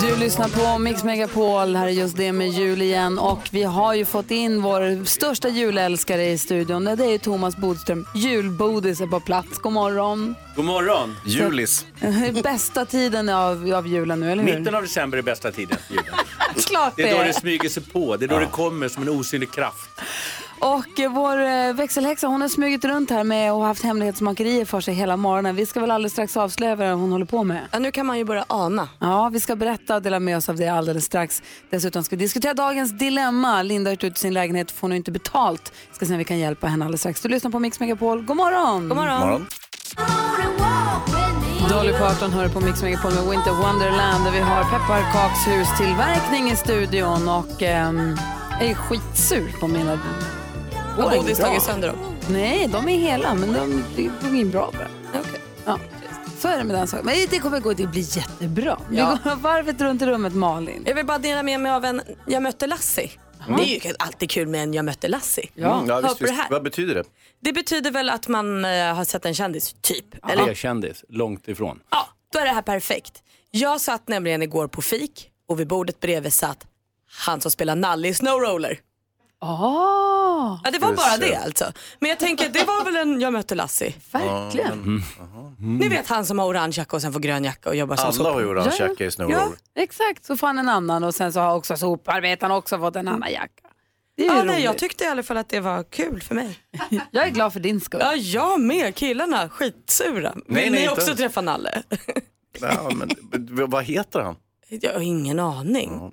Du 0.00 0.16
lyssnar 0.16 0.48
på 0.48 0.78
Mix 0.78 1.04
Megapol, 1.04 1.76
här 1.76 1.86
är 1.86 1.90
just 1.90 2.16
det 2.16 2.32
med 2.32 2.48
jul 2.48 2.82
igen 2.82 3.18
och 3.18 3.48
vi 3.50 3.62
har 3.62 3.94
ju 3.94 4.04
fått 4.04 4.30
in 4.30 4.62
vår 4.62 5.04
största 5.04 5.48
julälskare 5.48 6.24
i 6.30 6.38
studion. 6.38 6.84
Det 6.84 6.90
är 7.04 7.18
Thomas 7.18 7.56
Bodström. 7.56 8.06
Julbodis 8.14 9.00
är 9.00 9.06
på 9.06 9.20
plats. 9.20 9.58
God 9.58 9.72
morgon. 9.72 10.34
God 10.56 10.64
morgon. 10.64 11.16
Julis. 11.26 11.86
Bästa 12.42 12.84
tiden 12.84 13.28
av, 13.28 13.72
av 13.74 13.86
julen 13.86 14.20
nu, 14.20 14.32
eller 14.32 14.44
hur? 14.44 14.58
Mitten 14.58 14.74
av 14.74 14.82
december 14.82 15.18
är 15.18 15.22
bästa 15.22 15.52
tiden. 15.52 15.78
julen. 15.90 16.04
Klart 16.66 16.92
Det 16.96 17.10
är 17.10 17.18
då 17.18 17.24
det 17.24 17.32
smyger 17.32 17.68
sig 17.68 17.82
på. 17.82 18.16
Det 18.16 18.24
är 18.24 18.28
då 18.28 18.38
det 18.38 18.46
kommer 18.46 18.88
som 18.88 19.02
en 19.02 19.08
osynlig 19.08 19.52
kraft. 19.52 19.90
Och 20.62 21.00
eh, 21.00 21.12
vår 21.12 21.40
eh, 21.40 21.72
växelhäxa 21.72 22.26
hon 22.26 22.40
har 22.40 22.48
smugit 22.48 22.84
runt 22.84 23.10
här 23.10 23.24
med 23.24 23.52
och 23.52 23.62
haft 23.62 23.82
hemlighetsmakerier 23.82 24.64
för 24.64 24.80
sig 24.80 24.94
hela 24.94 25.16
morgonen. 25.16 25.56
Vi 25.56 25.66
ska 25.66 25.80
väl 25.80 25.90
alldeles 25.90 26.12
strax 26.12 26.36
avslöja 26.36 26.76
vad 26.76 26.88
hon 26.88 27.12
håller 27.12 27.26
på 27.26 27.44
med. 27.44 27.60
Ja, 27.72 27.78
nu 27.78 27.90
kan 27.90 28.06
man 28.06 28.18
ju 28.18 28.24
börja 28.24 28.44
ana. 28.48 28.88
Ja, 28.98 29.28
vi 29.28 29.40
ska 29.40 29.56
berätta 29.56 29.96
och 29.96 30.02
dela 30.02 30.20
med 30.20 30.36
oss 30.36 30.48
av 30.48 30.56
det 30.56 30.68
alldeles 30.68 31.04
strax. 31.04 31.42
Dessutom 31.70 32.04
ska 32.04 32.16
vi 32.16 32.22
diskutera 32.22 32.54
dagens 32.54 32.98
dilemma. 32.98 33.62
Linda 33.62 33.90
har 33.90 34.04
ut 34.04 34.18
sin 34.18 34.34
lägenhet, 34.34 34.70
får 34.70 34.88
nu 34.88 34.96
inte 34.96 35.10
betalt. 35.10 35.72
Ska 35.92 36.06
se 36.06 36.12
om 36.12 36.18
vi 36.18 36.24
kan 36.24 36.38
hjälpa 36.38 36.66
henne 36.66 36.84
alldeles 36.84 37.00
strax. 37.00 37.20
Du 37.20 37.28
lyssnar 37.28 37.50
på 37.50 37.58
Mix 37.58 37.80
Megapol. 37.80 38.22
God 38.22 38.36
morgon! 38.36 38.88
God 38.88 38.96
morgon. 38.96 39.20
Morgon. 39.20 39.46
Dolly 41.70 41.92
Parton 41.92 42.30
hör 42.30 42.48
på 42.48 42.60
Mix 42.60 42.82
Megapol 42.82 43.12
med 43.12 43.30
Winter 43.30 43.52
Wonderland 43.52 44.26
och 44.26 44.34
vi 44.34 44.40
har 44.40 44.64
pepparkakshustillverkning 44.64 46.50
i 46.50 46.56
studion 46.56 47.28
och 47.28 47.62
ehm, 47.62 48.16
jag 48.60 48.70
är 48.70 48.74
skitsur 48.74 49.60
på 49.60 49.68
mina... 49.68 49.98
Har 50.96 51.10
bra. 51.24 51.34
tagit 51.34 51.62
sönder 51.62 51.88
dem? 51.88 51.96
Nej, 52.30 52.68
de 52.68 52.88
är 52.88 52.98
hela 52.98 53.34
men 53.34 53.52
de, 53.52 53.84
det 53.96 54.02
går 54.28 54.34
in 54.38 54.50
bra 54.50 54.70
bara. 54.72 54.88
Ja, 55.64 55.78
så 56.38 56.48
är 56.48 56.58
det 56.58 56.64
med 56.64 56.76
den 56.76 56.86
saken. 56.86 57.06
Men 57.06 57.16
det 57.30 57.38
kommer 57.38 57.60
gå, 57.60 57.72
det 57.72 57.86
blir 57.86 58.16
jättebra. 58.16 58.78
Vi 58.90 58.96
Ja. 58.98 59.18
går 59.24 59.36
varvet 59.40 59.80
runt 59.80 60.02
i 60.02 60.06
rummet 60.06 60.34
Malin. 60.34 60.82
Jag 60.86 60.94
vill 60.94 61.06
bara 61.06 61.18
dela 61.18 61.42
med 61.42 61.60
mig 61.60 61.72
av 61.72 61.84
en 61.84 62.00
Jag 62.26 62.42
mötte 62.42 62.66
Lassie. 62.66 63.10
Det 63.46 63.52
är 63.62 63.86
ju 63.88 63.94
alltid 63.98 64.30
kul 64.30 64.48
med 64.48 64.62
en 64.62 64.74
Jag 64.74 64.84
mötte 64.84 65.08
Lassie. 65.08 65.48
Mm, 65.56 65.86
ja, 65.88 66.00
visst, 66.00 66.20
visst. 66.22 66.32
här. 66.34 66.46
Vad 66.50 66.62
betyder 66.62 66.94
det? 66.94 67.04
Det 67.40 67.52
betyder 67.52 67.90
väl 67.90 68.10
att 68.10 68.28
man 68.28 68.64
eh, 68.64 68.70
har 68.94 69.04
sett 69.04 69.26
en 69.26 69.34
kändis, 69.34 69.74
typ. 69.80 70.26
Eller? 70.30 70.42
Eller 70.42 70.54
kändis, 70.54 71.04
långt 71.08 71.48
ifrån. 71.48 71.80
Ja, 71.90 72.08
då 72.32 72.38
är 72.38 72.44
det 72.44 72.50
här 72.50 72.62
perfekt. 72.62 73.22
Jag 73.50 73.80
satt 73.80 74.08
nämligen 74.08 74.42
igår 74.42 74.68
på 74.68 74.82
fik 74.82 75.28
och 75.48 75.60
vid 75.60 75.66
bordet 75.68 76.00
bredvid 76.00 76.32
satt 76.32 76.66
han 77.26 77.40
som 77.40 77.50
spelar 77.50 77.76
Nalle 77.76 78.08
i 78.08 78.14
Snowroller. 78.14 78.78
Oh, 79.42 80.60
Ja, 80.64 80.70
det 80.70 80.78
var 80.78 80.92
bara 80.92 81.16
det 81.16 81.36
alltså. 81.36 81.72
Men 81.98 82.08
jag 82.10 82.18
tänker, 82.18 82.48
det 82.48 82.64
var 82.64 82.84
väl 82.84 82.96
en 82.96 83.20
Jag 83.20 83.32
mötte 83.32 83.54
Lassie. 83.54 83.94
Verkligen. 84.12 84.72
Mm. 84.72 85.02
Ni 85.78 85.88
vet 85.88 86.08
han 86.08 86.26
som 86.26 86.38
har 86.38 86.46
orange 86.46 86.74
jacka 86.76 86.96
och 86.96 87.02
sen 87.02 87.12
får 87.12 87.20
grön 87.20 87.44
jacka 87.44 87.68
och 87.68 87.76
jobbar 87.76 87.96
som 87.96 88.06
Alla 88.08 88.32
har 88.32 88.40
ju 88.40 88.46
orange 88.46 88.72
Ja, 88.78 88.88
jacka 88.88 89.04
i 89.04 89.10
Snowroller. 89.10 89.48
Exakt, 89.74 90.24
så 90.24 90.36
får 90.36 90.46
han 90.46 90.58
en 90.58 90.68
annan 90.68 91.04
och 91.04 91.14
sen 91.14 91.32
så 91.32 91.40
har 91.40 91.54
också 91.54 91.76
soparbetaren 91.76 92.52
också 92.52 92.78
fått 92.78 92.96
en 92.96 93.08
annan 93.08 93.32
jacka. 93.32 93.62
Det 94.16 94.22
är 94.22 94.26
ju 94.26 94.32
Ja, 94.32 94.38
roligt. 94.42 94.52
nej, 94.52 94.62
jag 94.64 94.78
tyckte 94.78 95.04
i 95.04 95.06
alla 95.06 95.22
fall 95.22 95.36
att 95.36 95.48
det 95.48 95.60
var 95.60 95.82
kul 95.82 96.20
för 96.22 96.34
mig. 96.34 96.58
jag 97.10 97.26
är 97.26 97.30
glad 97.30 97.52
för 97.52 97.60
din 97.60 97.80
skull. 97.80 98.00
Ja, 98.04 98.14
jag 98.14 98.60
med. 98.60 98.94
Killarna, 98.94 99.48
skitsura. 99.48 100.32
Vill 100.34 100.44
Nej, 100.46 100.62
nej, 100.62 100.70
ni 100.70 100.80
inte 100.80 100.92
också 100.92 101.16
träffa 101.16 101.40
Nalle? 101.40 101.82
Ja, 102.60 102.90
men, 102.94 103.10
vad 103.70 103.84
heter 103.84 104.20
han? 104.20 104.36
Jag 104.68 104.92
har 104.92 105.00
ingen 105.00 105.40
aning. 105.40 106.12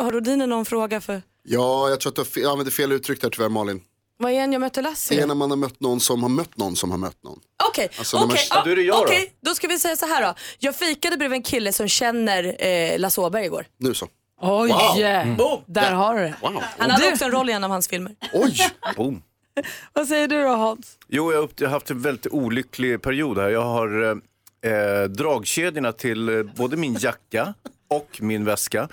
Har 0.00 0.12
Rodine 0.12 0.46
någon 0.46 0.64
fråga 0.64 1.00
för? 1.00 1.22
Ja, 1.48 1.88
jag 1.88 2.00
tror 2.00 2.20
att 2.20 2.32
du 2.34 2.48
använder 2.50 2.72
fel 2.72 2.92
uttryck 2.92 3.20
där 3.20 3.30
tyvärr 3.30 3.48
Malin. 3.48 3.80
Vad 4.18 4.32
är 4.32 4.36
en 4.36 4.52
Jag 4.52 4.60
mötte 4.60 4.80
Det 4.80 4.86
är 4.88 4.90
Lassie? 4.90 5.26
när 5.26 5.34
man 5.34 5.50
har 5.50 5.56
mött 5.56 5.80
någon 5.80 6.00
som 6.00 6.22
har 6.22 6.30
mött 6.30 6.56
någon 6.56 6.76
som 6.76 6.90
har 6.90 6.98
mött 6.98 7.22
någon. 7.24 7.38
Okej, 7.68 7.88
Alltså, 7.98 8.20
när 8.20 8.26
man- 8.26 8.36
Ja, 8.50 8.62
då 8.64 8.70
jag 8.80 9.06
då. 9.06 9.12
då 9.40 9.54
ska 9.54 9.68
vi 9.68 9.78
säga 9.78 9.96
så 9.96 10.06
här 10.06 10.22
då. 10.22 10.34
Jag 10.58 10.76
fikade 10.76 11.16
bredvid 11.16 11.36
en 11.36 11.42
kille 11.42 11.72
som 11.72 11.88
känner 11.88 12.56
eh, 12.66 12.98
Lasse 12.98 13.20
Åberg 13.20 13.44
igår. 13.44 13.66
Nu 13.78 13.94
så. 13.94 14.08
Oj, 14.40 14.68
Wow. 14.68 14.96
mm. 14.98 15.36
där 15.66 15.92
har 15.92 16.14
du 16.14 16.20
det. 16.20 16.34
Wow. 16.42 16.62
Han 16.78 16.90
hade 16.90 17.04
Du- 17.06 17.12
också 17.12 17.24
en 17.24 17.30
roll 17.30 17.50
i 17.50 17.52
en 17.52 17.64
av 17.64 17.70
hans 17.70 17.88
filmer. 17.88 18.14
Oj! 18.32 18.56
Boom. 18.96 19.22
Vad 19.92 20.08
säger 20.08 20.28
du 20.28 20.42
då 20.42 20.48
Hans? 20.48 20.98
Jo, 21.08 21.32
jag 21.32 21.38
har 21.38 21.44
upp- 21.44 21.60
jag 21.60 21.68
har 21.68 21.72
haft 21.72 21.90
en 21.90 22.00
väldigt 22.02 22.26
olycklig 22.32 23.02
period 23.02 23.38
här. 23.38 23.48
Jag 23.48 23.62
har 23.64 24.02
eh, 24.62 24.72
eh, 24.72 25.04
dragkedjorna 25.04 25.92
till 25.92 26.28
eh, 26.28 26.42
både 26.42 26.76
min 26.76 26.94
jacka 27.00 27.54
och 27.90 28.18
min 28.20 28.44
väska, 28.44 28.88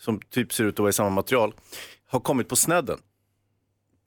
som 0.00 0.20
typ 0.34 0.52
ser 0.52 0.64
ut 0.64 0.74
att 0.74 0.78
vara 0.78 0.90
i 0.90 0.92
samma 0.92 1.10
material, 1.10 1.54
har 2.06 2.20
kommit 2.20 2.48
på 2.48 2.56
snedden. 2.56 2.98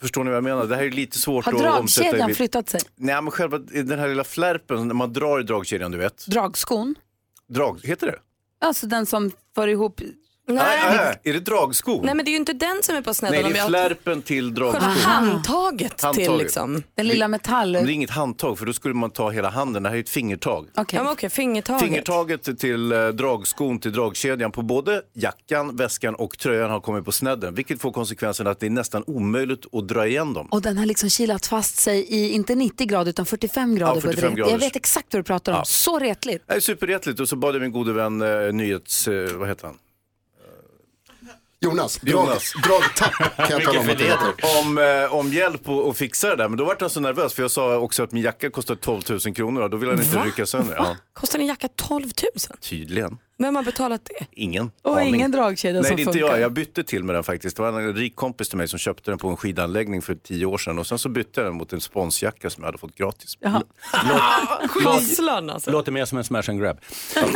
Förstår 0.01 0.23
ni 0.23 0.29
vad 0.29 0.37
jag 0.37 0.43
menar? 0.43 0.65
Det 0.65 0.75
här 0.75 0.83
är 0.83 0.91
lite 0.91 1.19
svårt 1.19 1.45
Har 1.45 1.53
att 1.53 1.79
omsätta 1.79 2.07
i... 2.07 2.09
dragkedjan 2.09 2.35
flyttat 2.35 2.69
sig? 2.69 2.81
Nej, 2.95 3.21
men 3.21 3.31
själva 3.31 3.57
den 3.57 3.99
här 3.99 4.07
lilla 4.07 4.23
flärpen 4.23 4.87
när 4.87 4.95
man 4.95 5.13
drar 5.13 5.39
i 5.39 5.43
dragkedjan, 5.43 5.91
du 5.91 5.97
vet. 5.97 6.27
Dragskon? 6.27 6.95
Drag, 7.47 7.79
heter 7.83 8.07
det? 8.07 8.19
Alltså 8.61 8.87
den 8.87 9.05
som 9.05 9.31
för 9.55 9.67
ihop... 9.67 10.01
Nej, 10.55 10.79
nej. 10.97 11.19
Är 11.23 11.33
det 11.33 11.39
dragskon? 11.39 12.05
Nej 12.05 12.15
men 12.15 12.25
det 12.25 12.29
är 12.29 12.33
ju 12.33 12.37
inte 12.37 12.53
den 12.53 12.79
som 12.83 12.95
är 12.95 13.01
på 13.01 13.13
snedden. 13.13 13.41
Nej, 13.43 13.51
det 13.51 13.57
är 13.57 13.61
jag- 13.61 13.67
flärpen 13.69 14.21
till 14.21 14.45
Själva 14.55 14.71
dragskon. 14.71 14.81
handtaget 15.01 15.97
till 15.97 16.05
Handtaget. 16.05 16.37
liksom. 16.41 16.83
Den 16.95 17.07
lilla 17.07 17.27
metall... 17.27 17.71
Men 17.73 17.85
det 17.85 17.91
är 17.91 17.93
inget 17.93 18.09
handtag 18.09 18.59
för 18.59 18.65
då 18.65 18.73
skulle 18.73 18.93
man 18.93 19.09
ta 19.11 19.29
hela 19.29 19.49
handen. 19.49 19.83
Det 19.83 19.89
här 19.89 19.95
är 19.95 19.99
ett 19.99 20.09
fingertag. 20.09 20.67
Okej. 20.75 20.97
Ja, 20.97 21.03
men 21.03 21.11
okej, 21.13 21.29
fingertaget. 21.29 21.83
Fingertaget 21.83 22.59
till 22.59 22.91
eh, 22.91 23.07
dragskon 23.07 23.79
till 23.79 23.91
dragkedjan 23.91 24.51
på 24.51 24.61
både 24.61 25.01
jackan, 25.13 25.75
väskan 25.75 26.15
och 26.15 26.37
tröjan 26.37 26.69
har 26.71 26.79
kommit 26.79 27.05
på 27.05 27.11
snedden. 27.11 27.53
Vilket 27.55 27.81
får 27.81 27.91
konsekvensen 27.91 28.47
att 28.47 28.59
det 28.59 28.65
är 28.65 28.69
nästan 28.69 29.03
omöjligt 29.07 29.65
att 29.73 29.87
dra 29.87 30.07
igen 30.07 30.33
dem. 30.33 30.47
Och 30.51 30.61
den 30.61 30.77
har 30.77 30.85
liksom 30.85 31.09
kilat 31.09 31.45
fast 31.45 31.75
sig 31.79 31.99
i, 32.09 32.29
inte 32.29 32.55
90 32.55 32.87
grader 32.87 33.09
utan 33.09 33.25
45 33.25 33.75
grader. 33.75 33.93
på 33.93 33.97
ett 33.97 34.03
45 34.03 34.29
ret. 34.29 34.37
graders. 34.37 34.51
Jag 34.51 34.59
vet 34.59 34.75
exakt 34.75 35.13
vad 35.13 35.19
du 35.19 35.23
pratar 35.23 35.51
om. 35.51 35.57
Ja. 35.57 35.65
Så 35.65 35.99
retligt. 35.99 36.43
Det 36.47 36.53
är 36.53 36.59
superrättligt 36.59 37.19
och 37.19 37.29
så 37.29 37.35
bad 37.35 37.55
jag 37.55 37.61
min 37.61 37.71
gode 37.71 37.93
vän 37.93 38.21
eh, 38.21 38.53
nyhets... 38.53 39.07
Eh, 39.07 39.29
vad 39.37 39.47
heter 39.47 39.65
han? 39.65 39.75
Jonas, 41.61 41.97
drag, 41.97 42.11
Jonas. 42.25 42.53
dragtapp 42.53 43.35
kan 43.37 43.49
jag 43.49 43.63
tala 43.63 43.79
om 43.79 43.89
att 43.89 43.97
det 43.97 44.03
heter. 44.03 44.33
om, 44.61 44.77
eh, 44.77 45.13
om 45.15 45.33
hjälp 45.33 45.69
och, 45.69 45.87
och 45.87 45.97
fixa 45.97 46.29
det 46.29 46.35
där. 46.35 46.49
Men 46.49 46.57
då 46.57 46.65
var 46.65 46.77
han 46.79 46.89
så 46.89 46.99
nervös 46.99 47.33
för 47.33 47.41
jag 47.41 47.51
sa 47.51 47.77
också 47.77 48.03
att 48.03 48.11
min 48.11 48.23
jacka 48.23 48.49
kostar 48.49 48.75
12 48.75 49.01
000 49.09 49.19
kronor 49.35 49.61
och 49.61 49.69
då 49.69 49.77
vill 49.77 49.89
han 49.89 49.99
inte 50.01 50.15
Va? 50.17 50.23
rycka 50.25 50.45
sönder. 50.45 50.75
Ja, 50.75 50.95
Kostar 51.13 51.39
en 51.39 51.45
jacka 51.45 51.67
12 51.75 52.03
000? 52.03 52.11
tydligen. 52.61 53.17
Vem 53.41 53.55
har 53.55 53.63
betalat 53.63 54.01
det? 54.05 54.25
Ingen 54.31 54.71
Och 54.81 54.97
aning. 54.97 55.15
ingen 55.15 55.31
dragkedja 55.31 55.81
Nej, 55.81 55.87
som 55.87 55.95
det 55.95 56.01
är 56.01 56.03
inte 56.03 56.13
funkar. 56.19 56.33
jag. 56.35 56.39
Jag 56.43 56.53
bytte 56.53 56.83
till 56.83 57.03
med 57.03 57.15
den 57.15 57.23
faktiskt. 57.23 57.55
Det 57.55 57.61
var 57.61 57.81
en 57.81 57.93
rik 57.95 58.15
kompis 58.15 58.49
till 58.49 58.57
mig 58.57 58.67
som 58.67 58.79
köpte 58.79 59.11
den 59.11 59.17
på 59.17 59.29
en 59.29 59.37
skidanläggning 59.37 60.01
för 60.01 60.15
tio 60.15 60.45
år 60.45 60.57
sedan. 60.57 60.79
Och 60.79 60.87
sen 60.87 60.99
så 60.99 61.09
bytte 61.09 61.41
jag 61.41 61.47
den 61.47 61.55
mot 61.55 61.73
en 61.73 61.81
sponsjacka 61.81 62.49
som 62.49 62.63
jag 62.63 62.67
hade 62.67 62.77
fått 62.77 62.95
gratis. 62.95 63.37
Jaha. 63.39 63.63
Alltså. 65.53 65.71
Låter 65.71 65.91
mer 65.91 66.05
som 66.05 66.17
en 66.17 66.23
smash 66.23 66.43
and 66.49 66.61
grab. 66.61 66.77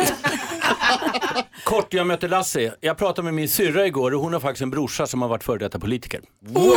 Kort, 1.64 1.94
jag 1.94 2.08
mötte 2.08 2.28
Lassie. 2.28 2.74
Jag 2.82 2.98
pratade 2.98 3.26
med 3.26 3.34
min 3.34 3.50
syrra 3.50 3.86
igår 3.88 4.14
och 4.14 4.22
hon 4.22 4.34
har 4.34 4.40
faktiskt 4.40 4.62
en 4.62 4.70
brorsa 4.70 5.08
som 5.08 5.22
har 5.22 5.30
varit 5.30 5.44
före 5.44 5.58
detta 5.58 5.80
politiker. 5.80 6.22
Wow! 6.42 6.76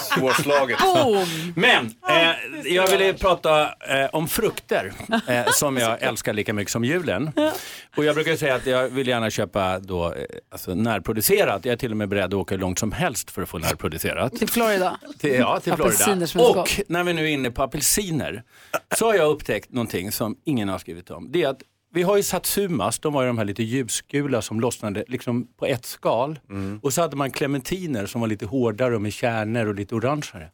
Svårslaget. 0.00 0.78
Men 1.56 1.86
eh, 2.08 2.30
jag 2.74 2.88
ville 2.90 3.12
prata 3.12 3.62
eh, 3.62 4.06
om 4.12 4.28
frukter 4.28 4.92
eh, 5.28 5.44
som 5.52 5.76
jag 5.76 6.02
älskar 6.02 6.32
lika 6.32 6.52
mycket 6.52 6.72
som 6.72 6.84
julen. 6.84 7.30
Och 7.96 8.04
jag 8.04 8.07
brukar 8.14 8.36
säga 8.36 8.54
att 8.54 8.66
jag 8.66 8.88
vill 8.88 9.08
gärna 9.08 9.30
köpa 9.30 9.78
då, 9.78 10.12
eh, 10.12 10.24
alltså 10.50 10.74
närproducerat. 10.74 11.64
Jag 11.64 11.72
är 11.72 11.76
till 11.76 11.90
och 11.90 11.96
med 11.96 12.08
beredd 12.08 12.24
att 12.24 12.34
åka 12.34 12.54
hur 12.54 12.60
långt 12.60 12.78
som 12.78 12.92
helst 12.92 13.30
för 13.30 13.42
att 13.42 13.48
få 13.48 13.58
närproducerat. 13.58 14.36
Till 14.36 14.48
Florida. 14.48 15.00
Till, 15.18 15.34
ja, 15.34 15.60
till 15.60 15.72
Apelsiner 15.72 16.26
Florida. 16.26 16.52
som. 16.52 16.60
Och 16.60 16.80
när 16.88 17.04
vi 17.04 17.12
nu 17.12 17.24
är 17.24 17.28
inne 17.28 17.50
på 17.50 17.62
apelsiner 17.62 18.42
så 18.98 19.06
har 19.06 19.14
jag 19.14 19.30
upptäckt 19.30 19.72
någonting 19.72 20.12
som 20.12 20.36
ingen 20.44 20.68
har 20.68 20.78
skrivit 20.78 21.10
om. 21.10 21.32
Det 21.32 21.42
är 21.42 21.48
att 21.48 21.62
vi 21.94 22.02
har 22.02 22.16
ju 22.16 22.22
satsumas, 22.22 22.98
de 22.98 23.12
var 23.12 23.22
ju 23.22 23.26
de 23.26 23.38
här 23.38 23.44
lite 23.44 23.62
ljusgula 23.62 24.42
som 24.42 24.60
lossnade 24.60 25.04
liksom 25.08 25.46
på 25.56 25.66
ett 25.66 25.84
skal. 25.86 26.38
Och 26.82 26.92
så 26.92 27.00
hade 27.00 27.16
man 27.16 27.30
clementiner 27.30 28.06
som 28.06 28.20
var 28.20 28.28
lite 28.28 28.46
hårdare 28.46 28.94
och 28.94 29.02
med 29.02 29.12
kärnor 29.12 29.66
och 29.66 29.74
lite 29.74 29.94
orangeare. 29.94 30.50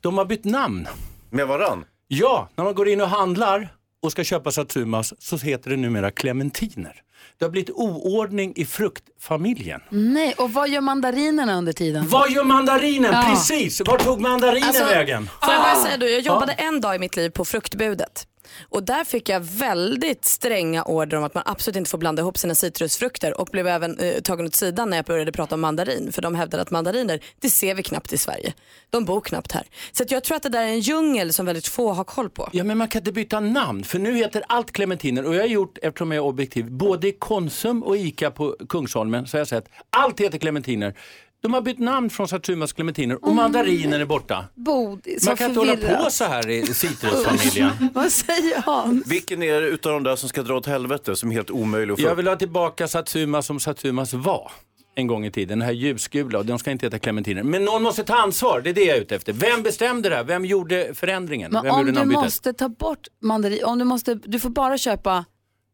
De 0.00 0.18
har 0.18 0.24
bytt 0.24 0.44
namn. 0.44 0.86
Med 1.30 1.46
varann? 1.48 1.84
Ja, 2.08 2.48
när 2.56 2.64
man 2.64 2.74
går 2.74 2.88
in 2.88 3.00
och 3.00 3.08
handlar 3.08 3.68
och 4.02 4.12
ska 4.12 4.24
köpa 4.24 4.50
satsumas 4.52 5.14
så 5.18 5.36
heter 5.36 5.70
det 5.70 5.76
numera 5.76 6.10
clementiner. 6.10 7.02
Det 7.38 7.44
har 7.44 7.50
blivit 7.50 7.70
oordning 7.70 8.52
i 8.56 8.64
fruktfamiljen. 8.64 9.80
Nej, 9.90 10.34
och 10.38 10.52
vad 10.52 10.68
gör 10.68 10.80
mandarinerna 10.80 11.54
under 11.58 11.72
tiden? 11.72 12.08
Vad 12.08 12.30
gör 12.30 12.44
mandarinen? 12.44 13.12
Ja. 13.12 13.24
Precis, 13.28 13.82
vart 13.86 14.04
tog 14.04 14.20
mandarinen 14.20 14.68
Alltså, 14.68 14.84
vägen? 14.84 15.30
Får 15.42 15.52
jag 15.52 15.62
bara 15.62 15.74
säga 15.76 15.96
då, 15.96 16.06
jag 16.08 16.20
jobbade 16.20 16.52
en 16.52 16.80
dag 16.80 16.96
i 16.96 16.98
mitt 16.98 17.16
liv 17.16 17.30
på 17.30 17.44
fruktbudet. 17.44 18.26
Och 18.68 18.82
där 18.82 19.04
fick 19.04 19.28
jag 19.28 19.40
väldigt 19.40 20.24
stränga 20.24 20.82
order 20.84 21.16
om 21.16 21.24
att 21.24 21.34
man 21.34 21.42
absolut 21.46 21.76
inte 21.76 21.90
får 21.90 21.98
blanda 21.98 22.22
ihop 22.22 22.38
sina 22.38 22.54
citrusfrukter 22.54 23.40
och 23.40 23.48
blev 23.52 23.66
även 23.66 23.98
eh, 23.98 24.20
tagen 24.20 24.46
åt 24.46 24.54
sidan 24.54 24.90
när 24.90 24.96
jag 24.96 25.06
började 25.06 25.32
prata 25.32 25.54
om 25.54 25.60
mandarin. 25.60 26.12
För 26.12 26.22
de 26.22 26.34
hävdade 26.34 26.62
att 26.62 26.70
mandariner, 26.70 27.20
det 27.40 27.50
ser 27.50 27.74
vi 27.74 27.82
knappt 27.82 28.12
i 28.12 28.18
Sverige. 28.18 28.54
De 28.90 29.04
bor 29.04 29.20
knappt 29.20 29.52
här. 29.52 29.64
Så 29.92 30.02
att 30.02 30.10
jag 30.10 30.24
tror 30.24 30.36
att 30.36 30.42
det 30.42 30.48
där 30.48 30.62
är 30.62 30.68
en 30.68 30.80
djungel 30.80 31.32
som 31.32 31.46
väldigt 31.46 31.66
få 31.66 31.92
har 31.92 32.04
koll 32.04 32.30
på. 32.30 32.48
Ja, 32.52 32.64
men 32.64 32.78
man 32.78 32.88
kan 32.88 33.00
inte 33.00 33.12
byta 33.12 33.40
namn, 33.40 33.84
för 33.84 33.98
nu 33.98 34.16
heter 34.16 34.42
allt 34.48 34.72
clementiner 34.72 35.24
och 35.24 35.34
jag 35.34 35.40
har 35.40 35.48
gjort, 35.48 35.78
eftersom 35.82 36.12
jag 36.12 36.16
är 36.16 36.28
objektiv, 36.28 36.70
både 36.70 37.08
i 37.08 37.12
Konsum 37.12 37.82
och 37.82 37.96
ICA 37.96 38.30
på 38.30 38.56
Kungsholmen 38.68 39.26
så 39.26 39.36
har 39.36 39.40
jag 39.40 39.48
sett, 39.48 39.68
allt 39.90 40.20
heter 40.20 40.38
clementiner. 40.38 40.94
De 41.42 41.54
har 41.54 41.60
bytt 41.60 41.78
namn 41.78 42.10
från 42.10 42.28
Satsumas 42.28 42.72
clementiner 42.72 43.24
och 43.24 43.34
mandariner 43.34 44.00
är 44.00 44.04
borta. 44.04 44.44
Bodis, 44.54 45.26
Man 45.26 45.36
kan 45.36 45.48
inte 45.48 45.60
hålla 45.60 45.76
på 45.76 46.10
så 46.10 46.24
här 46.24 46.48
i 46.50 46.66
citrusfamiljen. 46.74 47.70
Vad 47.94 48.12
säger 48.12 48.62
han? 48.62 49.02
Vilken 49.06 49.42
är 49.42 49.60
det 49.60 49.68
utav 49.68 49.92
de 49.92 50.02
där 50.02 50.16
som 50.16 50.28
ska 50.28 50.42
dra 50.42 50.54
åt 50.56 50.66
helvete 50.66 51.16
som 51.16 51.30
är 51.30 51.34
helt 51.34 51.50
omöjlig 51.50 51.92
att 51.94 52.00
få 52.00 52.06
Jag 52.06 52.14
vill 52.14 52.28
ha 52.28 52.36
tillbaka 52.36 52.88
Satsuma 52.88 53.42
som 53.42 53.60
Satsumas 53.60 54.12
var 54.14 54.52
en 54.98 55.06
gång 55.06 55.26
i 55.26 55.30
tiden, 55.30 55.58
den 55.58 55.66
här 55.66 55.72
ljusgula 55.74 56.38
och 56.38 56.46
de 56.46 56.58
ska 56.58 56.70
inte 56.70 56.86
heta 56.86 56.98
clementiner. 56.98 57.42
Men 57.42 57.64
någon 57.64 57.82
måste 57.82 58.04
ta 58.04 58.14
ansvar, 58.16 58.60
det 58.60 58.70
är 58.70 58.74
det 58.74 58.84
jag 58.84 58.96
är 58.96 59.00
ute 59.00 59.16
efter. 59.16 59.32
Vem 59.32 59.62
bestämde 59.62 60.08
det 60.08 60.14
här? 60.16 60.24
Vem 60.24 60.44
gjorde 60.44 60.94
förändringen? 60.94 61.52
Men 61.52 61.62
Vem 61.62 61.72
om 61.72 61.78
gjorde 61.80 61.90
du 61.92 61.98
namnbytet? 61.98 62.24
måste 62.24 62.52
ta 62.52 62.68
bort 62.68 63.06
mandarin, 63.22 63.64
om 63.64 63.78
du 63.78 63.84
måste, 63.84 64.14
du 64.14 64.40
får 64.40 64.50
bara 64.50 64.78
köpa 64.78 65.24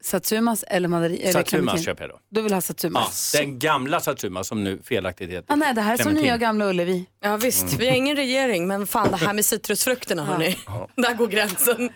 Satsumas 0.05 0.64
eller 0.68 0.88
mandarin. 0.88 1.32
Satsumas 1.32 1.84
köper 1.84 2.03
jag 2.05 2.11
då. 2.11 2.18
Du 2.30 2.42
vill 2.42 2.53
ha 2.53 2.57
Ja, 2.57 2.61
Satsumas? 2.61 3.32
den 3.32 3.59
gamla 3.59 4.00
Satsuma 4.00 4.44
som 4.44 4.64
nu 4.64 4.80
felaktigt 4.84 5.30
heter 5.30 5.53
Ah, 5.53 5.57
nej, 5.57 5.74
det 5.74 5.80
här 5.80 5.98
är 5.98 6.03
som 6.03 6.12
nya 6.12 6.36
Gamla 6.36 6.68
Ullevi. 6.70 7.05
Ja 7.22 7.36
visst, 7.36 7.72
vi 7.78 7.86
har 7.88 7.94
ingen 7.96 8.16
regering 8.16 8.66
men 8.66 8.86
fan 8.86 9.11
det 9.11 9.16
här 9.16 9.32
med 9.32 9.44
citrusfrukterna 9.44 10.24
hörni. 10.24 10.57
Där 10.96 11.14
går 11.14 11.26
gränsen. 11.26 11.90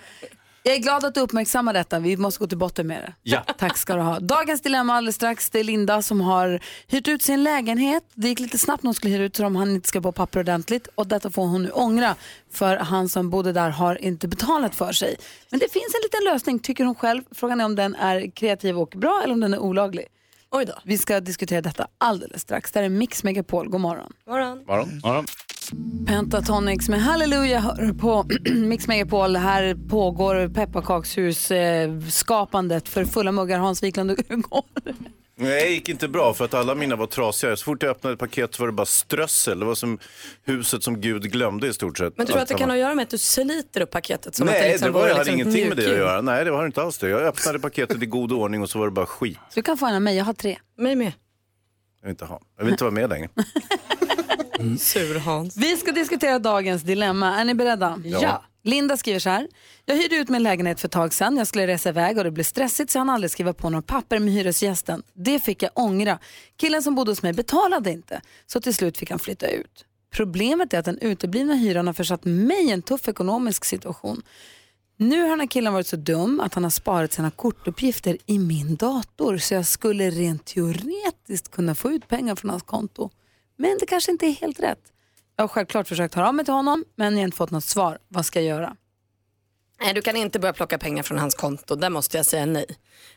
Jag 0.66 0.74
är 0.74 0.78
glad 0.78 1.04
att 1.04 1.14
du 1.14 1.20
uppmärksammar 1.20 1.72
detta. 1.72 1.98
Vi 1.98 2.16
måste 2.16 2.38
gå 2.38 2.46
till 2.46 2.58
botten 2.58 2.86
med 2.86 3.02
det. 3.02 3.12
Ja. 3.22 3.42
Tack 3.58 3.76
ska 3.78 3.94
du 3.94 4.00
ha. 4.00 4.20
Dagens 4.20 4.60
dilemma 4.60 4.94
alldeles 4.94 5.16
strax. 5.16 5.50
Det 5.50 5.60
är 5.60 5.64
Linda 5.64 6.02
som 6.02 6.20
har 6.20 6.60
hyrt 6.86 7.08
ut 7.08 7.22
sin 7.22 7.44
lägenhet. 7.44 8.04
Det 8.14 8.28
gick 8.28 8.40
lite 8.40 8.58
snabbt 8.58 8.82
när 8.82 8.88
hon 8.88 8.94
skulle 8.94 9.14
hyra 9.14 9.24
ut 9.24 9.36
så 9.36 9.46
om 9.46 9.56
han 9.56 9.70
inte 9.70 9.88
ska 9.88 10.00
på 10.00 10.12
papper 10.12 10.40
ordentligt. 10.40 10.88
Och 10.94 11.06
detta 11.06 11.30
får 11.30 11.46
hon 11.46 11.62
nu 11.62 11.70
ångra 11.70 12.14
för 12.52 12.76
han 12.76 13.08
som 13.08 13.30
bodde 13.30 13.52
där 13.52 13.70
har 13.70 14.04
inte 14.04 14.28
betalat 14.28 14.74
för 14.74 14.92
sig. 14.92 15.16
Men 15.50 15.60
det 15.60 15.72
finns 15.72 15.94
en 15.94 16.00
liten 16.02 16.32
lösning 16.32 16.58
tycker 16.58 16.84
hon 16.84 16.94
själv. 16.94 17.22
Frågan 17.30 17.60
är 17.60 17.64
om 17.64 17.74
den 17.76 17.94
är 17.94 18.30
kreativ 18.30 18.78
och 18.78 18.92
bra 18.96 19.20
eller 19.24 19.34
om 19.34 19.40
den 19.40 19.54
är 19.54 19.58
olaglig. 19.58 20.06
Oj 20.50 20.64
då. 20.64 20.74
Vi 20.84 20.98
ska 20.98 21.20
diskutera 21.20 21.60
detta 21.60 21.86
alldeles 21.98 22.42
strax. 22.42 22.72
Det 22.72 22.78
här 22.78 22.84
är 22.84 22.90
Mix 22.90 23.24
Megapol. 23.24 23.68
God 23.68 23.80
morgon. 23.80 24.12
Morgon. 24.26 24.64
Morgon. 24.66 25.00
Morgon. 25.04 25.26
Pentatonics 26.06 26.88
med 26.88 27.02
Halleluja 27.02 27.60
hör 27.60 27.92
på 27.92 28.26
Mix 28.50 28.88
Megapol. 28.88 29.36
Här 29.36 29.76
pågår 29.88 30.48
pepparkakshus-skapandet 30.48 32.88
för 32.88 33.04
fulla 33.04 33.32
muggar. 33.32 33.58
Hans 33.58 33.82
Wiklund, 33.82 34.10
hur 34.28 34.36
går 34.36 34.64
det? 34.84 34.94
Nej, 35.38 35.64
det 35.64 35.70
gick 35.70 35.88
inte 35.88 36.08
bra 36.08 36.34
för 36.34 36.44
att 36.44 36.54
alla 36.54 36.74
mina 36.74 36.96
var 36.96 37.06
trasiga. 37.06 37.56
Så 37.56 37.64
fort 37.64 37.82
jag 37.82 37.90
öppnade 37.90 38.14
ett 38.14 38.20
paket 38.20 38.54
så 38.54 38.62
var 38.62 38.66
det 38.66 38.72
bara 38.72 38.86
strössel. 38.86 39.58
Det 39.58 39.64
var 39.64 39.74
som 39.74 39.98
huset 40.44 40.82
som 40.82 41.00
Gud 41.00 41.32
glömde 41.32 41.68
i 41.68 41.72
stort 41.72 41.98
sett. 41.98 42.16
Men 42.16 42.26
tror 42.26 42.36
du 42.36 42.42
att 42.42 42.48
det 42.48 42.54
kan 42.54 42.70
ha 42.70 42.76
att 42.76 42.80
göra 42.80 42.94
med 42.94 43.02
att 43.02 43.10
du 43.10 43.18
sliter 43.18 43.80
upp 43.80 43.90
paketet? 43.90 44.34
Som 44.34 44.48
att 44.48 44.54
Nej, 44.54 44.70
liksom 44.70 44.86
det 44.86 44.92
var, 44.92 45.00
vore 45.00 45.12
hade 45.12 45.24
liksom 45.24 45.40
ingenting 45.40 45.68
med 45.68 45.76
det 45.76 45.92
att 45.92 45.98
göra. 45.98 46.20
Nej, 46.20 46.44
det 46.44 46.50
har 46.50 46.66
inte 46.66 46.82
alls 46.82 46.98
det. 46.98 47.08
Jag 47.08 47.22
öppnade 47.22 47.58
paketet 47.58 48.02
i 48.02 48.06
god 48.06 48.32
ordning 48.32 48.62
och 48.62 48.70
så 48.70 48.78
var 48.78 48.86
det 48.86 48.92
bara 48.92 49.06
skit. 49.06 49.38
Du 49.54 49.62
kan 49.62 49.78
få 49.78 49.86
en 49.86 49.94
av 49.94 50.02
mig, 50.02 50.16
jag 50.16 50.24
har 50.24 50.32
tre. 50.32 50.58
Mig 50.78 50.96
med. 50.96 51.12
Jag 52.00 52.08
vill 52.08 52.10
inte 52.10 52.24
ha. 52.24 52.40
Jag 52.56 52.64
vill 52.64 52.72
inte 52.72 52.84
vara 52.84 52.94
med 52.94 53.10
längre. 53.10 53.28
Sur 54.78 55.18
Hans. 55.18 55.56
Vi 55.56 55.76
ska 55.76 55.92
diskutera 55.92 56.38
dagens 56.38 56.82
dilemma. 56.82 57.40
Är 57.40 57.44
ni 57.44 57.54
beredda? 57.54 58.00
Ja. 58.04 58.42
Linda 58.62 58.96
skriver 58.96 59.18
så 59.18 59.30
här. 59.30 59.48
Jag 59.84 59.96
hyrde 59.96 60.16
ut 60.16 60.28
min 60.28 60.42
lägenhet 60.42 60.80
för 60.80 60.88
ett 60.88 60.92
tag 60.92 61.14
sedan. 61.14 61.36
Jag 61.36 61.46
skulle 61.46 61.66
resa 61.66 61.88
iväg 61.88 62.18
och 62.18 62.24
det 62.24 62.30
blev 62.30 62.44
stressigt 62.44 62.90
så 62.90 62.96
jag 62.96 63.00
hann 63.00 63.10
aldrig 63.10 63.30
skriva 63.30 63.52
på 63.52 63.70
några 63.70 63.82
papper 63.82 64.18
med 64.18 64.34
hyresgästen. 64.34 65.02
Det 65.14 65.38
fick 65.38 65.62
jag 65.62 65.70
ångra. 65.74 66.18
Killen 66.56 66.82
som 66.82 66.94
bodde 66.94 67.10
hos 67.10 67.22
mig 67.22 67.32
betalade 67.32 67.90
inte. 67.90 68.20
Så 68.46 68.60
till 68.60 68.74
slut 68.74 68.98
fick 68.98 69.10
han 69.10 69.18
flytta 69.18 69.48
ut. 69.48 69.84
Problemet 70.10 70.74
är 70.74 70.78
att 70.78 70.84
den 70.84 70.98
uteblivna 70.98 71.54
hyran 71.54 71.86
har 71.86 71.94
försatt 71.94 72.24
mig 72.24 72.66
i 72.66 72.70
en 72.70 72.82
tuff 72.82 73.08
ekonomisk 73.08 73.64
situation. 73.64 74.22
Nu 74.96 75.22
har 75.22 75.28
den 75.28 75.40
här 75.40 75.46
killen 75.46 75.72
varit 75.72 75.86
så 75.86 75.96
dum 75.96 76.40
att 76.40 76.54
han 76.54 76.62
har 76.62 76.70
sparat 76.70 77.12
sina 77.12 77.30
kortuppgifter 77.30 78.18
i 78.26 78.38
min 78.38 78.76
dator 78.76 79.38
så 79.38 79.54
jag 79.54 79.66
skulle 79.66 80.10
rent 80.10 80.44
teoretiskt 80.44 81.50
kunna 81.50 81.74
få 81.74 81.90
ut 81.90 82.08
pengar 82.08 82.34
från 82.34 82.50
hans 82.50 82.62
konto. 82.62 83.10
Men 83.56 83.78
det 83.80 83.86
kanske 83.86 84.12
inte 84.12 84.26
är 84.26 84.32
helt 84.32 84.60
rätt. 84.60 84.92
Jag 85.36 85.42
har 85.42 85.48
självklart 85.48 85.88
försökt 85.88 86.14
höra 86.14 86.28
av 86.28 86.34
mig 86.34 86.44
till 86.44 86.54
honom 86.54 86.84
men 86.96 87.12
jag 87.12 87.20
har 87.20 87.24
inte 87.24 87.36
fått 87.36 87.50
något 87.50 87.64
svar. 87.64 87.98
Vad 88.08 88.26
ska 88.26 88.40
jag 88.40 88.48
göra? 88.48 88.76
Nej, 89.80 89.94
du 89.94 90.02
kan 90.02 90.16
inte 90.16 90.38
börja 90.38 90.52
plocka 90.52 90.78
pengar 90.78 91.02
från 91.02 91.18
hans 91.18 91.34
konto. 91.34 91.74
Där 91.74 91.90
måste 91.90 92.16
jag 92.16 92.26
säga 92.26 92.46
nej. 92.46 92.66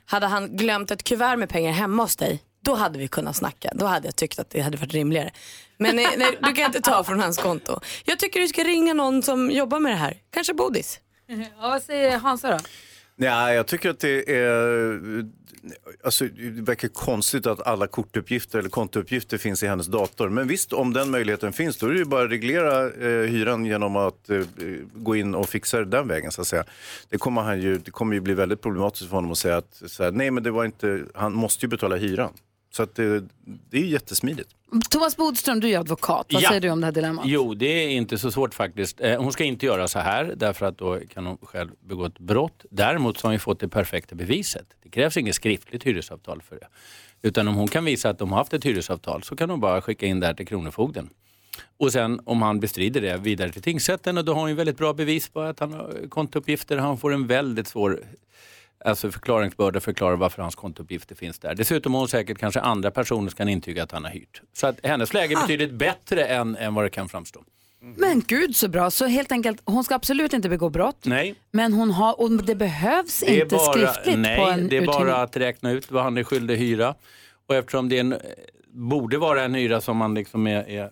Hade 0.05 0.27
han 0.27 0.57
glömt 0.57 0.91
ett 0.91 1.03
kuvert 1.03 1.37
med 1.37 1.49
pengar 1.49 1.71
hemma 1.71 2.03
hos 2.03 2.15
dig, 2.15 2.43
då 2.61 2.75
hade 2.75 2.99
vi 2.99 3.07
kunnat 3.07 3.35
snacka. 3.35 3.71
Då 3.75 3.85
hade 3.85 4.07
jag 4.07 4.15
tyckt 4.15 4.39
att 4.39 4.49
det 4.49 4.61
hade 4.61 4.77
varit 4.77 4.93
rimligare. 4.93 5.31
Men 5.77 5.95
nej, 5.95 6.07
nej, 6.17 6.37
du 6.43 6.53
kan 6.53 6.65
inte 6.65 6.81
ta 6.81 7.03
från 7.03 7.19
hans 7.19 7.37
konto. 7.37 7.79
Jag 8.05 8.19
tycker 8.19 8.39
du 8.39 8.47
ska 8.47 8.63
ringa 8.63 8.93
någon 8.93 9.23
som 9.23 9.51
jobbar 9.51 9.79
med 9.79 9.91
det 9.91 9.95
här. 9.95 10.17
Kanske 10.31 10.53
Bodis. 10.53 10.99
Ja, 11.27 11.45
vad 11.61 11.81
säger 11.81 12.17
Hansa 12.17 12.51
då? 12.51 12.59
Nej, 13.15 13.55
jag 13.55 13.67
tycker 13.67 13.89
att 13.89 13.99
det 13.99 14.35
är... 14.35 14.99
Alltså, 16.03 16.25
det 16.25 16.61
verkar 16.61 16.87
konstigt 16.87 17.47
att 17.47 17.67
alla 17.67 17.87
kortuppgifter 17.87 18.59
eller 18.59 18.69
kontouppgifter 18.69 19.37
finns 19.37 19.63
i 19.63 19.67
hennes 19.67 19.87
dator. 19.87 20.29
Men 20.29 20.47
visst, 20.47 20.73
om 20.73 20.93
den 20.93 21.11
möjligheten 21.11 21.53
finns, 21.53 21.77
då 21.77 21.87
är 21.87 21.91
det 21.91 21.99
ju 21.99 22.05
bara 22.05 22.23
att 22.25 22.31
reglera 22.31 22.85
eh, 22.85 23.29
hyran 23.29 23.65
genom 23.65 23.95
att 23.95 24.29
eh, 24.29 24.41
gå 24.93 25.15
in 25.15 25.35
och 25.35 25.49
fixa 25.49 25.77
det 25.77 25.85
den 25.85 26.07
vägen. 26.07 26.31
Så 26.31 26.41
att 26.41 26.47
säga. 26.47 26.63
Det, 27.09 27.17
kommer 27.17 27.41
han 27.41 27.61
ju, 27.61 27.77
det 27.77 27.91
kommer 27.91 28.13
ju 28.13 28.19
bli 28.19 28.33
väldigt 28.33 28.61
problematiskt 28.61 29.09
för 29.09 29.15
honom 29.15 29.31
att 29.31 29.37
säga 29.37 29.57
att 29.57 29.81
så 29.85 30.03
här, 30.03 30.11
nej, 30.11 30.31
men 30.31 30.43
det 30.43 30.51
var 30.51 30.65
inte, 30.65 31.03
han 31.13 31.33
måste 31.33 31.65
ju 31.65 31.69
betala 31.69 31.95
hyran. 31.95 32.33
Så 32.71 32.83
att 32.83 32.95
det, 32.95 33.23
det 33.69 33.77
är 33.77 33.83
jättesmidigt. 33.85 34.49
Thomas 34.89 35.17
Bodström, 35.17 35.59
du 35.59 35.69
är 35.69 35.79
advokat. 35.79 36.27
Vad 36.33 36.41
Ja. 36.43 36.47
säger 36.49 36.61
du 36.61 36.69
om 36.69 36.81
det 36.81 36.87
här 36.87 36.91
dilemmat? 36.91 37.25
Jo, 37.27 37.53
det 37.53 37.65
är 37.65 37.89
inte 37.89 38.17
så 38.17 38.31
svårt 38.31 38.53
faktiskt. 38.53 39.01
Eh, 39.01 39.21
Hon 39.21 39.31
ska 39.33 39.43
inte 39.43 39.65
göra 39.65 39.87
så 39.87 39.99
här 39.99 40.33
därför 40.37 40.65
att 40.65 40.77
då 40.77 40.99
kan 41.13 41.25
hon 41.25 41.37
själv 41.41 41.69
begå 41.79 42.05
ett 42.05 42.19
brott. 42.19 42.65
Däremot 42.69 43.17
så 43.19 43.27
har 43.27 43.31
hon 43.33 43.39
fått 43.39 43.59
det 43.59 43.67
perfekta 43.67 44.15
beviset. 44.15 44.65
Det 44.83 44.89
krävs 44.89 45.17
inget 45.17 45.35
skriftligt 45.35 45.83
hyresavtal 45.83 46.41
för 46.41 46.55
det. 46.55 46.67
Utan 47.21 47.47
om 47.47 47.55
hon 47.55 47.67
kan 47.67 47.85
visa 47.85 48.09
att 48.09 48.19
de 48.19 48.31
har 48.31 48.37
haft 48.37 48.53
ett 48.53 48.63
hyresavtal 48.65 49.23
så 49.23 49.35
kan 49.35 49.49
hon 49.49 49.59
bara 49.59 49.81
skicka 49.81 50.05
in 50.05 50.19
det 50.19 50.27
här 50.27 50.33
till 50.33 50.47
Kronofogden. 50.47 51.09
Och 51.77 51.91
sen 51.91 52.19
om 52.25 52.41
han 52.41 52.59
bestrider 52.59 53.01
det 53.01 53.17
vidare 53.17 53.51
till 53.51 53.61
tingsrätten 53.61 54.17
och 54.17 54.25
då 54.25 54.33
har 54.33 54.39
hon 54.41 54.49
ju 54.49 54.55
väldigt 54.55 54.77
bra 54.77 54.93
bevis 54.93 55.29
på 55.29 55.41
att 55.41 55.59
han 55.59 55.73
har 55.73 55.93
kontouppgifter. 56.09 56.77
Han 56.77 56.97
får 56.97 57.13
en 57.13 57.27
väldigt 57.27 57.67
svår 57.67 58.03
alltså 58.85 59.11
förklaringsbörda 59.11 59.79
förklara 59.79 60.15
varför 60.15 60.41
hans 60.41 60.55
kontouppgifter 60.55 61.15
finns 61.15 61.39
där. 61.39 61.55
Dessutom 61.55 61.93
har 61.93 61.99
hon 61.99 62.09
säkert 62.09 62.37
kanske 62.37 62.59
andra 62.59 62.91
personer 62.91 63.29
som 63.29 63.37
kan 63.37 63.49
intyga 63.49 63.83
att 63.83 63.91
han 63.91 64.03
har 64.03 64.11
hyrt. 64.11 64.41
Så 64.53 64.67
att 64.67 64.79
hennes 64.83 65.13
läge 65.13 65.33
är 65.33 65.41
betydligt 65.41 65.71
bättre 65.71 66.25
än, 66.25 66.55
än 66.55 66.73
vad 66.73 66.85
det 66.85 66.89
kan 66.89 67.09
framstå. 67.09 67.43
Men 67.81 68.23
gud 68.27 68.55
så 68.55 68.67
bra. 68.67 68.91
Så 68.91 69.05
helt 69.05 69.31
enkelt, 69.31 69.61
hon 69.65 69.83
ska 69.83 69.95
absolut 69.95 70.33
inte 70.33 70.49
begå 70.49 70.69
brott. 70.69 71.05
Nej. 71.05 71.35
Men 71.51 71.73
hon 71.73 71.91
har, 71.91 72.21
och 72.21 72.31
det 72.31 72.55
behövs 72.55 73.19
Det 73.19 73.39
inte 73.39 73.55
bara, 73.55 73.73
skriftligt 73.73 74.19
nej, 74.19 74.37
på 74.37 74.43
en 74.51 74.67
det 74.67 74.77
är 74.77 74.85
bara 74.85 75.15
att 75.15 75.37
räkna 75.37 75.71
ut 75.71 75.91
vad 75.91 76.03
han 76.03 76.17
är 76.17 76.23
skyldig 76.23 76.57
hyra. 76.57 76.95
Och 77.47 77.55
eftersom 77.55 77.89
det 77.89 77.99
en, 77.99 78.15
borde 78.67 79.17
vara 79.17 79.43
en 79.43 79.53
hyra 79.53 79.81
som 79.81 79.97
man 79.97 80.13
liksom 80.13 80.47
är, 80.47 80.69
är 80.69 80.89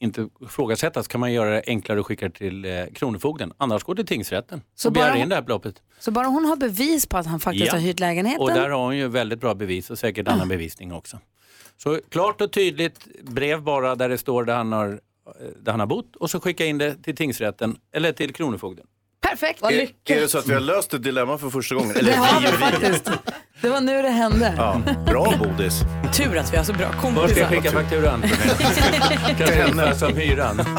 inte 0.00 0.28
ifrågasättas 0.40 1.08
kan 1.08 1.20
man 1.20 1.32
göra 1.32 1.50
det 1.50 1.62
enklare 1.66 2.00
att 2.00 2.06
skicka 2.06 2.30
till 2.30 2.64
eh, 2.64 2.70
Kronofogden. 2.94 3.52
Annars 3.58 3.82
går 3.82 3.94
det 3.94 4.02
till 4.02 4.06
tingsrätten 4.16 4.62
Så 4.74 4.88
och 4.88 4.92
begär 4.92 5.16
in 5.16 5.28
det 5.28 5.34
här 5.34 5.42
beloppet. 5.42 5.82
Så 5.98 6.10
bara 6.10 6.26
hon 6.26 6.44
har 6.44 6.56
bevis 6.56 7.06
på 7.06 7.16
att 7.18 7.26
han 7.26 7.40
faktiskt 7.40 7.66
Ja. 7.66 7.72
har 7.72 7.78
hyrt 7.80 8.00
lägenheten. 8.00 8.42
Och 8.42 8.48
där 8.48 8.68
har 8.70 8.84
hon 8.84 8.96
ju 8.96 9.08
väldigt 9.08 9.40
bra 9.40 9.54
bevis 9.54 9.90
och 9.90 9.98
säkert 9.98 10.28
annan 10.28 10.48
bevisning 10.48 10.92
också. 10.92 11.18
Så 11.76 12.00
klart 12.08 12.40
och 12.40 12.52
tydligt 12.52 13.08
brev 13.22 13.62
bara 13.62 13.94
där 13.94 14.08
det 14.08 14.18
står 14.18 14.44
där 14.44 14.56
han 14.56 14.72
har, 14.72 14.88
eh, 14.88 15.46
där 15.62 15.70
han 15.72 15.80
har 15.80 15.86
bott 15.86 16.16
och 16.16 16.30
så 16.30 16.40
skicka 16.40 16.66
in 16.66 16.78
det 16.78 16.94
till 17.02 17.16
tingsrätten 17.16 17.76
eller 17.92 18.12
till 18.12 18.34
Kronofogden. 18.34 18.86
Perfekt. 19.30 19.62
Är, 19.62 20.14
är 20.16 20.20
det 20.20 20.28
så 20.28 20.38
att 20.38 20.48
vi 20.48 20.52
har 20.54 20.60
löst 20.60 20.94
ett 20.94 21.02
dilemma 21.02 21.38
för 21.38 21.50
första 21.50 21.74
gången? 21.74 21.96
Eller 21.96 22.10
Det 22.10 22.16
har 22.16 22.40
vi 22.40 22.46
vi 22.46 22.52
faktiskt. 22.52 23.10
Det 23.60 23.68
var 23.68 23.80
nu 23.80 24.02
det 24.02 24.08
hände. 24.08 24.54
Ja, 24.56 24.80
bra 25.06 25.34
Bodis. 25.38 25.80
Tur 26.16 26.36
att 26.36 26.52
vi 26.52 26.56
har 26.56 26.64
så 26.64 26.72
bra 26.72 26.86
Var 26.86 26.92
ska 26.92 27.00
kompisar. 27.00 27.40
jag 27.40 27.48
skicka 27.48 27.70
fakturan? 27.70 28.22
Kanske 29.38 29.54
henne 29.54 29.94
som 29.94 30.16
hyran. 30.16 30.60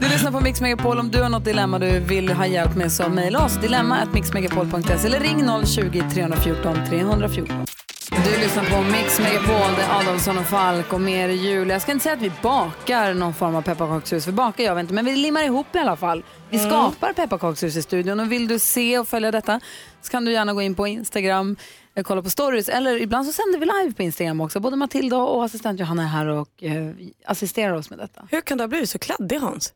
Du 0.00 0.08
lyssnar 0.10 0.30
på 0.30 0.40
Mix 0.40 0.60
Megapol. 0.60 0.98
Om 0.98 1.10
du 1.10 1.22
har 1.22 1.28
något 1.28 1.44
dilemma 1.44 1.78
du 1.78 2.00
vill 2.00 2.28
ha 2.32 2.46
hjälp 2.46 2.74
med 2.76 2.92
så 2.92 3.08
mejla 3.08 3.44
oss. 3.44 3.56
Dilemma 3.56 3.96
at 3.96 4.12
mixmegapol.se 4.12 5.06
eller 5.06 5.20
ring 5.20 5.44
020-314 5.44 6.88
314. 6.88 7.66
Du 8.10 8.40
lyssnar 8.40 8.64
på 8.64 8.82
Mix 8.82 9.20
Megapol, 9.20 9.74
det 9.76 9.82
är 9.82 10.00
Adolfsson 10.00 10.38
och 10.38 10.46
Falk 10.46 10.92
och 10.92 11.00
mer 11.00 11.28
jul. 11.28 11.68
Jag 11.68 11.82
ska 11.82 11.92
inte 11.92 12.02
säga 12.02 12.14
att 12.14 12.22
vi 12.22 12.32
bakar 12.42 13.14
någon 13.14 13.34
form 13.34 13.54
av 13.54 13.62
pepparkakshus, 13.62 14.24
för 14.24 14.32
bakar 14.32 14.64
gör 14.64 14.74
vi 14.74 14.80
inte, 14.80 14.94
men 14.94 15.04
vi 15.04 15.16
limmar 15.16 15.42
ihop 15.44 15.74
i 15.74 15.78
alla 15.78 15.96
fall. 15.96 16.24
Vi 16.50 16.56
Mm. 16.58 16.70
skapar 16.70 17.12
pepparkakshus 17.12 17.76
i 17.76 17.82
studion 17.82 18.20
och 18.20 18.32
vill 18.32 18.48
du 18.48 18.58
se 18.58 18.98
och 18.98 19.08
följa 19.08 19.30
detta 19.30 19.60
så 20.02 20.10
kan 20.10 20.24
du 20.24 20.32
gärna 20.32 20.52
gå 20.54 20.62
in 20.62 20.74
på 20.74 20.86
Instagram, 20.86 21.56
eh, 21.94 22.02
kolla 22.02 22.22
på 22.22 22.30
stories 22.30 22.68
eller 22.68 23.00
ibland 23.02 23.26
så 23.26 23.32
sänder 23.32 23.58
vi 23.58 23.66
live 23.66 23.94
på 23.96 24.02
Instagram 24.02 24.40
också. 24.40 24.60
Både 24.60 24.76
Matilda 24.76 25.16
och 25.16 25.44
assistent 25.44 25.80
Johanna 25.80 26.02
är 26.02 26.06
här 26.06 26.26
och 26.26 26.62
eh, 26.62 26.90
assisterar 27.26 27.72
oss 27.74 27.90
med 27.90 27.98
detta. 27.98 28.28
Hur 28.30 28.40
kan 28.40 28.58
du 28.58 28.62
ha 28.64 28.68
blivit 28.68 28.90
så 28.90 28.98
kladdig 28.98 29.38
Hans? 29.38 29.72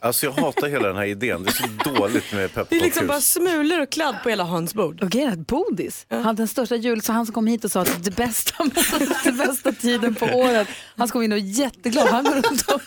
Alltså 0.00 0.26
jag 0.26 0.32
hatar 0.32 0.68
hela 0.68 0.88
den 0.88 0.96
här 0.96 1.04
idén. 1.04 1.42
Det 1.44 1.50
är 1.50 1.52
så 1.52 1.90
dåligt 1.98 2.32
med 2.32 2.40
Det 2.40 2.44
är 2.44 2.48
pepparkakshus. 2.48 2.82
liksom 2.82 3.06
bara 3.06 3.20
smulor 3.20 3.80
och 3.82 3.90
kladd 3.90 4.16
på 4.22 4.28
hela 4.28 4.44
Hans 4.44 4.74
bord. 4.74 5.02
Och 5.02 5.10
grejen 5.10 5.28
är 5.28 5.32
att 5.32 5.46
Bodis, 5.46 6.06
han 6.10 6.36
den 6.36 6.48
största 6.48 6.76
jul, 6.76 7.02
så 7.02 7.12
han 7.12 7.26
som 7.26 7.34
kom 7.34 7.46
hit 7.46 7.64
och 7.64 7.70
sa 7.70 7.80
att 7.80 8.04
det 8.04 8.16
bästa, 8.16 8.64
det 9.24 9.32
bästa 9.32 9.72
tiden 9.72 10.14
på 10.14 10.26
året, 10.26 10.68
han 10.96 11.08
kom 11.08 11.22
in 11.22 11.32
och 11.32 11.38
jätteglad. 11.38 12.08
Han 12.08 12.24
går 12.24 12.32
runt 12.34 12.62
och 12.68 12.80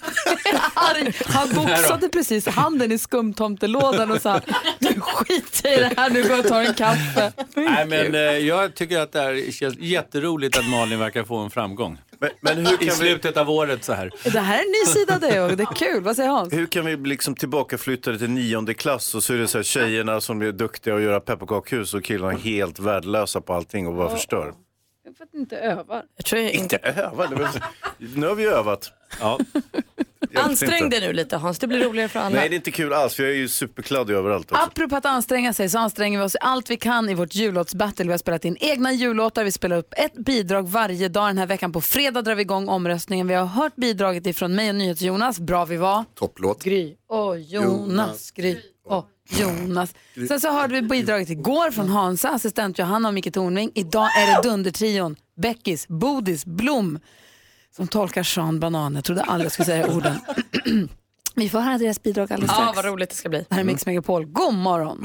är 0.45 0.59
arg. 0.73 1.13
Han 1.25 1.49
boxade 1.53 2.09
precis 2.09 2.47
handen 2.47 2.91
i 2.91 2.97
skumtomtelådan 2.97 4.11
och 4.11 4.21
sa, 4.21 4.41
nu 4.79 4.99
skiter 5.01 5.77
i 5.77 5.79
det 5.79 5.93
här, 5.97 6.09
nu 6.09 6.21
går 6.21 6.31
jag 6.31 6.39
och 6.39 6.47
tar 6.47 6.61
en 6.61 6.73
kaffe. 6.73 7.31
Nej, 7.55 7.85
men 7.85 8.15
eh, 8.15 8.21
jag 8.21 8.75
tycker 8.75 8.99
att 8.99 9.11
det 9.11 9.21
här 9.21 9.51
känns 9.51 9.77
jätteroligt 9.79 10.57
att 10.57 10.69
Malin 10.69 10.99
verkar 10.99 11.23
få 11.23 11.37
en 11.37 11.49
framgång. 11.49 11.97
Men, 12.19 12.29
men 12.41 12.57
hur 12.57 12.73
I 12.73 12.77
kan 12.77 12.85
vi, 12.85 12.91
slutet 12.91 13.37
av 13.37 13.49
året 13.49 13.83
så 13.83 13.93
här. 13.93 14.11
Det 14.23 14.39
här 14.39 14.57
är 14.59 14.61
en 14.61 14.71
ny 14.71 14.93
sida 14.93 15.13
av 15.13 15.19
dig 15.19 15.41
och 15.41 15.57
det 15.57 15.63
är 15.63 15.75
kul. 15.75 16.03
Vad 16.03 16.15
säger 16.15 16.29
Hans? 16.29 16.53
hur 16.53 16.65
kan 16.65 16.85
vi 16.85 16.95
liksom 16.97 17.35
tillbaka 17.35 17.77
flyttade 17.77 18.17
till 18.17 18.29
nionde 18.29 18.73
klass 18.73 19.15
och 19.15 19.23
så 19.23 19.33
är 19.33 19.37
det 19.37 19.47
så 19.47 19.57
här 19.57 19.63
tjejerna 19.63 20.21
som 20.21 20.41
är 20.41 20.51
duktiga 20.51 20.95
att 20.95 21.01
göra 21.01 21.19
pepparkakshus 21.19 21.93
och 21.93 22.03
killarna 22.03 22.37
helt 22.37 22.79
värdelösa 22.79 23.41
på 23.41 23.53
allting 23.53 23.87
och 23.87 23.93
bara 23.93 24.09
förstör. 24.09 24.53
För 25.17 25.23
att 25.23 25.33
inte 25.33 25.57
övar. 25.57 26.03
Jag 26.15 26.25
tror 26.25 26.41
jag 26.41 26.51
Inte 26.51 26.77
öva, 26.77 27.27
det 27.27 27.35
var... 27.35 27.49
nu 28.15 28.27
har 28.27 28.35
vi 28.35 28.45
övat. 28.45 28.91
Ja. 29.19 29.39
Ansträng 30.35 30.89
dig 30.89 30.99
nu 31.01 31.13
lite 31.13 31.37
Hans, 31.37 31.59
det 31.59 31.67
blir 31.67 31.79
roligare 31.79 32.09
för 32.09 32.19
alla. 32.19 32.35
Nej, 32.35 32.49
det 32.49 32.55
är 32.55 32.57
inte 32.57 32.71
kul 32.71 32.93
alls 32.93 33.15
för 33.15 33.23
jag 33.23 33.31
är 33.31 33.35
ju 33.35 33.47
superkladdig 33.47 34.13
överallt 34.13 34.51
också. 34.51 34.63
Apropå 34.63 34.95
att 34.95 35.05
anstränga 35.05 35.53
sig 35.53 35.69
så 35.69 35.79
anstränger 35.79 36.19
vi 36.19 36.25
oss 36.25 36.35
allt 36.41 36.69
vi 36.69 36.77
kan 36.77 37.09
i 37.09 37.13
vårt 37.13 37.35
jullåtsbattle. 37.35 38.05
Vi 38.05 38.11
har 38.11 38.17
spelat 38.17 38.45
in 38.45 38.57
egna 38.59 38.93
jullåtar, 38.93 39.43
vi 39.43 39.51
spelar 39.51 39.77
upp 39.77 39.93
ett 39.97 40.13
bidrag 40.13 40.67
varje 40.69 41.09
dag 41.09 41.29
den 41.29 41.37
här 41.37 41.45
veckan. 41.45 41.71
På 41.71 41.81
fredag 41.81 42.21
drar 42.21 42.35
vi 42.35 42.41
igång 42.41 42.69
omröstningen. 42.69 43.27
Vi 43.27 43.33
har 43.33 43.45
hört 43.45 43.75
bidraget 43.75 44.25
ifrån 44.27 44.55
mig 44.55 44.69
och 44.69 44.75
NyhetsJonas, 44.75 45.39
Bra 45.39 45.65
vi 45.65 45.77
var. 45.77 46.05
Topplåt. 46.15 46.63
Gry 46.63 46.95
och 47.09 47.39
Jonas, 47.39 48.31
Gry 48.31 48.57
och 48.85 49.09
Jonas. 49.29 49.93
Sen 50.27 50.41
så 50.41 50.51
hörde 50.51 50.73
vi 50.73 50.81
bidraget 50.81 51.29
igår 51.29 51.71
från 51.71 51.89
Hansa, 51.89 52.29
assistent 52.29 52.79
Johanna 52.79 53.07
och 53.07 53.13
Micke 53.13 53.33
Tornving. 53.33 53.71
Idag 53.75 54.09
är 54.17 54.43
det 54.43 54.49
Dundertrion, 54.49 55.15
Beckis, 55.41 55.87
Bodis, 55.87 56.45
Blom 56.45 56.99
som 57.77 57.87
tolkar 57.87 58.23
Sean 58.23 58.59
Banan. 58.59 58.95
Jag 58.95 59.03
trodde 59.03 59.21
aldrig 59.21 59.45
jag 59.45 59.51
skulle 59.51 59.65
säga 59.65 59.87
orden. 59.87 60.19
Vi 61.35 61.49
får 61.49 61.59
höra 61.59 61.77
deras 61.77 62.03
bidrag 62.03 62.33
alldeles 62.33 62.51
Ja, 62.51 62.55
strax. 62.63 62.75
vad 62.75 62.85
roligt 62.85 63.09
det 63.09 63.15
ska 63.15 63.29
bli. 63.29 63.45
Det 63.49 63.55
här 63.55 63.61
är 63.61 63.65
Mix 63.65 63.85
Megapol. 63.85 64.25
God 64.25 64.53
morgon! 64.53 64.97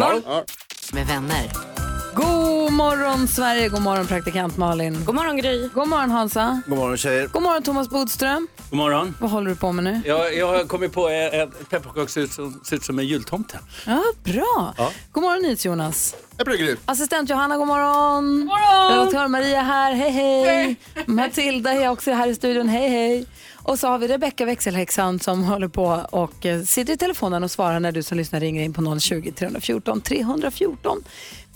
Med 0.92 1.06
vänner. 1.06 1.81
God 2.14 2.72
morgon 2.72 3.28
Sverige, 3.28 3.68
god 3.68 3.82
morgon 3.82 4.06
praktikant 4.06 4.56
Malin. 4.56 5.04
God 5.04 5.14
morgon 5.14 5.36
Gry. 5.36 5.68
God 5.74 5.88
morgon 5.88 6.10
Hansa. 6.10 6.60
God 6.66 6.78
morgon 6.78 6.96
tjejer. 6.96 7.26
God 7.26 7.42
morgon 7.42 7.62
Thomas 7.62 7.88
Bodström. 7.90 8.48
God 8.70 8.76
morgon. 8.78 9.14
Vad 9.20 9.30
håller 9.30 9.50
du 9.50 9.56
på 9.56 9.72
med 9.72 9.84
nu? 9.84 10.00
Jag, 10.04 10.36
jag 10.36 10.46
har 10.46 10.64
kommit 10.64 10.92
på 10.92 11.08
ett 11.08 11.32
ett 11.34 11.70
pepparkakshus 11.70 12.34
som 12.34 12.60
ser 12.64 12.76
ut 12.76 12.84
som 12.84 12.98
en 12.98 13.06
jultomte. 13.06 13.58
Ja, 13.86 14.02
bra. 14.24 14.74
Ja. 14.78 14.92
God 15.12 15.22
morgon 15.22 15.42
NyhetsJonas. 15.42 16.14
Jag 16.36 16.46
blir 16.46 16.56
Gry. 16.56 16.76
Assistent 16.84 17.30
Johanna, 17.30 17.56
god 17.56 17.66
morgon. 17.66 18.38
God 18.38 18.46
morgon. 18.46 18.98
Redaktör 18.98 19.28
Maria 19.28 19.62
här, 19.62 19.92
hej 19.94 20.10
hej. 20.10 20.76
Matilda 21.06 21.72
är 21.72 21.88
också 21.88 22.10
här 22.12 22.28
i 22.28 22.34
studion, 22.34 22.68
hej 22.68 22.88
hej. 22.88 23.26
Och 23.64 23.78
så 23.78 23.88
har 23.88 23.98
vi 23.98 24.08
Rebecka 24.08 24.44
växelhäxan 24.44 25.18
som 25.18 25.42
håller 25.44 25.68
på 25.68 26.06
och 26.10 26.46
eh, 26.46 26.62
sitter 26.62 26.92
i 26.92 26.96
telefonen 26.96 27.44
och 27.44 27.50
svarar 27.50 27.80
när 27.80 27.92
du 27.92 28.02
som 28.02 28.16
lyssnar 28.18 28.40
ringer 28.40 28.62
in 28.62 28.72
på 28.72 29.00
020 29.00 29.32
314 29.32 30.00
314. 30.00 31.04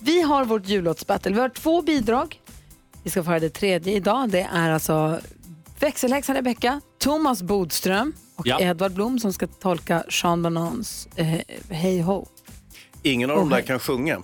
Vi 0.06 0.22
har 0.22 0.44
vårt 0.44 0.68
jullåtsbattle. 0.68 1.32
Vi 1.32 1.40
har 1.40 1.48
två 1.48 1.82
bidrag. 1.82 2.40
Vi 3.02 3.10
ska 3.10 3.22
få 3.22 3.30
höra 3.30 3.40
det 3.40 3.50
tredje 3.50 3.94
idag. 3.94 4.28
Det 4.30 4.48
är 4.52 4.70
alltså 4.70 5.20
växelhäxan 5.80 6.36
Rebecka, 6.36 6.80
Thomas 6.98 7.42
Bodström 7.42 8.12
och 8.36 8.46
Ja. 8.46 8.60
Edvard 8.60 8.92
Blom 8.92 9.18
som 9.18 9.32
ska 9.32 9.46
tolka 9.46 10.04
Sean 10.10 10.42
Banans 10.42 11.08
eh, 11.16 11.40
Hej 11.70 12.00
Ho. 12.00 12.26
Ingen 13.02 13.30
av 13.30 13.36
dem 13.36 13.48
där 13.48 13.60
kan 13.60 13.78
sjunga. 13.78 14.22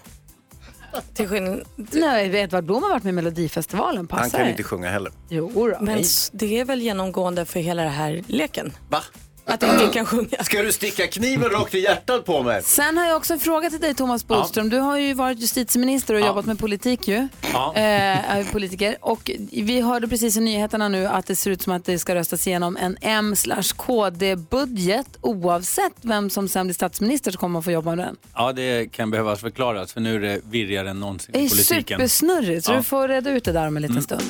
Till 1.15 1.29
skillnad... 1.29 1.63
Nej, 1.77 2.37
Edvard 2.37 2.65
Blom 2.65 2.83
har 2.83 2.91
varit 2.91 3.03
med 3.05 3.13
i 3.13 3.15
Melodifestivalen. 3.15 4.07
Passar 4.07 4.23
Han 4.23 4.31
kan 4.31 4.49
inte 4.49 4.63
sjunga 4.63 4.91
heller. 4.91 5.13
Jo 5.29 5.51
då. 5.55 5.77
Men 5.85 6.03
det 6.33 6.61
är 6.61 6.65
väl 6.65 6.83
genomgående 6.83 7.45
för 7.45 7.61
hela 7.61 7.83
den 7.83 7.93
här 7.93 8.25
leken? 8.27 8.73
Va? 8.89 9.03
Att 9.45 9.63
ingen 9.63 9.91
kan 9.91 10.07
sjunga. 10.07 10.45
Ska 10.45 10.63
du 10.63 10.73
sticka 10.73 11.07
kniven 11.07 11.51
rakt 11.51 11.75
i 11.75 11.79
hjärtat 11.79 12.25
på 12.25 12.43
mig? 12.43 12.63
Sen 12.63 12.97
har 12.99 13.07
jag 13.07 13.17
också 13.17 13.33
en 13.33 13.41
fråga 13.41 13.71
till 13.71 13.81
dig 13.81 13.95
Thomas 13.95 14.27
Bodström. 14.27 14.69
Du 14.69 14.79
har 14.79 14.99
ju 14.99 15.15
varit 15.15 15.39
justitieminister 15.41 16.15
och 16.15 16.21
jobbat 16.21 16.47
med 16.47 16.59
politik 16.59 17.09
ju. 17.09 17.29
Ja. 17.53 17.73
Eh, 17.77 18.37
är 18.37 18.45
politiker. 18.53 18.97
Och 19.01 19.31
vi 19.53 19.81
hörde 19.81 20.09
precis 20.09 20.37
i 20.37 20.41
nyheterna 20.41 20.89
nu 20.89 21.07
att 21.07 21.27
det 21.27 21.37
ser 21.37 21.51
ut 21.51 21.63
som 21.63 21.73
att 21.73 21.85
det 21.85 21.99
ska 21.99 22.15
röstas 22.15 22.47
igenom 22.47 22.77
en 22.77 22.97
M 23.01 23.35
KD-budget 23.77 25.07
oavsett 25.21 25.93
vem 26.03 26.31
som 26.31 26.49
sen 26.49 26.67
blir 26.67 26.75
statsminister 26.75 27.31
så 27.31 27.39
kommer 27.39 27.53
man 27.53 27.63
få 27.63 27.71
jobba 27.71 27.95
med 27.95 28.07
den. 28.07 28.17
Ja, 28.35 28.53
det 28.53 28.93
kan 28.93 29.11
behövas 29.11 29.41
förklaras 29.41 29.93
för 29.93 30.01
nu 30.01 30.15
är 30.17 30.21
det 30.21 30.41
virrigare 30.51 30.91
än 30.91 31.01
någonsin 31.01 31.31
Det 31.33 31.39
i 31.41 31.45
är 31.45 31.49
politiken. 31.49 31.99
supersnurrigt 31.99 32.65
så 32.67 32.73
Ja. 32.73 32.77
du 32.77 32.83
får 32.83 33.09
reda 33.09 33.31
ut 33.31 33.45
det 33.45 33.53
där 33.53 33.67
om 33.67 33.77
en 33.77 33.83
liten 33.83 34.03
stund. 34.03 34.23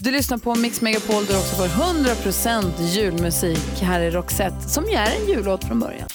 Du 0.00 0.10
lyssnar 0.10 0.38
på 0.38 0.54
Mix 0.54 0.80
Megapol 0.80 1.24
där 1.26 1.32
du 1.34 1.38
också 1.38 1.56
får 1.56 1.66
100% 1.66 2.82
julmusik. 2.82 3.80
Här 3.82 4.00
är 4.00 4.10
Roxette 4.10 4.60
som 4.68 4.84
ju 4.84 4.94
är 4.94 5.16
en 5.20 5.28
jullåt 5.28 5.64
från 5.64 5.80
början. 5.80 6.08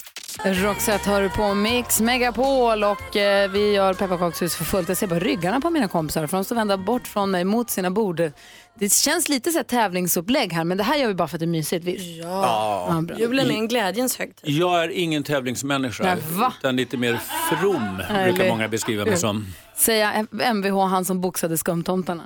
Roxette 0.45 1.09
hör 1.09 1.21
du 1.21 1.29
på 1.29 1.53
Mix 1.53 1.99
Megapol 2.01 2.84
och 2.84 3.15
eh, 3.17 3.49
vi 3.51 3.71
gör 3.73 3.93
pepparkakshus 3.93 4.55
för 4.55 4.65
fullt. 4.65 4.88
Jag 4.88 4.97
ser 4.97 5.07
bara 5.07 5.19
ryggarna 5.19 5.61
på 5.61 5.69
mina 5.69 5.88
kompisar 5.88 6.27
för 6.27 6.38
de 6.38 6.43
står 6.45 6.55
vända 6.55 6.77
bort 6.77 7.07
från 7.07 7.31
mig 7.31 7.43
mot 7.43 7.69
sina 7.69 7.91
bord. 7.91 8.31
Det 8.79 8.93
känns 8.93 9.29
lite 9.29 9.51
så 9.51 9.57
här 9.57 9.63
tävlingsupplägg 9.63 10.53
här 10.53 10.63
men 10.63 10.77
det 10.77 10.84
här 10.84 10.97
gör 10.97 11.07
vi 11.07 11.13
bara 11.13 11.27
för 11.27 11.36
att 11.36 11.39
det 11.39 11.45
är 11.45 11.47
mysigt. 11.47 11.86
Vi... 11.86 12.19
Ja, 12.23 13.01
bra. 13.07 13.19
Julen 13.19 13.51
är 13.51 13.55
en 13.55 13.67
glädjens 13.67 14.17
högtid. 14.19 14.49
Jag 14.49 14.84
är 14.84 14.89
ingen 14.89 15.23
tävlingsmänniska, 15.23 16.03
Nej, 16.03 16.17
va? 16.31 16.53
utan 16.59 16.75
lite 16.75 16.97
mer 16.97 17.19
from 17.49 18.01
Eller- 18.09 18.31
brukar 18.34 18.49
många 18.49 18.67
beskriva 18.67 19.05
mig 19.05 19.17
som. 19.17 19.45
säga 19.75 20.25
Mvh, 20.53 20.86
han 20.88 21.05
som 21.05 21.21
boxade 21.21 21.57
skumtomtarna. 21.57 22.23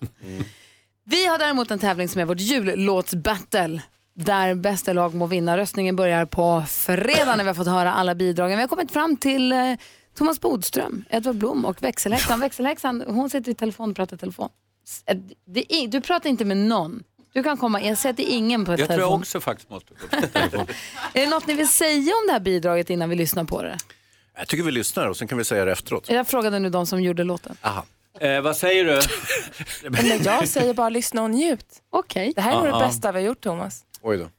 Vi 1.09 1.25
har 1.27 1.37
däremot 1.37 1.71
en 1.71 1.79
tävling 1.79 2.09
som 2.09 2.21
är 2.21 2.25
vårt 2.25 2.39
jullåtsbattle. 2.39 3.81
Där 4.15 4.55
bästa 4.55 4.93
lag 4.93 5.13
må 5.15 5.25
vinna. 5.27 5.57
Röstningen 5.57 5.95
börjar 5.95 6.25
på 6.25 6.63
fredag 6.69 7.35
när 7.35 7.43
vi 7.43 7.47
har 7.47 7.53
fått 7.55 7.67
höra 7.67 7.93
alla 7.93 8.15
bidragen. 8.15 8.57
Vi 8.57 8.61
har 8.61 8.67
kommit 8.67 8.91
fram 8.91 9.17
till 9.17 9.51
eh, 9.51 9.73
Thomas 10.17 10.41
Bodström, 10.41 11.05
Edvard 11.09 11.35
Blom 11.35 11.65
och 11.65 11.83
växelhäxan. 11.83 12.39
Växelhäxan, 12.39 13.03
hon 13.07 13.29
sitter 13.29 13.51
i 13.51 13.55
telefon 13.55 13.89
och 13.89 13.95
pratar 13.95 14.15
i 14.15 14.19
telefon. 14.19 14.49
S- 14.87 15.03
eh, 15.05 15.17
Det 15.45 15.73
är, 15.75 15.87
du 15.87 16.01
pratar 16.01 16.29
inte 16.29 16.45
med 16.45 16.57
någon. 16.57 17.03
Du 17.33 17.43
kan 17.43 17.57
komma, 17.57 17.81
jag 17.81 17.97
säger 17.97 18.13
att 18.13 18.17
det 18.17 18.31
är 18.33 18.37
ingen 18.37 18.65
på 18.65 18.71
Jag 18.71 18.77
tror 18.79 18.87
telefon. 18.87 19.09
jag 19.11 19.19
också 19.19 19.39
faktiskt 19.39 19.69
måste 19.69 19.93
gå 19.93 20.07
på 20.21 20.27
telefon. 20.39 20.67
Är 21.13 21.21
det 21.21 21.29
något 21.29 21.47
ni 21.47 21.53
vill 21.53 21.69
säga 21.69 22.11
om 22.13 22.27
det 22.27 22.33
här 22.33 22.39
bidraget 22.39 22.89
innan 22.89 23.09
vi 23.09 23.15
lyssnar 23.15 23.43
på 23.43 23.61
det? 23.63 23.77
Jag 24.37 24.47
tycker 24.47 24.63
vi 24.63 24.71
lyssnar 24.71 25.07
och 25.07 25.17
sen 25.17 25.27
kan 25.27 25.37
vi 25.37 25.43
säga 25.43 25.65
det 25.65 25.71
efteråt. 25.71 26.09
Jag 26.09 26.27
frågade 26.27 26.59
nu 26.59 26.69
de 26.69 26.85
som 26.85 27.01
gjorde 27.03 27.23
låten. 27.23 27.57
Aha. 27.61 27.85
Eh, 28.19 28.41
vad 28.41 28.57
säger 28.57 28.85
du? 28.85 28.99
Men 29.89 30.23
jag 30.23 30.47
säger 30.47 30.73
bara 30.73 30.89
lyssna 30.89 31.23
och 31.23 31.29
njut. 31.29 31.65
Okej. 31.89 32.33
Det 32.35 32.41
här 32.41 32.51
är 32.51 32.55
nog 32.55 32.65
det 32.81 32.85
bästa 32.87 33.11
vi 33.11 33.19
har 33.19 33.25
gjort 33.27 33.41
Thomas. 33.41 33.81
Oj 34.01 34.17
då. 34.17 34.29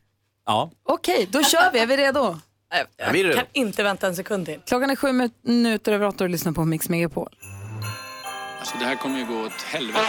Ja. 0.47 0.71
Okej, 0.85 1.29
då 1.31 1.43
kör 1.43 1.73
vi. 1.73 1.79
Är 1.79 1.87
vi 1.87 1.97
redo? 1.97 2.39
Jag, 2.71 2.87
Ja, 2.97 3.07
vi 3.13 3.21
är 3.21 3.25
jag 3.25 3.31
redo. 3.31 3.37
kan 3.37 3.47
inte 3.53 3.83
vänta 3.83 4.07
en 4.07 4.17
sekund 4.17 4.47
till. 4.47 4.61
Klockan 4.67 4.91
är 4.91 4.97
sju 4.97 5.31
minuter 5.43 5.93
över 5.93 6.07
åtta 6.07 6.25
och 6.25 6.29
du 6.29 6.33
lyssnar 6.33 6.53
på 6.53 6.65
Mix 6.65 6.89
Megapol. 6.89 7.29
Alltså 8.59 8.79
det 8.79 8.85
här 8.85 8.97
kommer 8.97 9.19
ju 9.19 9.27
gå 9.27 9.41
åt 9.47 9.63
helvete. 9.63 10.01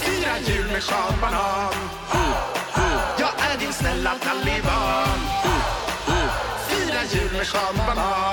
Fira 0.00 0.38
jul 0.46 0.66
med 0.72 0.82
Sean 0.82 1.12
Banan 1.20 1.72
Jag 3.18 3.28
är 3.52 3.58
din 3.60 3.72
snälla 3.72 4.14
taliban 4.14 5.18
Fira 6.68 7.00
jul 7.20 7.32
med 7.32 7.46
Sean 7.46 7.76
Banan 7.76 8.31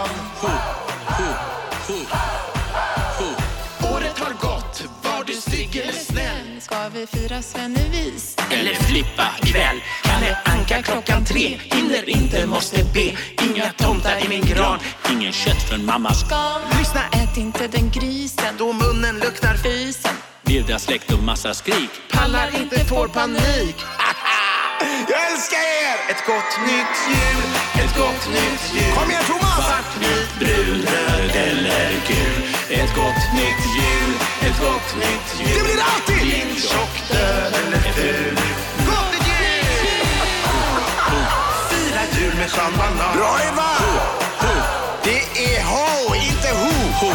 vi 6.99 7.07
fira 7.07 7.41
Svennevis? 7.41 8.35
Eller 8.51 8.73
flippa 8.73 9.27
ikväll 9.43 9.81
Kalle 10.03 10.37
Anka 10.45 10.81
klockan 10.81 11.25
tre 11.25 11.59
Hinner 11.59 12.09
inte, 12.09 12.47
måste 12.47 12.83
be 12.83 13.05
Inga 13.45 13.71
tomtar 13.77 14.25
i 14.25 14.29
min 14.29 14.41
gran 14.41 14.79
Ingen 15.11 15.31
kött 15.31 15.69
från 15.69 15.85
mammas 15.85 16.19
Ska 16.19 16.57
Lyssna, 16.79 17.01
ät 17.11 17.37
inte 17.37 17.67
den 17.67 17.91
grisen. 17.91 18.55
då 18.57 18.73
munnen 18.73 19.19
luktar 19.19 19.55
Fysen. 19.63 20.15
Virda 20.43 20.79
släkt 20.79 21.13
och 21.13 21.23
massa 21.23 21.53
skrik. 21.53 21.89
pallar 22.11 22.49
inte 22.61 22.85
får 22.85 23.07
panik 23.07 23.75
Jag 25.11 25.31
älskar 25.31 25.57
er! 25.57 25.95
Ett 26.11 26.23
gott 26.25 26.53
nytt 26.69 26.97
jul, 27.13 27.49
ett 27.83 27.97
gott 27.97 28.23
nytt 28.35 28.73
jul 28.73 28.93
Kom 28.95 29.09
igen 29.11 29.23
Thomas! 29.27 29.65
Svart, 29.65 29.91
vit, 29.99 30.31
brun, 30.39 30.81
röd 30.81 31.35
eller 31.35 31.91
gul 32.07 32.43
Ett 32.69 32.95
gott 32.95 33.23
nytt 33.39 33.63
jul, 33.77 34.11
ett 34.41 34.59
gott 34.59 34.89
nytt 35.03 35.29
jul 35.39 35.57
Det 35.57 35.63
blir 35.63 35.81
alltid! 35.93 36.15
Blind, 36.15 36.59
tjock, 36.59 36.95
död 37.11 37.53
eller 37.61 37.79
ful 37.97 38.35
Gott 38.89 39.11
nytt 39.13 39.27
jul! 39.27 40.05
Fira 41.69 42.03
jul 42.19 42.35
med 42.35 42.49
Sean 42.49 42.73
Banan 42.77 43.17
Bra 43.17 43.39
Eva! 43.49 43.69
Det 45.03 45.21
är 45.53 45.63
ho, 45.63 46.15
inte 46.15 46.49
ho 46.49 47.11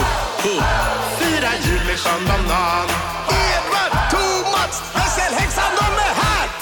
Fira 1.19 1.53
jul 1.67 1.87
med 1.87 1.99
Sean 1.99 2.25
Banan 2.27 2.89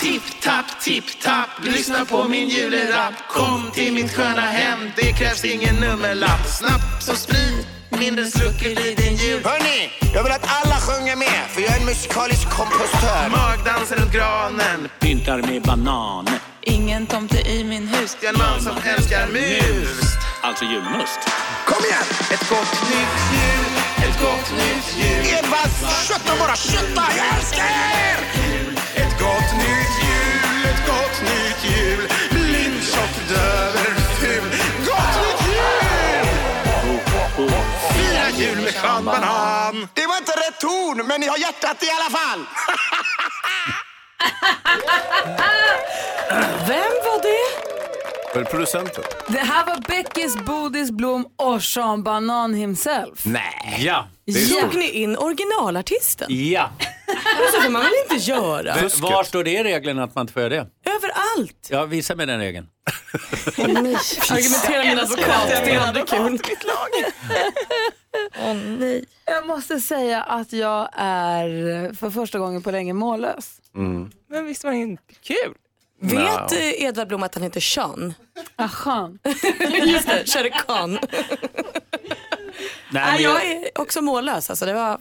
tipp, 0.03 1.23
tapp. 1.23 1.47
Lyssna 1.63 2.05
på 2.05 2.29
min 2.29 2.49
julerapp. 2.49 3.15
Kom 3.29 3.71
till 3.75 3.93
mitt 3.93 4.13
sköna 4.13 4.41
hem, 4.41 4.79
det 4.97 5.13
krävs 5.13 5.45
ingen 5.45 5.75
nummerlapp. 5.75 6.47
Snabbt 6.47 7.03
som 7.03 7.17
sprit, 7.17 7.67
mindre 7.91 8.27
slucker 8.27 8.75
blir 8.75 8.97
din 8.97 9.17
jul. 9.17 9.45
Hörni, 9.45 9.91
jag 10.15 10.23
vill 10.23 10.33
att 10.33 10.47
alla 10.63 10.77
sjunger 10.77 11.17
med, 11.17 11.43
för 11.49 11.61
jag 11.61 11.71
är 11.77 11.81
en 11.81 11.87
musikalisk 11.87 12.51
kompostör. 12.51 13.29
Magdansen 13.31 13.99
runt 13.99 14.13
granen. 14.13 14.89
Pyntar 15.01 15.43
med 15.43 15.63
banan. 15.63 16.29
Ingen 16.63 17.07
tomte 17.07 17.41
i 17.51 17.65
min 17.65 17.89
hus. 17.89 18.17
En 18.23 18.39
man 18.39 18.61
som 18.61 18.77
älskar 18.97 19.27
mus. 19.29 20.01
Alltså 20.43 20.65
julmust. 20.65 21.21
Kom 21.67 21.85
igen! 21.85 22.07
Ett 22.35 22.49
gott 22.49 22.73
nytt 22.91 23.19
jul, 23.35 23.73
ett 24.05 24.21
gott 24.21 24.49
nytt 24.59 24.89
jul. 24.99 25.39
Edvard, 25.39 25.71
kötta 26.09 26.33
bara, 26.39 26.57
kötta! 26.57 27.03
Jag 27.17 27.39
älskar 27.39 27.65
er! 27.65 28.42
Ett 30.73 30.87
gott 30.87 31.23
nytt 31.23 31.65
jul. 31.77 32.09
Blind, 32.31 32.83
tjock, 32.83 33.29
döver, 33.29 33.95
ful. 34.21 34.51
Gott 34.87 35.15
nytt 35.23 35.43
jul! 35.47 36.27
Fira 37.95 38.31
jul 38.31 38.57
med 38.65 38.73
Sean 38.75 39.05
Banan. 39.05 39.89
Det 39.95 40.07
var 40.07 40.17
inte 40.17 40.33
rätt 40.33 40.61
ton, 40.61 41.07
men 41.07 41.21
ni 41.21 41.27
har 41.27 41.37
hjärtat 41.39 41.83
i 41.83 41.87
alla 41.91 42.11
fall. 42.19 42.41
Vem 46.69 46.93
var 47.05 47.23
det? 47.23 47.69
Var 48.35 48.45
det 48.45 48.51
producenten? 48.51 49.05
Det 49.29 49.39
här 49.39 49.67
var 49.67 49.77
Beckis, 49.89 50.37
Bodis, 50.37 50.91
Blom 50.91 51.27
och 51.39 51.63
Sean 51.63 52.03
Banan 52.03 52.55
himself. 52.55 53.25
Nej. 53.25 53.77
Ja. 53.79 54.09
Såg 54.51 54.75
ni 54.75 54.91
in 54.91 55.17
originalartisten? 55.17 56.27
Ja. 56.31 56.71
Så 57.53 57.61
får 57.63 57.71
man 57.71 57.83
väl 57.83 57.93
inte 58.11 58.31
göra? 58.31 58.75
Men 58.75 58.91
Var 59.01 59.25
står 59.25 59.45
det 59.45 59.51
i 59.51 59.65
reglerna 59.65 60.05
att 60.05 60.15
man 60.15 60.23
inte 60.23 60.33
får 60.33 60.43
göra 60.43 60.55
det? 60.55 60.91
Överallt. 60.91 61.69
Ja, 61.71 61.85
visa 61.85 62.15
mig 62.15 62.27
den 62.27 62.39
regeln. 62.39 62.67
Argumentera 63.59 64.85
med 64.85 64.93
en 64.93 64.99
advokat, 64.99 65.49
det 65.49 65.71
är 65.71 65.81
aldrig 65.81 66.07
kul. 66.07 66.39
Åh 68.41 68.55
nej. 68.55 69.05
Jag 69.25 69.47
måste 69.47 69.81
säga 69.81 70.23
att 70.23 70.53
jag 70.53 70.89
är 70.97 71.93
för 71.95 72.11
första 72.11 72.39
gången 72.39 72.63
på 72.63 72.71
länge 72.71 72.93
mållös. 72.93 73.61
Men 74.31 74.47
visst 74.47 74.65
var 74.65 74.71
det 74.71 74.77
inte 74.77 75.15
kul? 75.23 75.55
Vet 76.01 76.53
eh, 76.53 76.83
Edvard 76.85 77.09
Blom 77.09 77.23
att 77.23 77.35
han 77.35 77.43
heter 77.43 77.61
Sean? 77.61 78.15
Aha. 78.57 79.11
Just 79.87 80.07
det, 80.07 80.25
Shere 80.27 80.51
Khan. 80.51 80.93
Nej, 80.93 81.01
Nej, 82.91 83.13
men 83.13 83.23
jag 83.23 83.33
jag, 83.35 83.45
är 83.53 83.81
också 83.81 84.01
mållös. 84.03 84.51
Alltså, 84.51 84.67
det 84.67 84.73
var, 84.75 84.91
eh, 84.93 84.99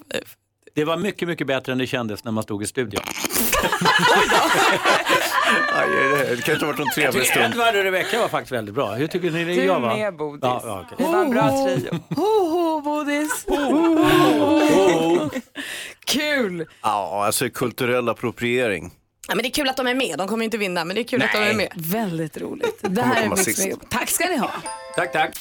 det 0.73 0.83
var 0.85 0.97
mycket, 0.97 1.27
mycket 1.27 1.47
bättre 1.47 1.71
än 1.71 1.77
det 1.77 1.87
kändes 1.87 2.23
när 2.23 2.31
man 2.31 2.43
stod 2.43 2.63
i 2.63 2.67
studion. 2.67 3.01
Aj, 5.73 5.87
det, 5.89 6.35
det 6.35 6.41
kanske 6.41 6.65
har 6.65 6.73
varit 6.73 6.79
Jag 6.79 6.93
trevlig 6.93 7.27
stund. 7.27 7.45
Edvard 7.45 7.75
och 7.75 7.83
Rebecca 7.83 8.19
var 8.19 8.27
faktiskt 8.27 8.51
väldigt 8.51 8.75
bra. 8.75 8.91
Hur 8.93 9.07
tycker 9.07 9.31
ni 9.31 9.43
det 9.43 9.53
Du 9.53 9.63
jag 9.63 9.79
var? 9.79 9.95
med 9.97 10.15
Bodis. 10.15 10.39
Ja, 10.43 10.61
ja, 10.65 10.85
okej. 10.85 11.05
Det 11.07 11.13
var 11.13 11.21
en 11.21 11.29
bra 11.31 11.65
trio. 11.65 11.99
Ho, 12.15 12.49
ho, 12.49 12.81
Bodis. 12.81 13.45
Kul! 16.05 16.65
Ja, 16.81 17.25
alltså 17.25 17.49
kulturell 17.49 18.09
appropriering. 18.09 18.91
ja, 19.27 19.35
men 19.35 19.43
det 19.43 19.49
är 19.49 19.53
kul 19.53 19.69
att 19.69 19.77
de 19.77 19.87
är 19.87 19.95
med. 19.95 20.17
De 20.17 20.27
kommer 20.27 20.45
inte 20.45 20.57
vinna, 20.57 20.85
men 20.85 20.95
det 20.95 21.01
är 21.01 21.03
kul 21.03 21.21
att 21.21 21.31
de 21.33 21.37
är 21.37 21.53
med. 21.53 21.71
Väldigt 21.75 22.37
roligt. 22.37 22.79
Det 22.81 23.01
här 23.01 23.23
är 23.23 23.29
Mix. 23.29 23.77
Tack 23.89 24.09
ska 24.09 24.25
ni 24.25 24.37
ha. 24.37 24.51
Tack, 24.95 25.11
tack. 25.13 25.37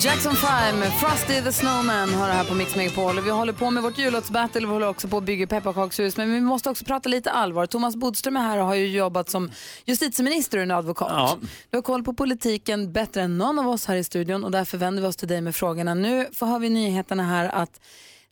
Jackson 0.00 0.36
5 0.36 0.78
med 0.78 0.92
Frosty 1.00 1.42
the 1.42 1.52
Snowman 1.52 2.14
har 2.14 2.28
det 2.28 2.32
här 2.32 2.44
på 2.44 2.54
Mix 2.54 2.76
Megapol. 2.76 3.20
Vi 3.20 3.30
håller 3.30 3.52
på 3.52 3.70
med 3.70 3.82
vårt 3.82 3.98
jullåtsbattle 3.98 4.60
och 4.60 4.68
vi 4.68 4.72
håller 4.72 4.88
också 4.88 5.08
på 5.08 5.16
att 5.16 5.24
bygga 5.24 5.46
pepparkakshus. 5.46 6.16
Men 6.16 6.32
vi 6.32 6.40
måste 6.40 6.70
också 6.70 6.84
prata 6.84 7.08
lite 7.08 7.30
allvar. 7.30 7.66
Thomas 7.66 7.96
Bodström 7.96 8.36
är 8.36 8.40
här 8.40 8.58
och 8.58 8.66
har 8.66 8.74
ju 8.74 8.88
jobbat 8.88 9.30
som 9.30 9.50
justitieminister 9.84 10.58
och 10.58 10.62
en 10.62 10.70
advokat. 10.70 11.08
Ja. 11.10 11.38
Du 11.70 11.76
har 11.76 11.82
koll 11.82 12.04
på 12.04 12.14
politiken 12.14 12.92
bättre 12.92 13.22
än 13.22 13.38
någon 13.38 13.58
av 13.58 13.68
oss 13.68 13.86
här 13.86 13.96
i 13.96 14.04
studion 14.04 14.44
och 14.44 14.50
därför 14.50 14.78
vänder 14.78 15.02
vi 15.02 15.08
oss 15.08 15.16
till 15.16 15.28
dig 15.28 15.40
med 15.40 15.56
frågorna. 15.56 15.94
Nu 15.94 16.26
har 16.40 16.58
vi 16.58 16.68
nyheterna 16.68 17.22
här 17.22 17.48
att 17.48 17.80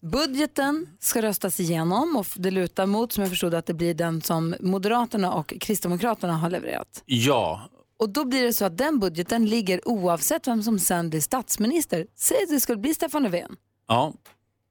budgeten 0.03 0.87
ska 1.01 1.23
röstas 1.23 1.61
igenom 1.61 2.17
och 2.17 2.27
det 2.35 2.51
lutar 2.51 2.87
mot, 2.87 3.13
som 3.13 3.23
jag 3.23 3.31
förstod 3.31 3.55
att 3.55 3.67
det 3.67 3.75
blir 3.75 3.95
den 3.95 4.23
som 4.23 4.55
Moderaterna 4.61 5.33
och 5.33 5.55
Kristdemokraterna 5.61 6.33
har 6.33 6.51
levererat. 6.51 7.03
Ja, 7.07 7.69
Och 7.99 8.09
då 8.11 8.25
blir 8.25 8.43
det 8.43 8.53
så 8.53 8.65
att 8.65 8.79
den 8.79 8.99
budgeten 8.99 9.47
ligger 9.47 9.89
oavsett 9.89 10.47
vem 10.47 10.63
som 10.63 10.79
sen 10.79 11.11
blir 11.11 11.21
statsminister. 11.21 12.07
Säg 12.15 12.43
att 12.43 12.49
det 12.49 12.61
skulle 12.61 12.79
bli 12.79 12.95
Stefan 12.95 13.23
Löfven. 13.23 13.57
Ja, 13.89 14.13